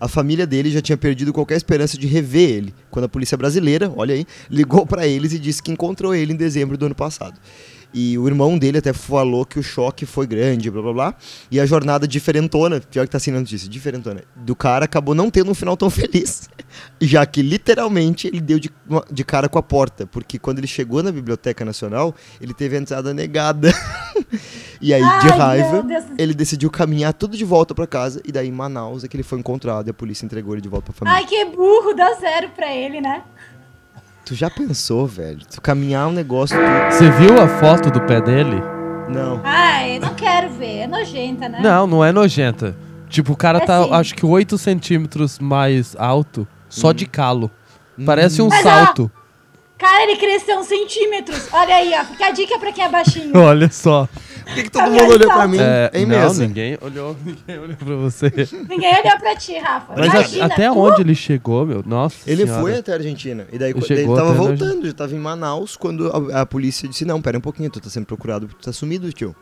A 0.00 0.08
família 0.08 0.46
dele 0.46 0.70
já 0.70 0.80
tinha 0.80 0.96
perdido 0.96 1.32
qualquer 1.32 1.56
esperança 1.56 1.96
de 1.96 2.08
rever 2.08 2.50
ele, 2.50 2.74
quando 2.90 3.04
a 3.04 3.08
polícia 3.08 3.36
brasileira, 3.36 3.92
olha 3.94 4.14
aí, 4.14 4.26
ligou 4.50 4.84
pra 4.84 5.06
eles 5.06 5.32
e 5.32 5.38
disse 5.38 5.62
que 5.62 5.70
encontrou 5.70 6.12
ele 6.12 6.32
em 6.32 6.36
dezembro 6.36 6.76
do 6.76 6.86
ano 6.86 6.94
passado. 6.94 7.38
E 7.94 8.16
o 8.18 8.26
irmão 8.26 8.58
dele 8.58 8.78
até 8.78 8.92
falou 8.92 9.44
que 9.44 9.58
o 9.58 9.62
choque 9.62 10.06
foi 10.06 10.26
grande, 10.26 10.70
blá 10.70 10.82
blá 10.82 10.92
blá. 10.92 11.14
E 11.50 11.60
a 11.60 11.66
jornada 11.66 12.08
diferentona, 12.08 12.80
pior 12.80 13.04
que 13.04 13.10
tá 13.10 13.18
assim 13.18 13.30
notícia, 13.30 13.68
diferentona, 13.68 14.24
do 14.34 14.56
cara 14.56 14.86
acabou 14.86 15.14
não 15.14 15.30
tendo 15.30 15.50
um 15.50 15.54
final 15.54 15.76
tão 15.76 15.90
feliz. 15.90 16.48
Já 17.00 17.24
que 17.26 17.42
literalmente 17.42 18.26
ele 18.28 18.40
deu 18.40 18.58
de, 18.58 18.70
de 19.10 19.24
cara 19.24 19.48
com 19.48 19.58
a 19.58 19.62
porta. 19.62 20.06
Porque 20.06 20.38
quando 20.38 20.58
ele 20.58 20.66
chegou 20.66 21.02
na 21.02 21.12
Biblioteca 21.12 21.64
Nacional, 21.64 22.14
ele 22.40 22.54
teve 22.54 22.76
a 22.76 22.80
entrada 22.80 23.12
negada. 23.14 23.72
e 24.80 24.92
aí, 24.94 25.00
de 25.00 25.28
Ai, 25.30 25.38
raiva, 25.38 25.72
meu 25.72 25.82
Deus. 25.84 26.04
ele 26.18 26.34
decidiu 26.34 26.70
caminhar 26.70 27.12
tudo 27.12 27.36
de 27.36 27.44
volta 27.44 27.74
pra 27.74 27.86
casa. 27.86 28.20
E 28.24 28.32
daí 28.32 28.48
em 28.48 28.52
Manaus 28.52 29.04
é 29.04 29.08
que 29.08 29.16
ele 29.16 29.22
foi 29.22 29.38
encontrado 29.38 29.86
e 29.88 29.90
a 29.90 29.94
polícia 29.94 30.24
entregou 30.24 30.54
ele 30.54 30.62
de 30.62 30.68
volta 30.68 30.92
pra 30.92 31.06
família. 31.06 31.18
Ai, 31.18 31.26
que 31.26 31.44
burro, 31.56 31.94
dá 31.94 32.14
zero 32.14 32.48
pra 32.50 32.72
ele, 32.74 33.00
né? 33.00 33.22
Tu 34.24 34.34
já 34.34 34.48
pensou, 34.48 35.06
velho? 35.06 35.40
Tu 35.50 35.60
caminhar 35.60 36.06
um 36.08 36.12
negócio. 36.12 36.56
Tu... 36.56 36.94
Você 36.94 37.10
viu 37.10 37.40
a 37.40 37.48
foto 37.58 37.90
do 37.90 38.00
pé 38.02 38.20
dele? 38.20 38.62
Não. 39.08 39.40
Ai, 39.44 39.98
não 39.98 40.14
quero 40.14 40.50
ver. 40.52 40.78
É 40.82 40.86
nojenta, 40.86 41.48
né? 41.48 41.58
Não, 41.60 41.86
não 41.86 42.04
é 42.04 42.12
nojenta. 42.12 42.76
Tipo, 43.08 43.32
o 43.32 43.36
cara 43.36 43.58
É 43.58 43.66
tá, 43.66 43.82
sim. 43.84 43.92
acho 43.92 44.14
que 44.14 44.24
8 44.24 44.56
centímetros 44.56 45.38
mais 45.38 45.94
alto, 45.98 46.46
só 46.72 46.92
de 46.92 47.06
calo. 47.06 47.50
Parece 48.06 48.40
um 48.40 48.48
Mas, 48.48 48.64
ó, 48.64 48.70
salto. 48.70 49.10
Cara, 49.78 50.04
ele 50.04 50.16
cresceu 50.16 50.58
uns 50.58 50.66
centímetros. 50.66 51.48
Olha 51.52 51.74
aí, 51.74 51.92
ó. 51.98 52.04
Fica 52.04 52.26
a 52.26 52.30
dica 52.30 52.58
pra 52.58 52.72
quem 52.72 52.84
é 52.84 52.88
baixinho. 52.88 53.32
Olha 53.36 53.68
só. 53.70 54.08
Por 54.44 54.54
que, 54.54 54.62
que 54.64 54.70
todo 54.70 54.90
mundo 54.90 55.12
olhou 55.12 55.28
pra 55.32 55.46
mim? 55.48 55.58
É, 55.60 55.90
hein, 55.94 56.06
não, 56.06 56.18
mesa? 56.20 56.46
ninguém 56.46 56.78
olhou, 56.80 57.16
ninguém 57.24 57.58
olhou 57.58 57.76
pra 57.76 57.94
você. 57.96 58.32
Ninguém 58.68 58.90
olhou 59.00 59.18
pra 59.18 59.36
ti, 59.36 59.56
Rafa. 59.58 59.92
Mas 59.96 60.08
a- 60.08 60.16
Imagina, 60.18 60.44
até 60.46 60.68
tu- 60.68 60.78
onde 60.78 61.00
ele 61.02 61.14
chegou, 61.14 61.64
meu? 61.66 61.82
Nossa 61.86 62.28
Ele 62.30 62.44
senhora. 62.44 62.60
foi 62.62 62.76
até 62.78 62.92
a 62.92 62.94
Argentina. 62.96 63.46
E 63.52 63.58
daí, 63.58 63.70
Ele 63.70 63.80
daí 63.80 63.98
ele 63.98 64.14
tava 64.14 64.32
voltando, 64.32 64.86
já 64.86 64.92
tava 64.94 65.14
em 65.14 65.18
Manaus, 65.18 65.76
quando 65.76 66.10
a, 66.32 66.40
a 66.42 66.46
polícia 66.46 66.88
disse: 66.88 67.04
Não, 67.04 67.20
pera 67.22 67.38
um 67.38 67.40
pouquinho, 67.40 67.70
tu 67.70 67.80
tá 67.80 67.88
sendo 67.90 68.06
procurado 68.06 68.46
porque 68.46 68.62
tu 68.62 68.64
tá 68.66 68.72
sumido, 68.72 69.12
tio. 69.12 69.34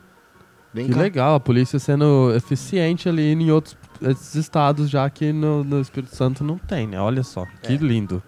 Vem 0.72 0.86
Que 0.86 0.92
cá. 0.94 1.00
legal, 1.00 1.34
a 1.34 1.40
polícia 1.40 1.78
sendo 1.78 2.32
eficiente 2.36 3.08
ali 3.08 3.32
em 3.32 3.50
outros 3.50 3.76
esses 4.02 4.34
estados, 4.34 4.88
já 4.90 5.08
que 5.10 5.32
no, 5.32 5.62
no 5.64 5.80
Espírito 5.80 6.14
Santo 6.14 6.42
não 6.44 6.58
tem, 6.58 6.86
né? 6.86 7.00
Olha 7.00 7.22
só, 7.22 7.46
que 7.62 7.76
lindo. 7.76 8.22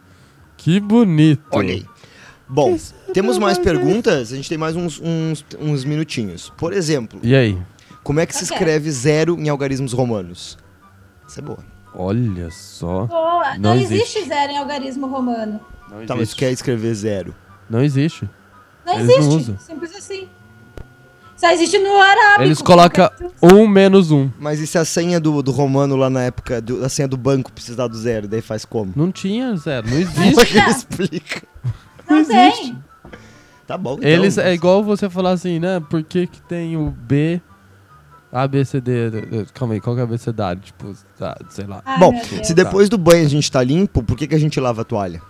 Que 0.56 0.78
bonito. 0.80 1.42
Olha 1.50 1.72
aí. 1.74 1.86
Bom, 2.48 2.76
temos 3.14 3.38
mais 3.38 3.58
perguntas? 3.58 4.32
A 4.32 4.36
gente 4.36 4.48
tem 4.48 4.58
mais 4.58 4.76
uns, 4.76 5.00
uns, 5.02 5.44
uns 5.58 5.84
minutinhos. 5.84 6.52
Por 6.56 6.72
exemplo, 6.72 7.18
E 7.22 7.34
aí? 7.34 7.58
como 8.02 8.20
é 8.20 8.26
que 8.26 8.34
se 8.36 8.44
escreve 8.44 8.90
zero 8.90 9.38
em 9.40 9.48
algarismos 9.48 9.92
romanos? 9.92 10.58
Essa 11.26 11.40
é 11.40 11.42
boa. 11.42 11.64
Olha 11.94 12.50
só. 12.50 13.06
Boa. 13.06 13.54
Não 13.58 13.70
Não, 13.70 13.74
existe. 13.76 13.94
existe 14.18 14.28
zero 14.28 14.52
em 14.52 14.58
algarismo 14.58 15.06
romano. 15.06 15.60
Não 15.90 16.04
Tá, 16.06 16.14
mas 16.14 16.30
tu 16.30 16.36
quer 16.36 16.50
escrever 16.52 16.94
zero. 16.94 17.34
Não 17.68 17.82
existe. 17.82 18.28
Não 18.84 18.94
Eles 18.94 19.08
não 19.08 19.16
existe. 19.16 19.34
usam. 19.36 19.58
Simples 19.58 19.94
assim. 19.96 20.28
Só 21.42 21.50
existe 21.50 21.76
no 21.76 21.96
arábico. 22.00 22.42
Eles 22.44 22.62
colocam 22.62 23.10
um 23.42 23.66
menos 23.66 24.12
um. 24.12 24.30
Mas 24.38 24.60
e 24.60 24.66
se 24.66 24.78
a 24.78 24.84
senha 24.84 25.18
do, 25.18 25.42
do 25.42 25.50
romano 25.50 25.96
lá 25.96 26.08
na 26.08 26.22
época, 26.22 26.60
do- 26.60 26.84
a 26.84 26.88
senha 26.88 27.08
do 27.08 27.16
banco 27.16 27.50
precisar 27.50 27.88
do 27.88 27.96
zero, 27.96 28.28
daí 28.28 28.40
faz 28.40 28.64
como? 28.64 28.92
Não 28.94 29.10
tinha 29.10 29.56
zero, 29.56 29.88
não 29.88 30.06
Como 30.06 30.20
é 30.20 30.22
existe. 30.30 30.46
que 30.46 30.54
ele 30.58 30.70
explica? 30.70 31.42
Não 32.08 32.18
não 32.18 32.24
tem. 32.24 32.48
existe. 32.48 32.76
Tá 33.66 33.76
bom, 33.76 33.94
então. 33.94 34.08
Eles 34.08 34.38
é 34.38 34.54
igual 34.54 34.84
você 34.84 35.10
falar 35.10 35.30
assim, 35.32 35.58
né? 35.58 35.80
Por 35.90 36.04
que 36.04 36.28
que 36.28 36.40
tem 36.42 36.76
o 36.76 36.90
B, 36.90 37.40
A, 38.32 38.46
B, 38.46 38.64
C, 38.64 38.80
D? 38.80 39.08
eh, 39.08 39.46
Calma 39.52 39.74
aí, 39.74 39.80
qual 39.80 39.96
que 39.96 40.00
é 40.00 40.04
a 40.04 40.06
abecedário? 40.06 40.62
Tipo, 40.62 40.94
tá, 41.18 41.36
sei 41.50 41.66
lá. 41.66 41.82
Ai, 41.84 41.98
Bom, 41.98 42.12
se 42.44 42.54
depois 42.54 42.88
do 42.88 42.96
banho 42.96 43.26
a 43.26 43.28
gente 43.28 43.50
tá 43.50 43.62
limpo, 43.64 44.00
por 44.02 44.16
que, 44.16 44.28
que 44.28 44.34
a 44.36 44.38
gente 44.38 44.60
lava 44.60 44.82
a 44.82 44.84
toalha? 44.84 45.20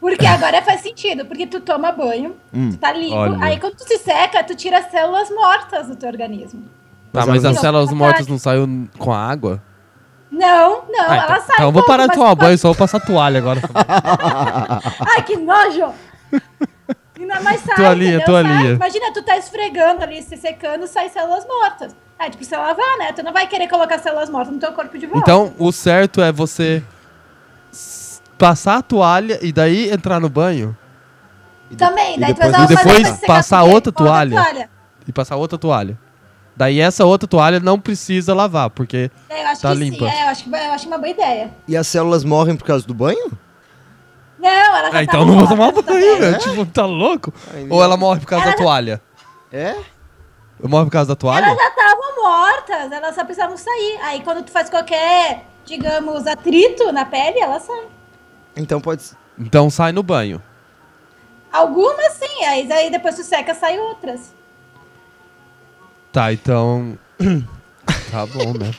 Porque 0.00 0.26
agora 0.26 0.60
faz 0.62 0.82
sentido, 0.82 1.24
porque 1.24 1.46
tu 1.46 1.60
toma 1.60 1.90
banho, 1.92 2.36
Hum. 2.52 2.70
tu 2.70 2.76
tá 2.78 2.92
limpo, 2.92 3.16
Olha. 3.16 3.38
aí 3.44 3.58
quando 3.58 3.74
tu 3.76 3.84
se 3.88 3.98
seca, 3.98 4.44
tu 4.44 4.54
tira 4.54 4.78
as 4.78 4.90
células 4.90 5.30
mortas 5.30 5.88
do 5.88 5.96
teu 5.96 6.08
organismo. 6.08 6.64
Tá, 7.12 7.24
Mas 7.26 7.44
as 7.44 7.58
células 7.58 7.90
mortas 7.92 8.26
tá. 8.26 8.30
não 8.32 8.38
saem 8.38 8.90
com 8.98 9.12
a 9.12 9.18
água? 9.18 9.62
Não, 10.30 10.82
não, 10.88 11.00
Ah, 11.08 11.16
ela 11.16 11.24
então, 11.24 11.36
sai. 11.36 11.54
então 11.54 11.66
eu 11.66 11.72
vou 11.72 11.82
pouco, 11.82 11.86
parar 11.88 12.06
de 12.08 12.14
tomar 12.14 12.34
banho, 12.34 12.58
só 12.58 12.68
vou 12.68 12.74
passar 12.76 13.00
toalha 13.00 13.38
agora. 13.38 13.60
Ai, 15.14 15.22
que 15.22 15.36
nojo! 15.36 15.92
Ainda 17.18 17.40
mais 17.40 17.60
sai, 17.62 17.76
Toalhinha, 17.76 18.24
toalhinha. 18.24 18.58
Sai. 18.60 18.74
Imagina, 18.74 19.12
tu 19.14 19.22
tá 19.22 19.36
esfregando 19.38 20.02
ali, 20.02 20.22
se 20.22 20.36
secando, 20.36 20.86
sai 20.86 21.08
células 21.08 21.46
mortas. 21.46 21.96
Aí 22.18 22.30
tu 22.30 22.36
precisa 22.36 22.58
lavar, 22.58 22.98
né? 22.98 23.12
Tu 23.12 23.22
não 23.22 23.32
vai 23.32 23.46
querer 23.46 23.68
colocar 23.68 23.98
células 23.98 24.28
mortas 24.28 24.52
no 24.52 24.58
teu 24.60 24.72
corpo 24.72 24.98
de 24.98 25.06
volta. 25.06 25.20
Então, 25.20 25.54
o 25.58 25.72
certo 25.72 26.20
é 26.20 26.30
você 26.30 26.82
passar 28.38 28.76
a 28.78 28.82
toalha 28.82 29.38
e 29.42 29.52
daí 29.52 29.90
entrar 29.90 30.20
no 30.20 30.28
banho 30.28 30.76
Também, 31.76 32.16
e 32.16 32.20
daí 32.20 32.34
tu 32.34 32.36
depois- 32.36 32.52
vai 32.52 32.52
dar 32.52 32.58
e 32.58 32.60
uma 32.60 32.82
depois 32.82 33.08
secar 33.18 33.26
passar 33.26 33.62
outra 33.64 33.92
coloca 33.92 34.14
a 34.22 34.26
toalha. 34.28 34.70
e 35.08 35.12
passar 35.12 35.36
outra 35.36 35.58
toalha. 35.58 35.98
Daí 36.56 36.80
essa 36.80 37.04
outra 37.04 37.28
toalha 37.28 37.60
não 37.60 37.78
precisa 37.78 38.32
lavar, 38.34 38.70
porque 38.70 39.10
É, 39.28 39.42
eu 39.42 39.46
acho 39.48 39.60
Tá 39.62 39.72
que 39.72 39.78
limpa. 39.78 40.08
sim, 40.08 40.16
é, 40.16 40.24
eu 40.24 40.28
acho, 40.28 40.44
que, 40.44 40.50
eu 40.50 40.72
acho 40.72 40.86
uma 40.86 40.96
boa 40.98 41.08
ideia. 41.10 41.50
E 41.68 41.76
as 41.76 41.86
células 41.86 42.24
morrem 42.24 42.56
por 42.56 42.64
causa 42.64 42.86
do 42.86 42.94
banho? 42.94 43.30
Não, 44.38 44.48
ela 44.50 44.90
já 44.90 44.98
Ah, 44.98 45.02
então 45.02 45.20
tava 45.20 45.32
não 45.32 45.38
vou 45.38 45.48
tomar 45.48 45.72
tá 45.72 45.82
banho, 45.82 46.18
meu. 46.20 46.38
Tipo, 46.38 46.66
tá 46.66 46.86
louco? 46.86 47.32
Ai, 47.52 47.66
Ou 47.70 47.82
ela 47.82 47.96
morre 47.96 48.20
por 48.20 48.26
causa 48.26 48.44
Ela 48.44 48.52
da 48.52 48.58
já- 48.58 48.64
toalha? 48.64 49.02
É? 49.52 49.74
Morre 50.62 50.84
por 50.86 50.90
causa 50.92 51.08
da 51.08 51.16
toalha? 51.16 51.44
Elas 51.46 51.56
já 51.58 51.68
estavam 51.68 52.22
mortas, 52.22 52.92
elas 52.92 53.14
só 53.14 53.24
precisavam 53.24 53.56
sair. 53.56 53.98
Aí 54.02 54.22
quando 54.22 54.42
tu 54.42 54.50
faz 54.50 54.70
qualquer, 54.70 55.44
digamos, 55.64 56.26
atrito 56.26 56.90
na 56.92 57.04
pele, 57.04 57.38
elas 57.38 57.62
saem. 57.64 57.84
Então 58.56 58.80
pode 58.80 59.02
ser. 59.02 59.16
Então 59.38 59.68
sai 59.70 59.92
no 59.92 60.02
banho. 60.02 60.42
Algumas 61.52 62.12
sim, 62.14 62.44
aí, 62.44 62.70
aí 62.72 62.90
depois 62.90 63.14
tu 63.16 63.22
seca, 63.22 63.54
sai 63.54 63.78
outras. 63.78 64.34
Tá, 66.12 66.32
então. 66.32 66.98
tá 68.10 68.26
bom, 68.26 68.52
né? 68.54 68.70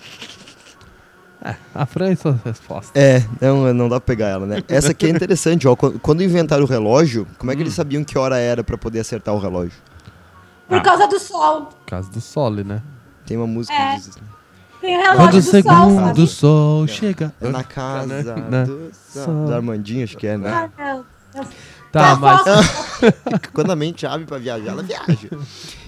É, 1.43 1.55
a 1.73 1.85
Fran 1.85 2.09
é 2.11 2.15
sua 2.15 2.39
resposta. 2.43 2.97
É, 2.99 3.23
não, 3.39 3.71
não 3.73 3.87
dá 3.89 3.99
pra 3.99 4.07
pegar 4.15 4.27
ela, 4.29 4.45
né? 4.47 4.63
Essa 4.67 4.91
aqui 4.91 5.05
é 5.05 5.09
interessante, 5.09 5.67
ó. 5.67 5.75
Quando 5.75 6.23
inventaram 6.23 6.63
o 6.63 6.67
relógio, 6.67 7.27
como 7.37 7.51
é 7.51 7.55
que 7.55 7.61
eles 7.61 7.73
sabiam 7.75 8.03
que 8.03 8.17
hora 8.17 8.37
era 8.37 8.63
pra 8.63 8.77
poder 8.77 8.99
acertar 8.99 9.33
o 9.35 9.39
relógio? 9.39 9.79
Por 10.67 10.79
Ah. 10.79 10.81
causa 10.81 11.07
do 11.07 11.19
sol. 11.19 11.67
Por 11.67 11.85
causa 11.85 12.11
do 12.11 12.19
sole, 12.19 12.63
né? 12.63 12.81
Tem 13.25 13.37
uma 13.37 13.47
música 13.47 13.73
É. 13.75 13.91
que 13.91 13.95
diz 13.97 14.07
isso. 14.07 14.19
né? 14.19 14.27
Tem 14.81 14.95
o 14.97 15.01
relógio 15.01 15.17
Quando 15.17 15.33
o 15.33 15.37
do 15.37 15.41
sol, 15.43 15.51
segundo 15.51 16.13
do 16.13 16.27
sol 16.27 16.87
chega. 16.87 17.33
É 17.41 17.47
na 17.49 17.63
casa 17.63 18.35
né? 18.35 18.63
do, 18.65 18.91
Sol. 19.11 19.23
sol. 19.25 19.45
do 19.47 19.53
Armandinho, 19.53 20.03
acho 20.03 20.17
que 20.17 20.27
é, 20.27 20.37
né? 20.37 20.69
Ah. 20.77 20.99
Tá, 21.91 22.15
mas. 22.17 22.41
Quando 23.53 23.71
a 23.71 23.75
mente 23.75 24.05
abre 24.05 24.25
pra 24.25 24.37
viajar, 24.37 24.71
ela 24.71 24.83
viaja. 24.83 25.29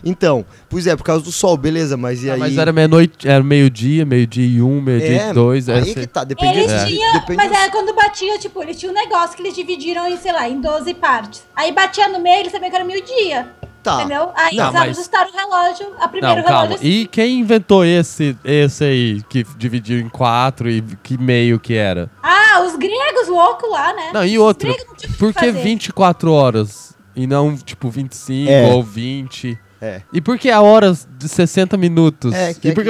Então, 0.03 0.45
pois 0.69 0.87
é, 0.87 0.95
por 0.95 1.03
causa 1.03 1.23
do 1.23 1.31
sol, 1.31 1.57
beleza, 1.57 1.97
mas 1.97 2.23
e 2.23 2.27
Tá, 2.27 2.33
aí... 2.33 2.39
mas 2.39 2.57
era 2.57 2.71
meia-noite, 2.71 3.27
era 3.27 3.43
meio-dia, 3.43 4.05
meio-dia 4.05 4.47
e 4.47 4.61
um, 4.61 4.79
meio-dia 4.81 5.21
é, 5.23 5.29
e 5.29 5.33
dois. 5.33 5.67
aí 5.67 5.81
essa- 5.91 5.99
que 5.99 6.07
tá, 6.07 6.23
depende... 6.23 6.57
Eles 6.59 6.71
É. 6.71 6.85
tinham, 6.85 7.13
depende 7.13 7.35
mas 7.37 7.51
do- 7.51 7.57
era 7.57 7.69
quando 7.71 7.93
batia, 7.93 8.39
tipo, 8.39 8.63
eles 8.63 8.77
tinham 8.79 8.93
um 8.93 8.95
negócio 8.97 9.35
que 9.35 9.41
eles 9.41 9.53
dividiram 9.53 10.07
em, 10.07 10.17
sei 10.17 10.31
lá, 10.31 10.47
em 10.47 10.61
12 10.61 10.93
partes. 10.93 11.43
Aí 11.55 11.71
batia 11.73 12.07
no 12.07 12.19
meio, 12.19 12.39
eles 12.39 12.51
sabiam 12.51 12.69
que 12.69 12.75
era 12.77 12.85
meio-dia. 12.85 13.47
Tá. 13.81 13.99
Entendeu? 13.99 14.31
Aí 14.35 14.55
Não, 14.57 14.65
eles 14.65 14.73
mas- 14.73 14.89
ajustaram 14.97 15.29
o 15.31 15.33
relógio, 15.33 15.87
a 15.99 16.07
primeiro 16.07 16.37
Não, 16.37 16.43
calma. 16.43 16.65
relógio. 16.67 16.85
E 16.87 17.07
quem 17.07 17.39
inventou 17.39 17.85
esse, 17.85 18.37
esse 18.43 18.83
aí, 18.83 19.21
que 19.29 19.45
dividiu 19.57 19.99
em 19.99 20.09
quatro 20.09 20.69
e 20.69 20.81
que 21.01 21.17
meio 21.17 21.59
que 21.59 21.73
era? 21.75 22.09
Ah, 22.21 22.61
os 22.65 22.75
gregos 22.75 23.27
loucos 23.29 23.69
lá, 23.71 23.93
né? 23.93 24.11
Não, 24.13 24.25
e 24.25 24.37
Os 24.37 24.43
outro? 24.43 24.75
Por 25.17 25.33
que 25.33 25.39
fazer. 25.45 25.51
24 25.63 26.31
horas 26.31 26.93
e 27.15 27.25
não, 27.25 27.55
tipo, 27.55 27.89
25 27.89 28.51
É. 28.51 28.67
ou 28.73 28.83
20? 28.83 29.57
É. 29.81 30.01
E 30.11 30.19
por 30.19 30.37
que 30.37 30.51
a 30.51 30.59
horas 30.61 31.07
de 31.17 31.29
60 31.29 31.77
minutos? 31.77 32.33
É, 32.33 32.53
que 32.53 32.67
e 32.67 32.71
é 32.71 32.73
por 32.73 32.83
que... 32.83 32.89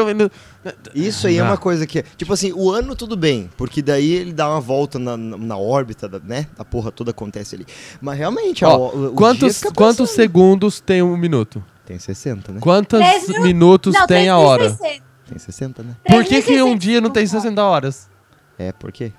Isso 0.93 1.28
aí 1.28 1.38
é 1.38 1.43
uma 1.43 1.57
coisa 1.57 1.88
que. 1.88 2.03
Tipo 2.18 2.34
assim, 2.34 2.51
o 2.53 2.70
ano 2.70 2.95
tudo 2.95 3.16
bem, 3.16 3.49
porque 3.55 3.82
daí 3.82 4.12
ele 4.12 4.34
dá 4.34 4.49
uma 4.49 4.60
volta 4.60 4.99
na, 4.99 5.16
na, 5.16 5.57
órbita, 5.57 6.07
da, 6.07 6.20
né? 6.20 6.47
A 6.57 6.66
porra 6.66 6.91
toda 6.91 7.12
acontece 7.12 7.55
ali. 7.55 7.66
Mas 8.01 8.18
realmente, 8.18 8.66
Ó, 8.66 8.78
o, 8.78 9.07
o 9.07 9.14
quantos 9.14 9.57
fica 9.60 9.74
quantos 9.74 10.10
segundos 10.10 10.82
tem 10.82 11.01
um 11.01 11.16
minuto? 11.16 11.64
Tem 11.86 11.97
60, 11.97 12.51
né? 12.51 12.60
Quantos 12.60 12.99
mil- 13.30 13.41
minutos 13.41 13.93
Não, 13.93 14.05
tem 14.05 14.28
a 14.30 14.38
hora? 14.38 14.70
3.600. 14.72 15.01
Tem 15.30 15.38
60, 15.39 15.84
né? 15.84 15.95
Por 16.05 16.26
que, 16.26 16.41
que 16.41 16.62
um 16.62 16.76
3.600 16.76 16.78
dia 16.78 17.01
não 17.01 17.10
tem 17.10 17.26
60 17.26 17.64
horas? 17.64 18.10
É, 18.57 18.72
por 18.74 18.91
quê? 18.91 19.14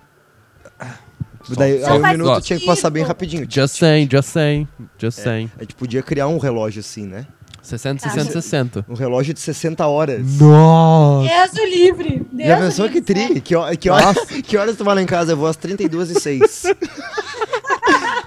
Só- 1.43 1.55
daí 1.55 1.81
só 1.81 1.93
aí 1.93 1.99
um 1.99 2.07
minuto 2.09 2.41
tinha 2.43 2.59
que 2.59 2.67
passar 2.67 2.91
bem 2.91 3.03
rapidinho. 3.03 3.47
Just 3.49 3.77
saying, 3.79 4.09
just 4.11 4.29
saying, 4.29 4.69
just 4.99 5.19
saying. 5.19 5.51
A 5.57 5.63
gente 5.63 5.75
podia 5.75 6.03
criar 6.03 6.29
um 6.29 6.39
relógio 6.39 6.81
assim, 6.81 7.07
né? 7.07 7.27
60, 7.63 8.03
Tá. 8.03 8.11
60, 8.11 8.33
60. 8.33 8.87
Um 8.89 8.95
relógio 8.95 9.33
de 9.35 9.41
60 9.41 9.87
horas. 9.87 10.21
Nossa! 10.39 11.29
Deus 11.29 11.53
o 11.53 11.67
livre. 11.69 12.27
Deus 12.33 12.49
Já 12.49 12.57
pensou 12.57 12.89
que 12.89 13.01
tri? 13.01 13.41
Que, 13.41 13.55
ho- 13.55 13.77
que, 13.79 13.91
horas, 13.91 14.17
que 14.45 14.57
horas 14.57 14.77
tu 14.77 14.85
vai 14.85 14.95
lá 14.95 15.03
em 15.03 15.07
casa? 15.07 15.33
Eu 15.33 15.37
vou 15.37 15.47
às 15.47 15.57
32 15.57 16.11
e 16.11 16.21
6. 16.21 16.63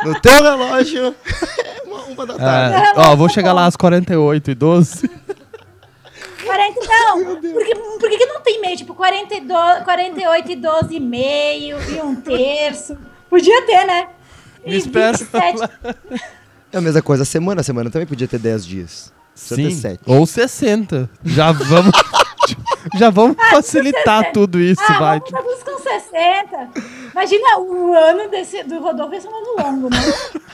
no 0.06 0.20
teu 0.20 0.44
relógio, 0.44 1.16
é 1.58 1.82
uma, 1.88 2.04
uma 2.04 2.26
da 2.26 2.36
tarde. 2.38 2.76
É, 2.76 2.94
ó, 3.00 3.16
vou 3.16 3.28
chegar 3.30 3.54
lá 3.54 3.66
às 3.66 3.76
48 3.76 4.52
e 4.52 4.56
12. 4.56 5.10
40, 6.46 6.80
não, 6.88 7.36
porque, 7.42 7.76
por 7.76 8.10
que 8.10 8.18
que 8.18 8.26
não 8.26 8.42
tem 8.42 8.60
meio? 8.62 8.76
Tipo, 8.78 8.94
42, 8.94 9.84
48 9.84 10.52
e 10.52 10.56
12 10.58 10.96
e 10.96 11.00
meio 11.00 11.78
e 11.90 12.02
um 12.02 12.16
terço. 12.16 12.98
Podia 13.30 13.66
ter, 13.66 13.86
né? 13.86 14.08
Me 14.66 14.74
E 14.74 14.78
espera 14.78 15.18
27. 15.18 15.64
É 16.72 16.78
a 16.78 16.82
mesma 16.82 17.02
coisa, 17.02 17.24
a 17.24 17.26
semana, 17.26 17.62
a 17.62 17.64
semana 17.64 17.90
também 17.90 18.06
podia 18.08 18.28
ter 18.28 18.40
10 18.40 18.66
dias. 18.66 19.14
Precisa 19.34 19.56
ter 19.56 19.72
Sim, 19.72 19.80
7. 19.82 20.00
ou 20.06 20.26
60. 20.26 21.10
Já 21.26 21.52
vamos... 21.52 21.92
já 23.00 23.10
vamos 23.10 23.38
facilitar 23.50 24.32
tudo 24.34 24.60
isso, 24.60 24.82
Ah, 24.88 25.00
vai. 25.00 25.20
vamos 25.32 25.64
com 25.64 25.78
60. 25.80 26.70
Imagina 27.12 27.58
o 27.60 27.94
ano 27.94 28.30
desse, 28.30 28.64
do 28.64 28.80
Rodolfo, 28.82 29.16
esse 29.16 29.26
é 29.28 29.30
um 29.30 29.36
ano 29.36 29.56
longo, 29.72 29.90
né? 29.90 29.98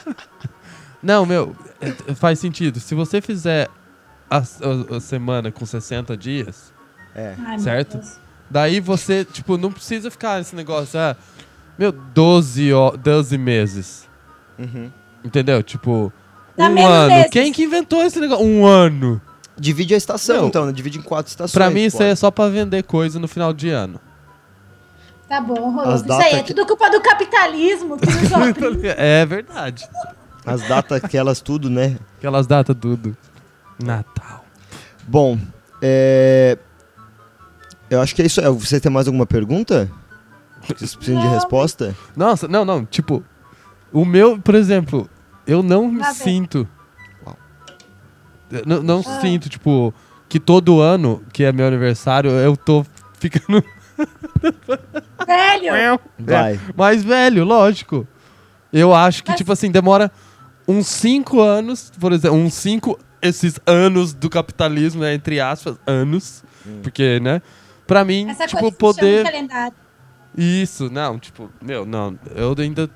Não, 1.02 1.24
meu, 1.24 1.56
faz 2.16 2.38
sentido. 2.38 2.78
Se 2.78 2.94
você 2.94 3.20
fizer 3.20 3.68
a, 4.30 4.38
a- 4.38 4.96
a 4.96 5.00
semana 5.00 5.50
com 5.50 5.64
60 5.64 6.16
dias, 6.16 6.72
É. 7.14 7.34
Ai, 7.44 7.58
Certo. 7.58 7.98
Daí 8.48 8.80
você, 8.80 9.24
tipo, 9.24 9.56
não 9.56 9.70
precisa 9.70 10.10
ficar 10.10 10.38
nesse 10.38 10.54
negócio, 10.56 10.98
ah, 10.98 11.16
meu, 11.78 11.92
12, 11.92 12.72
ó, 12.72 12.90
12 12.96 13.38
meses. 13.38 14.08
Uhum. 14.58 14.90
Entendeu? 15.24 15.62
Tipo, 15.62 16.12
Dá 16.56 16.68
um 16.68 16.86
ano. 16.86 17.08
meses. 17.14 17.30
Quem 17.30 17.52
que 17.52 17.62
inventou 17.64 18.02
esse 18.02 18.18
negócio? 18.20 18.44
Um 18.44 18.66
ano. 18.66 19.20
Divide 19.58 19.94
a 19.94 19.96
estação, 19.96 20.42
Não. 20.42 20.48
então, 20.48 20.66
né? 20.66 20.72
Divide 20.72 20.98
em 20.98 21.02
quatro 21.02 21.30
estações. 21.30 21.52
Pra 21.52 21.68
mim, 21.70 21.84
isso 21.84 21.98
pô. 21.98 22.02
aí 22.02 22.10
é 22.10 22.16
só 22.16 22.30
pra 22.30 22.48
vender 22.48 22.82
coisa 22.82 23.18
no 23.18 23.28
final 23.28 23.52
de 23.52 23.68
ano. 23.68 24.00
Tá 25.28 25.40
bom, 25.40 25.54
As 25.54 25.74
Rodolfo. 25.74 25.94
Isso 25.96 26.04
datas 26.06 26.26
aí 26.26 26.34
é 26.34 26.42
que- 26.42 26.54
tudo 26.54 26.66
culpa 26.66 26.90
do 26.90 27.00
capitalismo 27.00 27.96
que 27.98 28.06
nos 28.06 28.32
oprime. 28.32 28.88
É 28.96 29.24
verdade. 29.26 29.86
As 30.46 30.66
datas, 30.66 31.04
aquelas 31.04 31.40
tudo, 31.40 31.68
né? 31.70 31.98
Aquelas 32.18 32.46
datas 32.46 32.74
tudo. 32.80 33.16
Natal. 33.78 34.44
Bom, 35.06 35.38
é... 35.82 36.56
Eu 37.88 38.00
acho 38.00 38.14
que 38.14 38.22
é 38.22 38.26
isso. 38.26 38.40
aí. 38.40 38.46
Você 38.48 38.80
tem 38.80 38.90
mais 38.90 39.06
alguma 39.06 39.26
pergunta? 39.26 39.90
Vocês 40.66 40.94
precisam 40.94 41.20
de 41.20 41.26
Não. 41.26 41.34
resposta? 41.34 41.94
Nossa, 42.16 42.46
não, 42.48 42.64
não, 42.64 42.84
tipo, 42.84 43.22
o 43.92 44.04
meu, 44.04 44.38
por 44.38 44.54
exemplo, 44.54 45.08
eu 45.46 45.62
não 45.62 45.88
me 45.90 46.00
Lá 46.00 46.12
sinto. 46.14 46.66
Eu 48.50 48.62
não 48.66 48.82
não 48.82 48.98
Ah. 49.06 49.20
sinto, 49.20 49.48
tipo, 49.48 49.94
que 50.28 50.40
todo 50.40 50.80
ano, 50.80 51.22
que 51.32 51.44
é 51.44 51.52
meu 51.52 51.66
aniversário, 51.66 52.30
eu 52.30 52.56
tô 52.56 52.84
ficando 53.18 53.62
Velho, 55.26 56.00
Vai. 56.18 56.54
É, 56.54 56.58
mais 56.76 57.04
velho, 57.04 57.44
lógico. 57.44 58.06
Eu 58.72 58.94
acho 58.94 59.22
que, 59.22 59.30
Mas- 59.30 59.38
tipo 59.38 59.52
assim, 59.52 59.70
demora 59.70 60.10
uns 60.66 60.86
cinco 60.86 61.40
anos, 61.40 61.92
por 62.00 62.12
exemplo, 62.12 62.36
uns 62.38 62.54
cinco, 62.54 62.98
esses 63.20 63.58
anos 63.66 64.12
do 64.14 64.30
capitalismo, 64.30 65.02
né, 65.02 65.14
entre 65.14 65.40
aspas, 65.40 65.76
anos, 65.86 66.42
porque, 66.82 67.20
né, 67.20 67.42
pra 67.86 68.04
mim, 68.04 68.28
essa 68.30 68.46
tipo, 68.46 68.70
poder... 68.72 69.24
calendário. 69.24 69.74
Isso, 70.36 70.88
não, 70.90 71.18
tipo, 71.18 71.50
meu, 71.60 71.84
não, 71.84 72.16
eu 72.34 72.54
ainda 72.58 72.88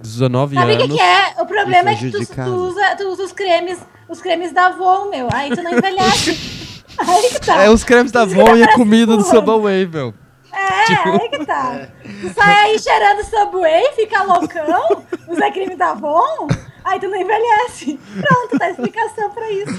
19 0.00 0.54
Sabe 0.54 0.72
o 0.72 0.76
que, 0.76 0.82
anos... 0.84 0.96
que 0.96 1.02
é? 1.02 1.42
O 1.42 1.46
problema 1.46 1.90
é 1.90 1.94
que 1.96 2.10
tu, 2.10 2.26
tu 2.26 2.50
usa, 2.50 2.96
tu 2.96 3.04
usa 3.08 3.24
os 3.24 3.32
cremes, 3.32 3.78
os 4.08 4.20
cremes 4.20 4.52
da 4.52 4.66
Avon, 4.66 5.10
meu. 5.10 5.28
Aí 5.32 5.50
tu 5.50 5.62
não 5.62 5.72
envelhece. 5.72 6.84
aí 6.98 7.28
que 7.30 7.40
tá. 7.40 7.62
É 7.62 7.70
os 7.70 7.84
cremes 7.84 8.12
da 8.12 8.22
Avon 8.22 8.56
e 8.56 8.62
a 8.62 8.74
comida 8.74 9.16
do. 9.16 9.24
Subway, 9.24 9.86
meu. 9.86 10.14
É, 10.52 10.84
tipo- 10.84 11.08
aí 11.22 11.28
que 11.28 11.46
tá. 11.46 11.88
Tu 12.20 12.34
sai 12.34 12.54
aí 12.64 12.78
cheirando 12.78 13.24
Subway, 13.24 13.92
fica 13.94 14.22
loucão, 14.22 15.04
usa 15.28 15.50
creme 15.50 15.76
da 15.76 15.90
Avon, 15.90 16.48
aí 16.84 16.98
tu 16.98 17.08
não 17.08 17.16
envelhece. 17.16 17.98
Pronto, 18.20 18.58
tá 18.58 18.64
a 18.66 18.70
explicação 18.70 19.30
pra 19.30 19.50
isso. 19.52 19.78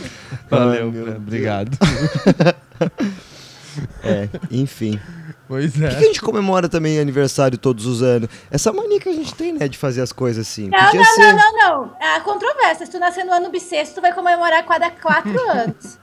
Valeu, 0.49 0.91
Deus. 0.91 1.15
obrigado. 1.15 1.78
É, 4.03 4.28
enfim. 4.51 4.99
Pois 5.50 5.72
Por 5.72 5.82
que, 5.82 5.88
que 5.88 5.95
a 5.95 5.97
é. 5.97 6.02
gente 6.04 6.22
comemora 6.22 6.70
também 6.70 7.00
aniversário 7.00 7.58
todos 7.58 7.88
os 7.88 8.04
anos? 8.04 8.30
Essa 8.52 8.72
mania 8.72 9.00
que 9.00 9.10
a 9.10 9.14
gente 9.14 9.34
tem, 9.34 9.52
né, 9.52 9.68
de 9.68 9.80
fazer 9.80 10.00
as 10.00 10.12
coisas 10.12 10.47
assim. 10.47 10.70
Não, 10.70 10.78
Podia 10.78 11.00
não, 11.00 11.06
ser. 11.16 11.34
não, 11.34 11.54
não, 11.54 11.82
não. 11.82 11.95
Há 12.00 12.20
controvérsia. 12.20 12.86
Se 12.86 12.91
tu 12.91 13.00
nascer 13.00 13.24
no 13.24 13.34
ano 13.34 13.50
bissexto, 13.50 13.95
tu 13.95 14.02
vai 14.02 14.14
comemorar 14.14 14.64
cada 14.64 14.91
quatro 14.91 15.39
anos. 15.50 15.97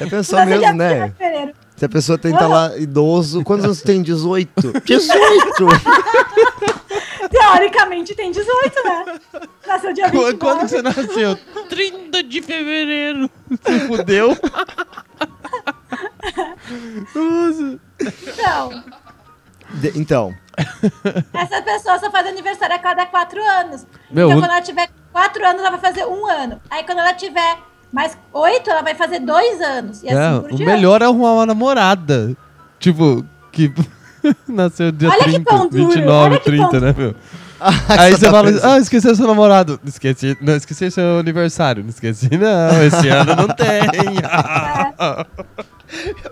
É 0.00 0.06
pensar 0.06 0.46
mesmo, 0.46 0.66
20 0.66 0.76
né? 0.76 1.10
fevereiro. 1.18 1.52
Se 1.76 1.84
a 1.84 1.88
pessoa 1.90 2.16
tenta 2.16 2.46
lá 2.46 2.74
idoso, 2.78 3.44
quantos 3.44 3.66
anos 3.66 3.82
tem? 3.82 4.00
18? 4.00 4.80
18! 4.82 5.20
Teoricamente 7.30 8.14
tem 8.14 8.30
18, 8.30 8.82
né? 8.82 9.20
Nasceu 9.66 9.92
dia 9.92 10.08
29. 10.08 10.38
Quando, 10.38 10.38
quando 10.38 10.60
que 10.60 10.68
você 10.68 10.80
nasceu? 10.80 11.38
30 11.68 12.22
de 12.22 12.40
fevereiro. 12.40 13.30
Você 13.50 13.80
fudeu? 13.80 14.38
Nossa. 17.14 17.78
Então, 18.00 18.82
De- 19.74 19.92
então, 19.98 20.34
essa 21.32 21.62
pessoa 21.62 21.98
só 21.98 22.10
faz 22.10 22.26
aniversário 22.26 22.76
a 22.76 22.78
cada 22.78 23.06
quatro 23.06 23.40
anos. 23.42 23.86
Meu, 24.10 24.26
então, 24.28 24.38
o- 24.38 24.42
quando 24.42 24.50
ela 24.52 24.60
tiver 24.62 24.88
quatro 25.12 25.44
anos, 25.46 25.60
ela 25.60 25.70
vai 25.70 25.80
fazer 25.80 26.04
um 26.06 26.26
ano. 26.26 26.60
Aí, 26.70 26.84
quando 26.84 26.98
ela 26.98 27.14
tiver 27.14 27.58
mais 27.92 28.16
oito, 28.32 28.70
ela 28.70 28.82
vai 28.82 28.94
fazer 28.94 29.20
dois 29.20 29.60
anos. 29.60 30.02
E 30.02 30.08
É, 30.08 30.12
assim 30.12 30.40
por 30.42 30.52
o 30.52 30.56
diante. 30.56 30.64
melhor 30.72 31.00
é 31.02 31.06
arrumar 31.06 31.32
uma 31.32 31.46
namorada. 31.46 32.36
Tipo, 32.78 33.24
que 33.50 33.72
nasceu 34.48 34.92
dia 34.92 35.08
Olha 35.08 35.18
que 35.24 35.30
30, 35.30 35.44
pão 35.50 35.68
duro, 35.68 35.86
29, 35.88 36.10
olha 36.10 36.38
que 36.38 36.44
30, 36.44 36.70
pão 36.70 36.80
né, 36.80 36.94
meu? 36.96 37.14
Ah, 37.66 37.70
Aí 38.02 38.12
você 38.12 38.28
fala, 38.30 38.50
ah, 38.62 38.78
esqueceu 38.78 39.14
seu 39.16 39.26
namorado. 39.26 39.80
Esqueci, 39.86 40.36
não, 40.42 40.54
esqueci 40.54 40.90
seu 40.90 41.20
aniversário. 41.20 41.82
Não 41.82 41.88
esqueci, 41.88 42.28
não. 42.36 42.82
Esse 42.84 43.08
ano 43.08 43.34
não 43.36 43.46
tem. 43.48 43.80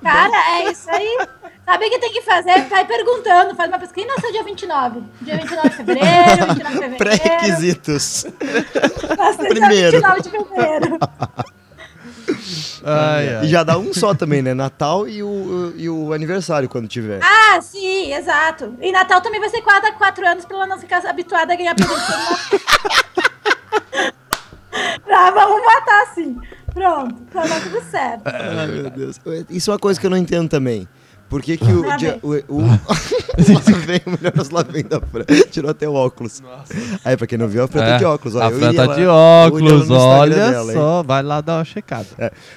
Cara, 0.02 0.58
é 0.58 0.70
isso 0.70 0.90
aí. 0.90 1.18
Sabe 1.64 1.86
o 1.86 1.90
que 1.90 1.98
tem 2.00 2.12
que 2.12 2.22
fazer? 2.22 2.64
Vai 2.68 2.84
perguntando, 2.86 3.54
faz 3.54 3.68
uma 3.70 3.78
pesquisa. 3.78 3.94
Quem 3.94 4.06
nasceu 4.06 4.32
dia 4.32 4.42
29? 4.42 5.02
Dia 5.20 5.36
29 5.36 5.68
de 5.68 5.76
fevereiro, 5.76 6.46
29 6.48 6.58
de 6.58 6.64
fevereiro. 6.64 6.96
Pré-requisitos. 6.96 8.26
Nasceu 9.16 9.46
Primeiro. 9.48 10.00
dia 10.00 10.14
29 10.14 10.22
de 10.22 10.30
fevereiro. 10.30 10.98
ai, 12.84 13.26
E 13.26 13.34
ai. 13.36 13.46
já 13.46 13.62
dá 13.62 13.78
um 13.78 13.94
só 13.94 14.12
também, 14.14 14.42
né? 14.42 14.54
Natal 14.54 15.08
e 15.08 15.22
o, 15.22 15.72
e 15.76 15.88
o 15.88 16.12
aniversário 16.12 16.68
quando 16.68 16.88
tiver. 16.88 17.20
Ah, 17.22 17.60
sim, 17.60 18.12
exato. 18.12 18.74
E 18.80 18.90
Natal 18.90 19.20
também 19.20 19.38
vai 19.40 19.48
ser 19.48 19.62
cada 19.62 19.92
quatro 19.92 20.26
anos 20.26 20.44
pra 20.44 20.56
ela 20.56 20.66
não 20.66 20.78
ficar 20.78 21.06
habituada 21.06 21.52
a 21.52 21.56
ganhar 21.56 21.74
presente. 21.76 22.60
tá, 25.06 25.30
vamos 25.34 25.64
matar 25.64 26.02
assim. 26.10 26.36
Pronto, 26.74 27.14
tá 27.32 27.42
tá 27.42 27.60
tudo 27.60 27.82
certo. 27.90 28.22
Ai, 28.26 28.66
meu 28.66 28.90
Deus. 28.90 29.20
Isso 29.50 29.70
é 29.70 29.72
uma 29.74 29.78
coisa 29.78 30.00
que 30.00 30.06
eu 30.06 30.10
não 30.10 30.16
entendo 30.16 30.48
também. 30.48 30.88
Por 31.28 31.40
que, 31.40 31.56
que 31.56 31.64
o, 31.64 31.96
dia- 31.96 32.18
vem. 32.22 32.44
o, 32.46 32.56
o, 32.58 32.60
lá 32.68 33.60
vem 33.86 34.00
o 34.04 34.10
melhor 34.10 34.32
lá 34.52 34.62
vem 34.62 34.82
da 34.84 35.00
Fran. 35.00 35.24
Tirou 35.50 35.70
até 35.70 35.88
o 35.88 35.94
óculos. 35.94 36.42
Aí, 37.02 37.16
pra 37.16 37.26
quem 37.26 37.38
não 37.38 37.48
viu, 37.48 37.62
a 37.64 37.68
Fran 37.68 37.80
tá 37.80 37.94
É, 37.94 37.96
de 37.98 38.04
óculos. 38.04 38.34
Ó, 38.36 38.42
a 38.42 38.50
Fran 38.50 38.74
tá 38.74 38.86
de 38.88 39.06
óculos, 39.06 39.88
olha 39.90 40.34
dela, 40.50 40.72
hein? 40.72 40.78
só. 40.78 41.02
Vai 41.02 41.22
lá 41.22 41.40
dar 41.40 41.56
uma 41.56 41.64
checada. 41.64 42.06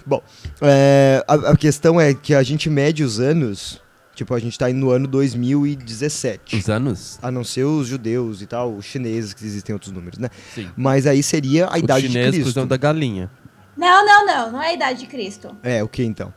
Bom, 0.06 0.22
é, 0.62 1.24
a, 1.26 1.34
a 1.52 1.56
questão 1.58 2.02
é 2.02 2.14
que 2.14 2.36
a 2.36 2.44
gente 2.44 2.70
mede 2.70 3.02
os 3.02 3.18
anos. 3.18 3.82
Tipo, 4.14 4.34
a 4.34 4.40
gente 4.40 4.58
tá 4.60 4.70
indo 4.70 4.80
no 4.80 4.92
ano 4.92 5.08
2017. 5.08 6.56
Os 6.58 6.70
anos? 6.70 7.20
A 7.22 7.32
não 7.32 7.44
ser 7.44 7.64
os 7.64 7.88
judeus 7.88 8.42
e 8.42 8.46
tal, 8.46 8.74
os 8.74 8.86
chineses, 8.86 9.34
que 9.34 9.46
existem 9.46 9.74
outros 9.74 9.92
números, 9.92 10.18
né? 10.20 10.30
Sim. 10.54 10.68
Mas 10.76 11.06
aí 11.08 11.22
seria 11.24 11.66
a 11.68 11.76
o 11.76 11.78
idade 11.78 12.08
de 12.08 12.14
chinês, 12.14 12.36
Cristo. 12.36 12.66
da 12.66 12.78
galinha. 12.78 13.30
Não, 13.78 14.06
não, 14.06 14.26
não. 14.26 14.52
Não 14.54 14.62
é 14.62 14.70
a 14.70 14.74
idade 14.74 15.00
de 15.00 15.08
Cristo. 15.08 15.56
É, 15.64 15.84
o 15.84 15.88
que 15.88 16.04
então? 16.04 16.34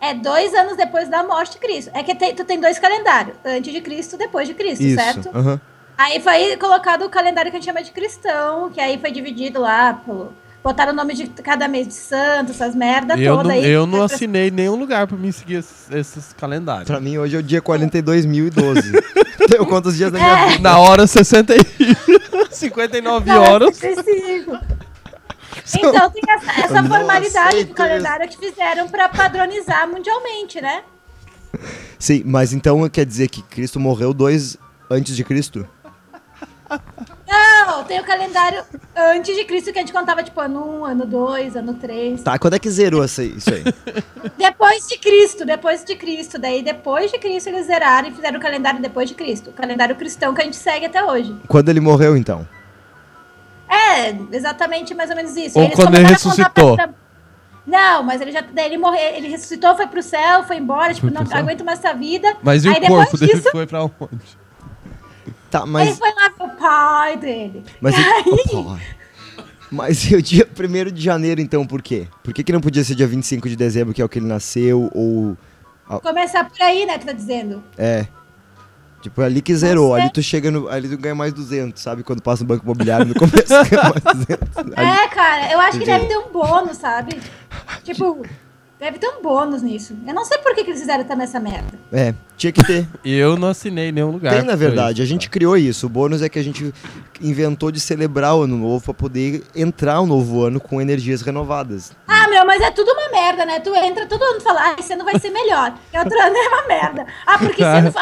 É 0.00 0.12
dois 0.14 0.52
anos 0.54 0.76
depois 0.76 1.08
da 1.08 1.22
morte 1.24 1.52
de 1.52 1.58
Cristo. 1.58 1.90
É 1.94 2.02
que 2.02 2.14
tem- 2.14 2.34
tu 2.34 2.44
tem 2.44 2.60
dois 2.60 2.78
calendários. 2.78 3.36
Antes 3.44 3.72
de 3.72 3.80
Cristo, 3.80 4.16
depois 4.16 4.46
de 4.46 4.54
Cristo, 4.54 4.82
Isso. 4.84 4.96
certo? 5.02 5.30
aham. 5.34 5.60
Aí 5.98 6.20
foi 6.20 6.56
colocado 6.58 7.06
o 7.06 7.08
calendário 7.08 7.50
que 7.50 7.56
a 7.56 7.60
gente 7.60 7.66
chama 7.68 7.82
de 7.82 7.90
cristão, 7.90 8.68
que 8.70 8.78
aí 8.80 8.98
foi 8.98 9.10
dividido 9.10 9.60
lá 9.60 9.94
pelo. 9.94 10.32
Botaram 10.62 10.92
o 10.92 10.96
nome 10.96 11.14
de 11.14 11.28
cada 11.28 11.68
mês 11.68 11.86
de 11.86 11.94
santo, 11.94 12.50
essas 12.50 12.74
merda 12.74 13.16
Eu 13.16 13.36
toda 13.36 13.48
não, 13.48 13.54
aí. 13.54 13.64
eu 13.70 13.86
não 13.86 14.02
assinei 14.02 14.50
nenhum 14.50 14.74
lugar 14.74 15.06
pra 15.06 15.16
mim 15.16 15.30
seguir 15.30 15.54
esses, 15.60 15.88
esses 15.92 16.32
calendários. 16.32 16.86
Pra 16.88 16.98
mim, 17.00 17.16
hoje 17.16 17.36
é 17.36 17.38
o 17.38 17.42
dia 17.42 17.62
42.012. 17.62 18.82
eu 19.56 19.64
conto 19.64 19.88
os 19.90 19.96
dias 19.96 20.10
da 20.12 20.18
minha 20.18 20.38
É. 20.38 20.48
vida. 20.48 20.62
Na 20.68 20.78
hora 20.80 21.06
60 21.06 21.54
e... 21.54 21.60
59 22.50 23.30
Não, 23.30 23.44
é 23.44 23.48
horas. 23.48 23.78
35. 23.78 24.58
Então 25.74 26.10
tem 26.10 26.22
essa, 26.28 26.60
essa 26.60 26.82
Não 26.82 26.88
formalidade 26.88 27.64
do 27.64 27.74
calendário 27.74 28.28
que 28.28 28.36
fizeram 28.38 28.88
pra 28.88 29.08
padronizar 29.08 29.88
mundialmente, 29.88 30.60
né? 30.60 30.82
Sim, 31.98 32.22
mas 32.26 32.52
então 32.52 32.88
quer 32.88 33.04
dizer 33.06 33.28
que 33.28 33.42
Cristo 33.42 33.80
morreu 33.80 34.12
dois 34.14 34.56
antes 34.90 35.16
de 35.16 35.24
Cristo? 35.24 35.66
Não, 37.28 37.84
tem 37.84 38.00
o 38.00 38.04
calendário 38.04 38.62
antes 38.96 39.34
de 39.36 39.44
Cristo 39.44 39.72
que 39.72 39.78
a 39.78 39.82
gente 39.82 39.92
contava, 39.92 40.22
tipo, 40.22 40.40
ano 40.40 40.80
1, 40.80 40.84
ano 40.84 41.06
2, 41.06 41.56
ano 41.56 41.74
3. 41.74 42.22
Tá, 42.22 42.38
quando 42.38 42.54
é 42.54 42.58
que 42.58 42.68
zerou 42.70 43.02
essa- 43.04 43.22
isso 43.22 43.50
aí? 43.52 43.62
Depois 44.36 44.86
de 44.88 44.98
Cristo, 44.98 45.44
depois 45.44 45.84
de 45.84 45.94
Cristo. 45.96 46.38
Daí, 46.38 46.62
depois 46.62 47.10
de 47.10 47.18
Cristo, 47.18 47.48
eles 47.48 47.66
zeraram 47.66 48.08
e 48.08 48.12
fizeram 48.12 48.38
o 48.38 48.42
calendário 48.42 48.80
depois 48.80 49.08
de 49.08 49.14
Cristo. 49.14 49.50
O 49.50 49.52
calendário 49.52 49.94
cristão 49.96 50.34
que 50.34 50.40
a 50.40 50.44
gente 50.44 50.56
segue 50.56 50.86
até 50.86 51.04
hoje. 51.04 51.36
quando 51.48 51.68
ele 51.68 51.80
morreu, 51.80 52.16
então? 52.16 52.46
É, 54.06 54.36
exatamente 54.36 54.94
mais 54.94 55.10
ou 55.10 55.16
menos 55.16 55.36
isso. 55.36 55.58
Ou 55.58 55.64
Eles 55.64 55.74
quando 55.76 55.94
ele 55.94 56.04
começaram 56.06 56.32
a 56.46 56.48
contar 56.48 56.62
ressuscitou. 56.62 56.76
pra- 56.76 56.94
Não, 57.66 58.02
mas 58.04 58.20
ele 58.20 58.30
já 58.32 58.40
daí 58.42 58.66
ele 58.66 58.78
morreu, 58.78 59.14
ele 59.14 59.28
ressuscitou, 59.28 59.74
foi 59.76 59.86
pro 59.86 60.02
céu, 60.02 60.44
foi 60.44 60.56
embora, 60.56 60.94
tipo, 60.94 61.08
Foi 61.08 61.14
não 61.18 61.26
céu? 61.26 61.38
aguento 61.38 61.64
mais 61.64 61.78
essa 61.84 61.92
vida. 61.94 62.36
Mas 62.42 62.64
e 62.64 62.68
Aí 62.68 62.76
o 62.82 62.86
corpo 62.86 63.16
dele 63.18 63.34
disso, 63.34 63.50
foi 63.50 63.66
pra 63.66 63.82
onde? 63.84 64.38
Tá, 65.50 65.60
ele 65.62 65.70
mas. 65.70 65.98
foi 65.98 66.10
lá 66.14 66.30
pro 66.30 66.48
pai 66.50 67.16
dele. 67.16 67.64
Mas, 67.80 67.94
E 67.96 68.00
aí, 68.00 68.78
mas 69.70 70.10
e 70.10 70.14
o 70.16 70.22
dia 70.22 70.46
1 70.48 70.92
de 70.92 71.02
janeiro, 71.02 71.40
então, 71.40 71.66
por 71.66 71.82
quê? 71.82 72.06
Por 72.22 72.32
que, 72.32 72.44
que 72.44 72.52
não 72.52 72.60
podia 72.60 72.84
ser 72.84 72.94
dia 72.94 73.06
25 73.06 73.48
de 73.48 73.56
dezembro, 73.56 73.92
que 73.92 74.00
é 74.00 74.04
o 74.04 74.08
que 74.08 74.18
ele 74.18 74.26
nasceu? 74.26 74.90
Ou. 74.94 75.36
começar 76.00 76.44
por 76.48 76.60
aí, 76.62 76.84
né, 76.86 76.98
que 76.98 77.06
tá 77.06 77.12
dizendo. 77.12 77.62
É. 77.78 78.06
Tipo, 79.06 79.22
ali 79.22 79.40
que 79.40 79.54
zerou. 79.54 79.92
sei. 79.94 80.02
Ali 80.02 80.12
tu 80.12 80.20
chega 80.22 80.50
no. 80.50 80.68
Ali 80.68 80.88
tu 80.88 80.98
ganha 80.98 81.14
mais 81.14 81.32
200, 81.32 81.80
sabe? 81.80 82.02
Quando 82.02 82.20
passa 82.20 82.42
no 82.42 82.48
banco 82.48 82.64
imobiliário 82.64 83.06
no 83.06 83.14
começo 83.18 83.36
ganha 83.70 83.82
mais 83.84 84.16
200. 84.26 84.58
Ali- 84.76 84.88
É, 84.90 85.08
cara, 85.08 85.52
eu 85.52 85.60
acho 85.60 85.78
que 85.78 85.84
deve 85.84 86.06
ter 86.06 86.16
um 86.18 86.28
bônus, 86.32 86.76
sabe? 86.78 87.16
Tipo, 87.84 88.26
deve 88.80 88.98
ter 88.98 89.06
um 89.08 89.22
bônus 89.22 89.62
nisso. 89.62 89.96
Eu 90.04 90.12
não 90.12 90.24
sei 90.24 90.38
por 90.38 90.54
que, 90.56 90.64
que 90.64 90.70
eles 90.70 90.80
fizeram 90.80 91.04
também 91.04 91.22
essa 91.24 91.38
merda. 91.38 91.78
É, 91.92 92.12
tinha 92.36 92.52
que 92.52 92.62
ter. 92.64 92.86
E 93.04 93.14
eu 93.16 93.36
não 93.36 93.48
assinei 93.48 93.90
em 93.90 93.92
nenhum 93.92 94.10
lugar. 94.10 94.34
Tem, 94.34 94.42
na 94.42 94.56
verdade. 94.56 95.00
isso. 95.00 95.02
A 95.02 95.06
gente 95.06 95.30
criou 95.30 95.56
isso. 95.56 95.86
O 95.86 95.88
bônus 95.88 96.22
é 96.22 96.28
que 96.28 96.38
a 96.38 96.42
gente 96.42 96.74
inventou 97.20 97.70
de 97.70 97.78
celebrar 97.78 98.34
o 98.34 98.42
ano 98.42 98.56
novo 98.56 98.84
pra 98.84 98.94
poder 98.94 99.44
entrar 99.54 100.00
o 100.00 100.06
novo 100.06 100.42
ano 100.44 100.58
com 100.58 100.80
energias 100.80 101.22
renovadas. 101.22 101.92
Ah, 102.08 102.26
meu, 102.28 102.44
mas 102.44 102.60
é 102.60 102.70
tudo 102.72 102.90
uma 102.90 103.08
merda, 103.10 103.44
né? 103.44 103.60
Tu 103.60 103.72
entra, 103.76 104.06
todo 104.06 104.24
mundo 104.24 104.40
fala, 104.40 104.60
ah, 104.60 104.76
esse 104.78 104.92
ano 104.92 105.04
vai 105.04 105.18
ser 105.18 105.30
melhor. 105.30 105.74
E 105.92 105.98
outro 105.98 106.20
ano 106.20 106.36
é 106.36 106.48
uma 106.48 106.66
merda. 106.66 107.06
Ah, 107.26 107.38
porque 107.38 107.62
esse 107.62 107.78
ano... 107.78 107.92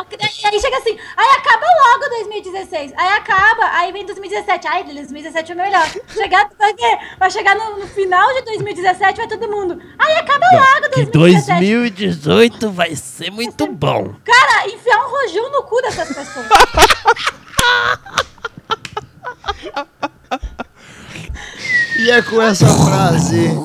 E 0.43 0.47
aí 0.47 0.61
chega 0.61 0.79
assim, 0.79 0.97
aí 1.17 1.29
acaba 1.37 1.67
logo 1.67 2.09
2016. 2.23 2.93
Aí 2.97 3.09
acaba, 3.09 3.65
aí 3.73 3.93
vem 3.93 4.07
2017. 4.07 4.67
Ai, 4.67 4.85
2017 4.85 5.53
é 5.53 5.55
melhor. 5.55 5.87
Chegar, 6.09 6.49
vai 6.59 6.75
ver, 6.75 6.99
vai 7.19 7.31
chegar 7.31 7.55
no, 7.55 7.79
no 7.79 7.87
final 7.87 8.33
de 8.35 8.43
2017, 8.43 9.19
vai 9.19 9.29
todo 9.29 9.49
mundo. 9.49 9.81
Aí 9.99 10.15
acaba 10.17 10.47
logo 10.55 10.91
Que 10.95 11.05
2017. 11.07 11.61
2018 11.61 12.71
vai 12.71 12.97
ser 12.97 13.31
muito 13.31 13.67
bom. 13.67 14.15
Cara, 14.25 14.67
enfiar 14.69 14.99
um 15.07 15.11
rojão 15.11 15.53
no 15.53 15.63
cu 15.65 15.81
dessas 15.83 16.09
pessoas. 16.09 16.47
E 21.97 22.11
é 22.11 22.21
com 22.21 22.43
essa 22.43 22.67
frase 22.67 23.57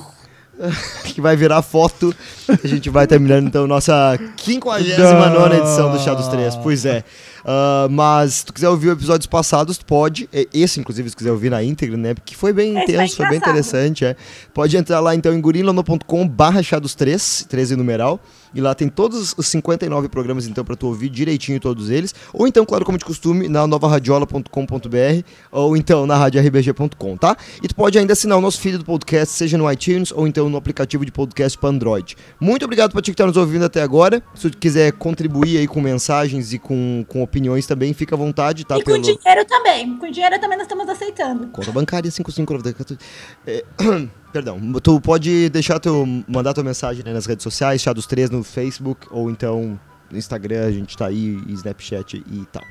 que 1.06 1.20
vai 1.20 1.36
virar 1.36 1.62
foto. 1.62 2.16
A 2.64 2.68
gente 2.68 2.90
vai 2.90 3.08
terminando 3.08 3.48
então 3.48 3.68
nossa 3.68 4.18
59 4.38 5.56
edição 5.58 5.92
do 5.92 6.00
Chá 6.00 6.14
dos 6.14 6.28
Três. 6.28 6.56
Pois 6.56 6.86
é. 6.86 7.04
Ah, 7.46 7.88
mas 7.90 8.36
se 8.36 8.46
tu 8.46 8.54
quiser 8.54 8.70
ouvir 8.70 8.90
episódios 8.90 9.28
passados, 9.28 9.78
pode. 9.82 10.30
Esse, 10.54 10.80
inclusive, 10.80 11.10
se 11.10 11.16
quiser 11.16 11.32
ouvir 11.32 11.50
na 11.50 11.64
íntegra, 11.64 11.98
né? 11.98 12.14
Porque 12.14 12.36
foi 12.36 12.54
bem 12.54 12.78
Esse 12.78 12.92
intenso, 12.92 13.16
foi 13.16 13.26
foi 13.26 13.30
bem 13.30 13.38
interessante. 13.38 14.06
É. 14.06 14.16
Pode 14.54 14.78
entrar 14.78 15.00
lá 15.00 15.16
então 15.16 15.34
em 15.34 15.42
gurilano.com 15.42 16.28
barra 16.28 16.62
chá 16.62 16.80
dos 16.80 16.96
três, 16.96 17.46
13 17.50 17.76
numeral. 17.76 18.20
E 18.54 18.62
lá 18.62 18.74
tem 18.74 18.90
todos 18.90 19.36
os 19.38 19.48
59 19.48 20.10
programas 20.10 20.48
então 20.48 20.64
pra 20.64 20.76
tu 20.76 20.88
ouvir 20.88 21.10
direitinho 21.10 21.60
todos 21.60 21.90
eles. 21.90 22.14
Ou 22.34 22.48
então, 22.48 22.66
claro, 22.66 22.86
como 22.86 22.98
de 22.98 23.06
costume, 23.06 23.48
na 23.48 23.66
novaradiola.com.br 23.68 25.24
ou 25.52 25.78
então 25.78 26.06
na 26.06 26.16
radiorBG.com, 26.16 27.18
tá? 27.18 27.36
E 27.64 27.68
tu 27.68 27.76
pode 27.76 27.98
ainda 27.98 28.14
assinar 28.14 28.38
o 28.38 28.42
nosso 28.42 28.60
feed 28.60 28.78
do 28.78 28.86
podcast, 28.86 29.34
seja 29.36 29.58
no 29.58 29.72
iTunes 29.72 30.12
ou 30.12 30.28
então 30.28 30.50
no 30.50 30.58
aplicativo 30.58 31.06
de 31.06 31.12
podcast 31.12 31.58
para 31.58 31.70
Android. 31.70 32.16
Muito 32.40 32.64
obrigado 32.66 32.92
pra 32.92 33.02
ti 33.02 33.12
que 33.12 33.18
tá 33.18 33.26
nos 33.26 33.38
ouvindo 33.38 33.66
até 33.66 33.82
agora. 33.82 34.24
Se 34.36 34.50
tu 34.50 34.58
quiser 34.58 34.92
contribuir 34.94 35.58
aí 35.58 35.68
com 35.68 35.82
mensagens 35.82 36.54
e 36.54 36.60
com, 36.60 37.06
com 37.08 37.22
opiniões 37.22 37.66
também, 37.68 37.94
fica 37.94 38.16
à 38.16 38.18
vontade, 38.18 38.66
tá? 38.66 38.78
e 38.78 38.84
com 38.84 38.98
dinheiro 39.00 39.46
também. 39.48 39.98
Com 39.98 40.10
dinheiro 40.10 40.40
também 40.40 40.58
nós 40.58 40.66
estamos 40.66 40.88
aceitando. 40.90 41.48
Conta 41.48 41.72
bancária 41.72 42.10
5594. 42.10 42.98
É, 43.46 43.64
perdão, 44.32 44.60
tu 44.82 45.00
pode 45.02 45.50
deixar 45.50 45.80
teu, 45.80 46.06
mandar 46.28 46.54
tua 46.54 46.64
mensagem 46.64 47.04
né, 47.04 47.14
nas 47.14 47.26
redes 47.26 47.44
sociais, 47.44 47.82
Chá 47.82 47.94
dos 47.94 48.06
Três 48.06 48.30
no 48.30 48.44
Facebook 48.44 49.08
ou 49.12 49.30
então 49.30 49.80
no 50.12 50.18
Instagram, 50.18 50.66
a 50.66 50.72
gente 50.72 50.98
tá 50.98 51.06
aí, 51.06 51.40
e 51.48 51.54
Snapchat 51.54 52.18
e 52.18 52.46
tal. 52.52 52.64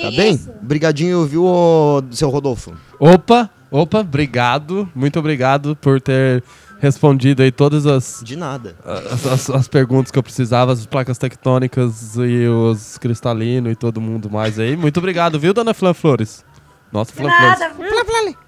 Tá 0.00 0.10
bem? 0.10 0.34
Isso. 0.34 0.50
Brigadinho, 0.62 1.24
viu, 1.26 1.44
ô, 1.44 2.02
seu 2.10 2.30
Rodolfo? 2.30 2.72
Opa, 2.98 3.50
opa, 3.70 4.00
obrigado. 4.00 4.88
Muito 4.94 5.18
obrigado 5.18 5.76
por 5.76 6.00
ter 6.00 6.42
respondido 6.80 7.42
aí 7.42 7.50
todas 7.52 7.86
as, 7.86 8.22
De 8.24 8.36
nada. 8.36 8.74
as, 9.12 9.26
as- 9.26 9.50
as 9.50 9.68
perguntas 9.68 10.10
que 10.10 10.18
eu 10.18 10.22
precisava, 10.22 10.72
as 10.72 10.86
placas 10.86 11.18
tectônicas 11.18 12.16
e 12.16 12.46
os 12.48 12.96
cristalinos 12.96 13.72
e 13.72 13.76
todo 13.76 14.00
mundo 14.00 14.30
mais 14.30 14.58
aí. 14.58 14.74
Muito 14.76 14.96
obrigado, 14.96 15.38
viu, 15.38 15.52
dona 15.52 15.74
Flan 15.74 15.92
Flores? 15.92 16.42
Nossa, 16.90 17.12
Flan 17.12 17.28
Flores. 17.30 17.58
nada. 17.60 18.47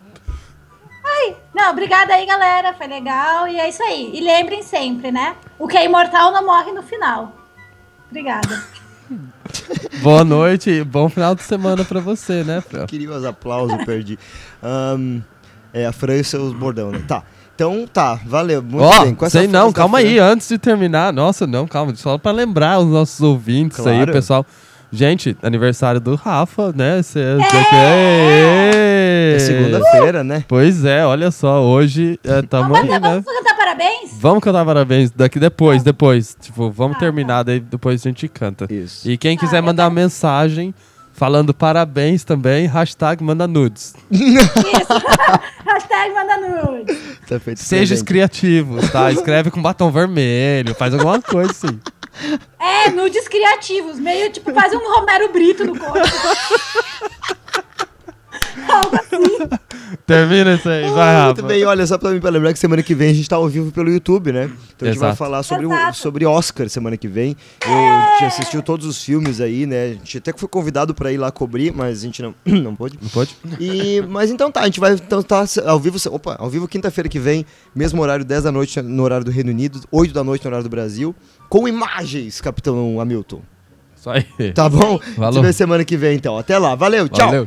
Ai, 1.13 1.37
não, 1.55 1.71
obrigada 1.71 2.15
aí, 2.15 2.25
galera. 2.27 2.73
Foi 2.75 2.87
legal. 2.87 3.49
E 3.49 3.59
é 3.59 3.69
isso 3.69 3.83
aí. 3.83 4.11
E 4.15 4.21
lembrem 4.21 4.63
sempre, 4.63 5.11
né? 5.11 5.35
O 5.59 5.67
que 5.67 5.77
é 5.77 5.85
imortal 5.85 6.33
não 6.33 6.45
morre 6.45 6.73
no 6.73 6.83
final. 6.83 7.33
Obrigada. 8.09 8.63
Boa 10.03 10.25
noite 10.25 10.71
e 10.71 10.85
bom 10.85 11.09
final 11.09 11.35
de 11.35 11.43
semana 11.43 11.85
pra 11.85 12.01
você, 12.01 12.45
né, 12.45 12.61
Fran? 12.61 12.87
Queria 12.87 13.11
os 13.11 13.25
aplausos, 13.25 13.77
perdi. 13.85 14.19
Ahn, 14.63 15.21
é, 15.73 15.87
a 15.87 15.93
Fran 15.93 16.17
e 16.17 16.25
seus 16.25 16.53
bordão, 16.53 16.91
né? 16.93 17.03
Tá. 17.07 17.23
Então 17.55 17.87
tá, 17.93 18.19
valeu. 18.25 18.63
Muito 18.63 18.83
Ó, 18.85 19.05
bem. 19.05 19.15
Com 19.15 19.29
sei 19.29 19.47
não, 19.47 19.73
calma 19.73 19.99
Fran- 19.99 20.09
aí, 20.09 20.19
antes 20.19 20.49
de 20.49 20.57
terminar. 20.59 21.13
Nossa, 21.13 21.47
não, 21.47 21.67
calma, 21.67 21.95
só 21.97 22.17
pra 22.17 22.33
lembrar 22.33 22.79
os 22.79 22.87
nossos 22.87 23.21
ouvintes 23.21 23.79
aí, 23.87 23.97
Claro. 23.97 24.11
o 24.11 24.15
pessoal. 24.15 24.47
Gente, 24.93 25.37
aniversário 25.43 26.01
do 26.01 26.15
Rafa, 26.17 26.73
né? 26.75 27.01
Cê, 27.03 27.21
É 29.35 29.39
segunda-feira, 29.39 30.25
né? 30.25 30.45
Pois 30.49 30.85
é, 30.85 31.05
olha 31.07 31.31
só, 31.31 31.63
hoje 31.63 32.19
é, 32.25 32.43
tamo 32.43 32.71
vamos, 32.75 32.81
aí, 32.81 32.89
cantar, 32.89 33.15
né? 33.17 33.23
vamos 33.25 33.39
cantar 33.39 33.57
parabéns? 33.57 34.11
Vamos 34.21 34.43
cantar 34.45 34.65
parabéns 34.65 35.11
daqui 35.11 35.39
depois, 35.39 35.83
depois. 35.83 36.37
Tipo, 36.41 36.71
vamos 36.71 36.97
Ah, 36.97 37.01
terminar, 37.01 37.43
daí 37.45 37.61
depois 37.61 38.01
a 38.05 38.09
gente 38.09 38.27
canta. 38.29 38.67
Isso. 38.73 39.09
E 39.09 39.17
quem 39.17 39.37
quiser 39.37 39.59
eu 39.59 39.63
mandar 39.63 39.85
quero- 39.85 39.95
mensagem 39.95 40.75
falando 41.13 41.55
parabéns 41.55 42.25
também, 42.25 42.67
hashtag 42.67 43.23
manda 43.23 43.47
nudes. 43.47 43.95
Isso. 44.11 44.51
Hashtag 45.67 46.15
manda 46.15 46.37
nude. 46.39 46.95
Tá 47.29 47.39
feito 47.39 47.59
Seja 47.61 47.91
presente. 47.91 48.05
criativos, 48.07 48.91
tá? 48.91 49.13
Escreve 49.13 49.51
com 49.51 49.63
batom 49.63 49.91
vermelho, 49.91 50.75
faz 50.75 50.93
alguma 50.95 51.21
coisa 51.23 51.51
assim. 51.53 51.79
É, 52.59 52.91
nudes 52.91 53.27
criativos. 53.29 53.99
Meio 53.99 54.31
tipo, 54.31 54.53
faz 54.53 54.73
um 54.75 54.95
Romero 54.95 55.33
Brito 55.33 55.65
no 55.65 55.79
corpo. 55.79 55.99
Algo 58.69 58.97
assim. 58.97 59.49
Termina 60.07 60.55
isso 60.55 60.69
aí, 60.69 60.83
vai, 60.91 61.15
Ah, 61.15 61.27
Rafa. 61.27 61.43
Muito 61.43 61.45
bem, 61.47 61.65
olha, 61.65 61.87
só 61.87 61.99
pra 61.99 62.11
mim 62.11 62.21
pra 62.21 62.31
lembrar 62.31 62.53
que 62.53 62.59
semana 62.59 62.83
que 62.83 62.95
vem 62.95 63.11
a 63.11 63.15
gente 63.15 63.29
tá 63.29 63.37
ao 63.37 63.49
vivo 63.49 63.71
pelo 63.73 63.91
YouTube, 63.91 64.33
né? 64.33 64.51
Então 64.77 64.89
a 64.89 64.93
gente 64.93 65.01
vai 65.01 65.09
Exato. 65.11 65.17
falar 65.17 65.43
sobre, 65.43 65.67
o, 65.67 65.73
Exato. 65.73 65.97
sobre 65.99 66.27
Oscar 66.27 66.69
semana 66.69 66.97
que 66.97 67.09
vem. 67.09 67.37
Eu 67.65 68.21
já 68.21 68.27
assistiu 68.29 68.63
todos 68.63 68.87
os 68.87 69.03
filmes 69.03 69.41
aí, 69.41 69.67
né? 69.67 69.87
A 69.87 69.93
gente 69.95 70.19
até 70.19 70.33
que 70.33 70.41
foi 70.41 70.49
convidado 70.49 70.95
pra 70.95 71.13
ir 71.13 71.17
lá 71.17 71.31
cobrir, 71.31 71.73
mas 71.73 71.99
a 71.99 72.03
gente 72.03 72.23
não, 72.23 72.35
não 72.45 72.75
pôde. 72.75 72.99
Não 73.01 73.09
pode? 73.09 73.37
E, 73.59 74.01
mas 74.09 74.31
então 74.31 74.51
tá, 74.51 74.61
a 74.61 74.65
gente 74.67 74.81
vai 74.81 74.93
então 74.95 75.23
tá 75.23 75.45
ao 75.67 75.79
vivo, 75.81 75.99
opa, 76.11 76.37
ao 76.39 76.49
vivo 76.49 76.67
quinta-feira 76.69 77.09
que 77.09 77.19
vem, 77.19 77.45
mesmo 77.75 78.01
horário 78.03 78.25
10 78.25 78.45
da 78.45 78.53
noite 78.53 78.81
no 78.83 79.03
horário 79.03 79.25
do 79.25 79.31
Reino 79.31 79.51
Unido, 79.51 79.81
8 79.91 80.15
da 80.15 80.23
noite 80.25 80.45
no 80.45 80.49
horário 80.49 80.65
do 80.65 80.71
Brasil, 80.71 81.15
com 81.49 81.67
imagens, 81.67 82.41
Capitão 82.41 83.01
Hamilton. 83.01 83.41
Isso 83.97 84.09
aí. 84.09 84.53
Tá 84.55 84.67
bom? 84.67 84.99
Falou. 85.17 85.35
Se 85.35 85.41
vê 85.41 85.53
semana 85.53 85.85
que 85.85 85.95
vem 85.95 86.17
então. 86.17 86.39
Até 86.39 86.57
lá, 86.59 86.75
valeu, 86.75 87.07
tchau. 87.07 87.47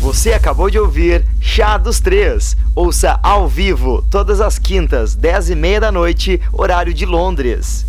Você 0.00 0.32
acabou 0.32 0.70
de 0.70 0.78
ouvir 0.78 1.24
Chá 1.40 1.76
dos 1.76 1.98
Três. 1.98 2.56
Ouça 2.74 3.18
ao 3.20 3.48
vivo 3.48 4.00
todas 4.08 4.40
as 4.40 4.56
quintas, 4.56 5.16
10h30 5.16 5.80
da 5.80 5.90
noite, 5.90 6.40
horário 6.52 6.94
de 6.94 7.04
Londres. 7.04 7.84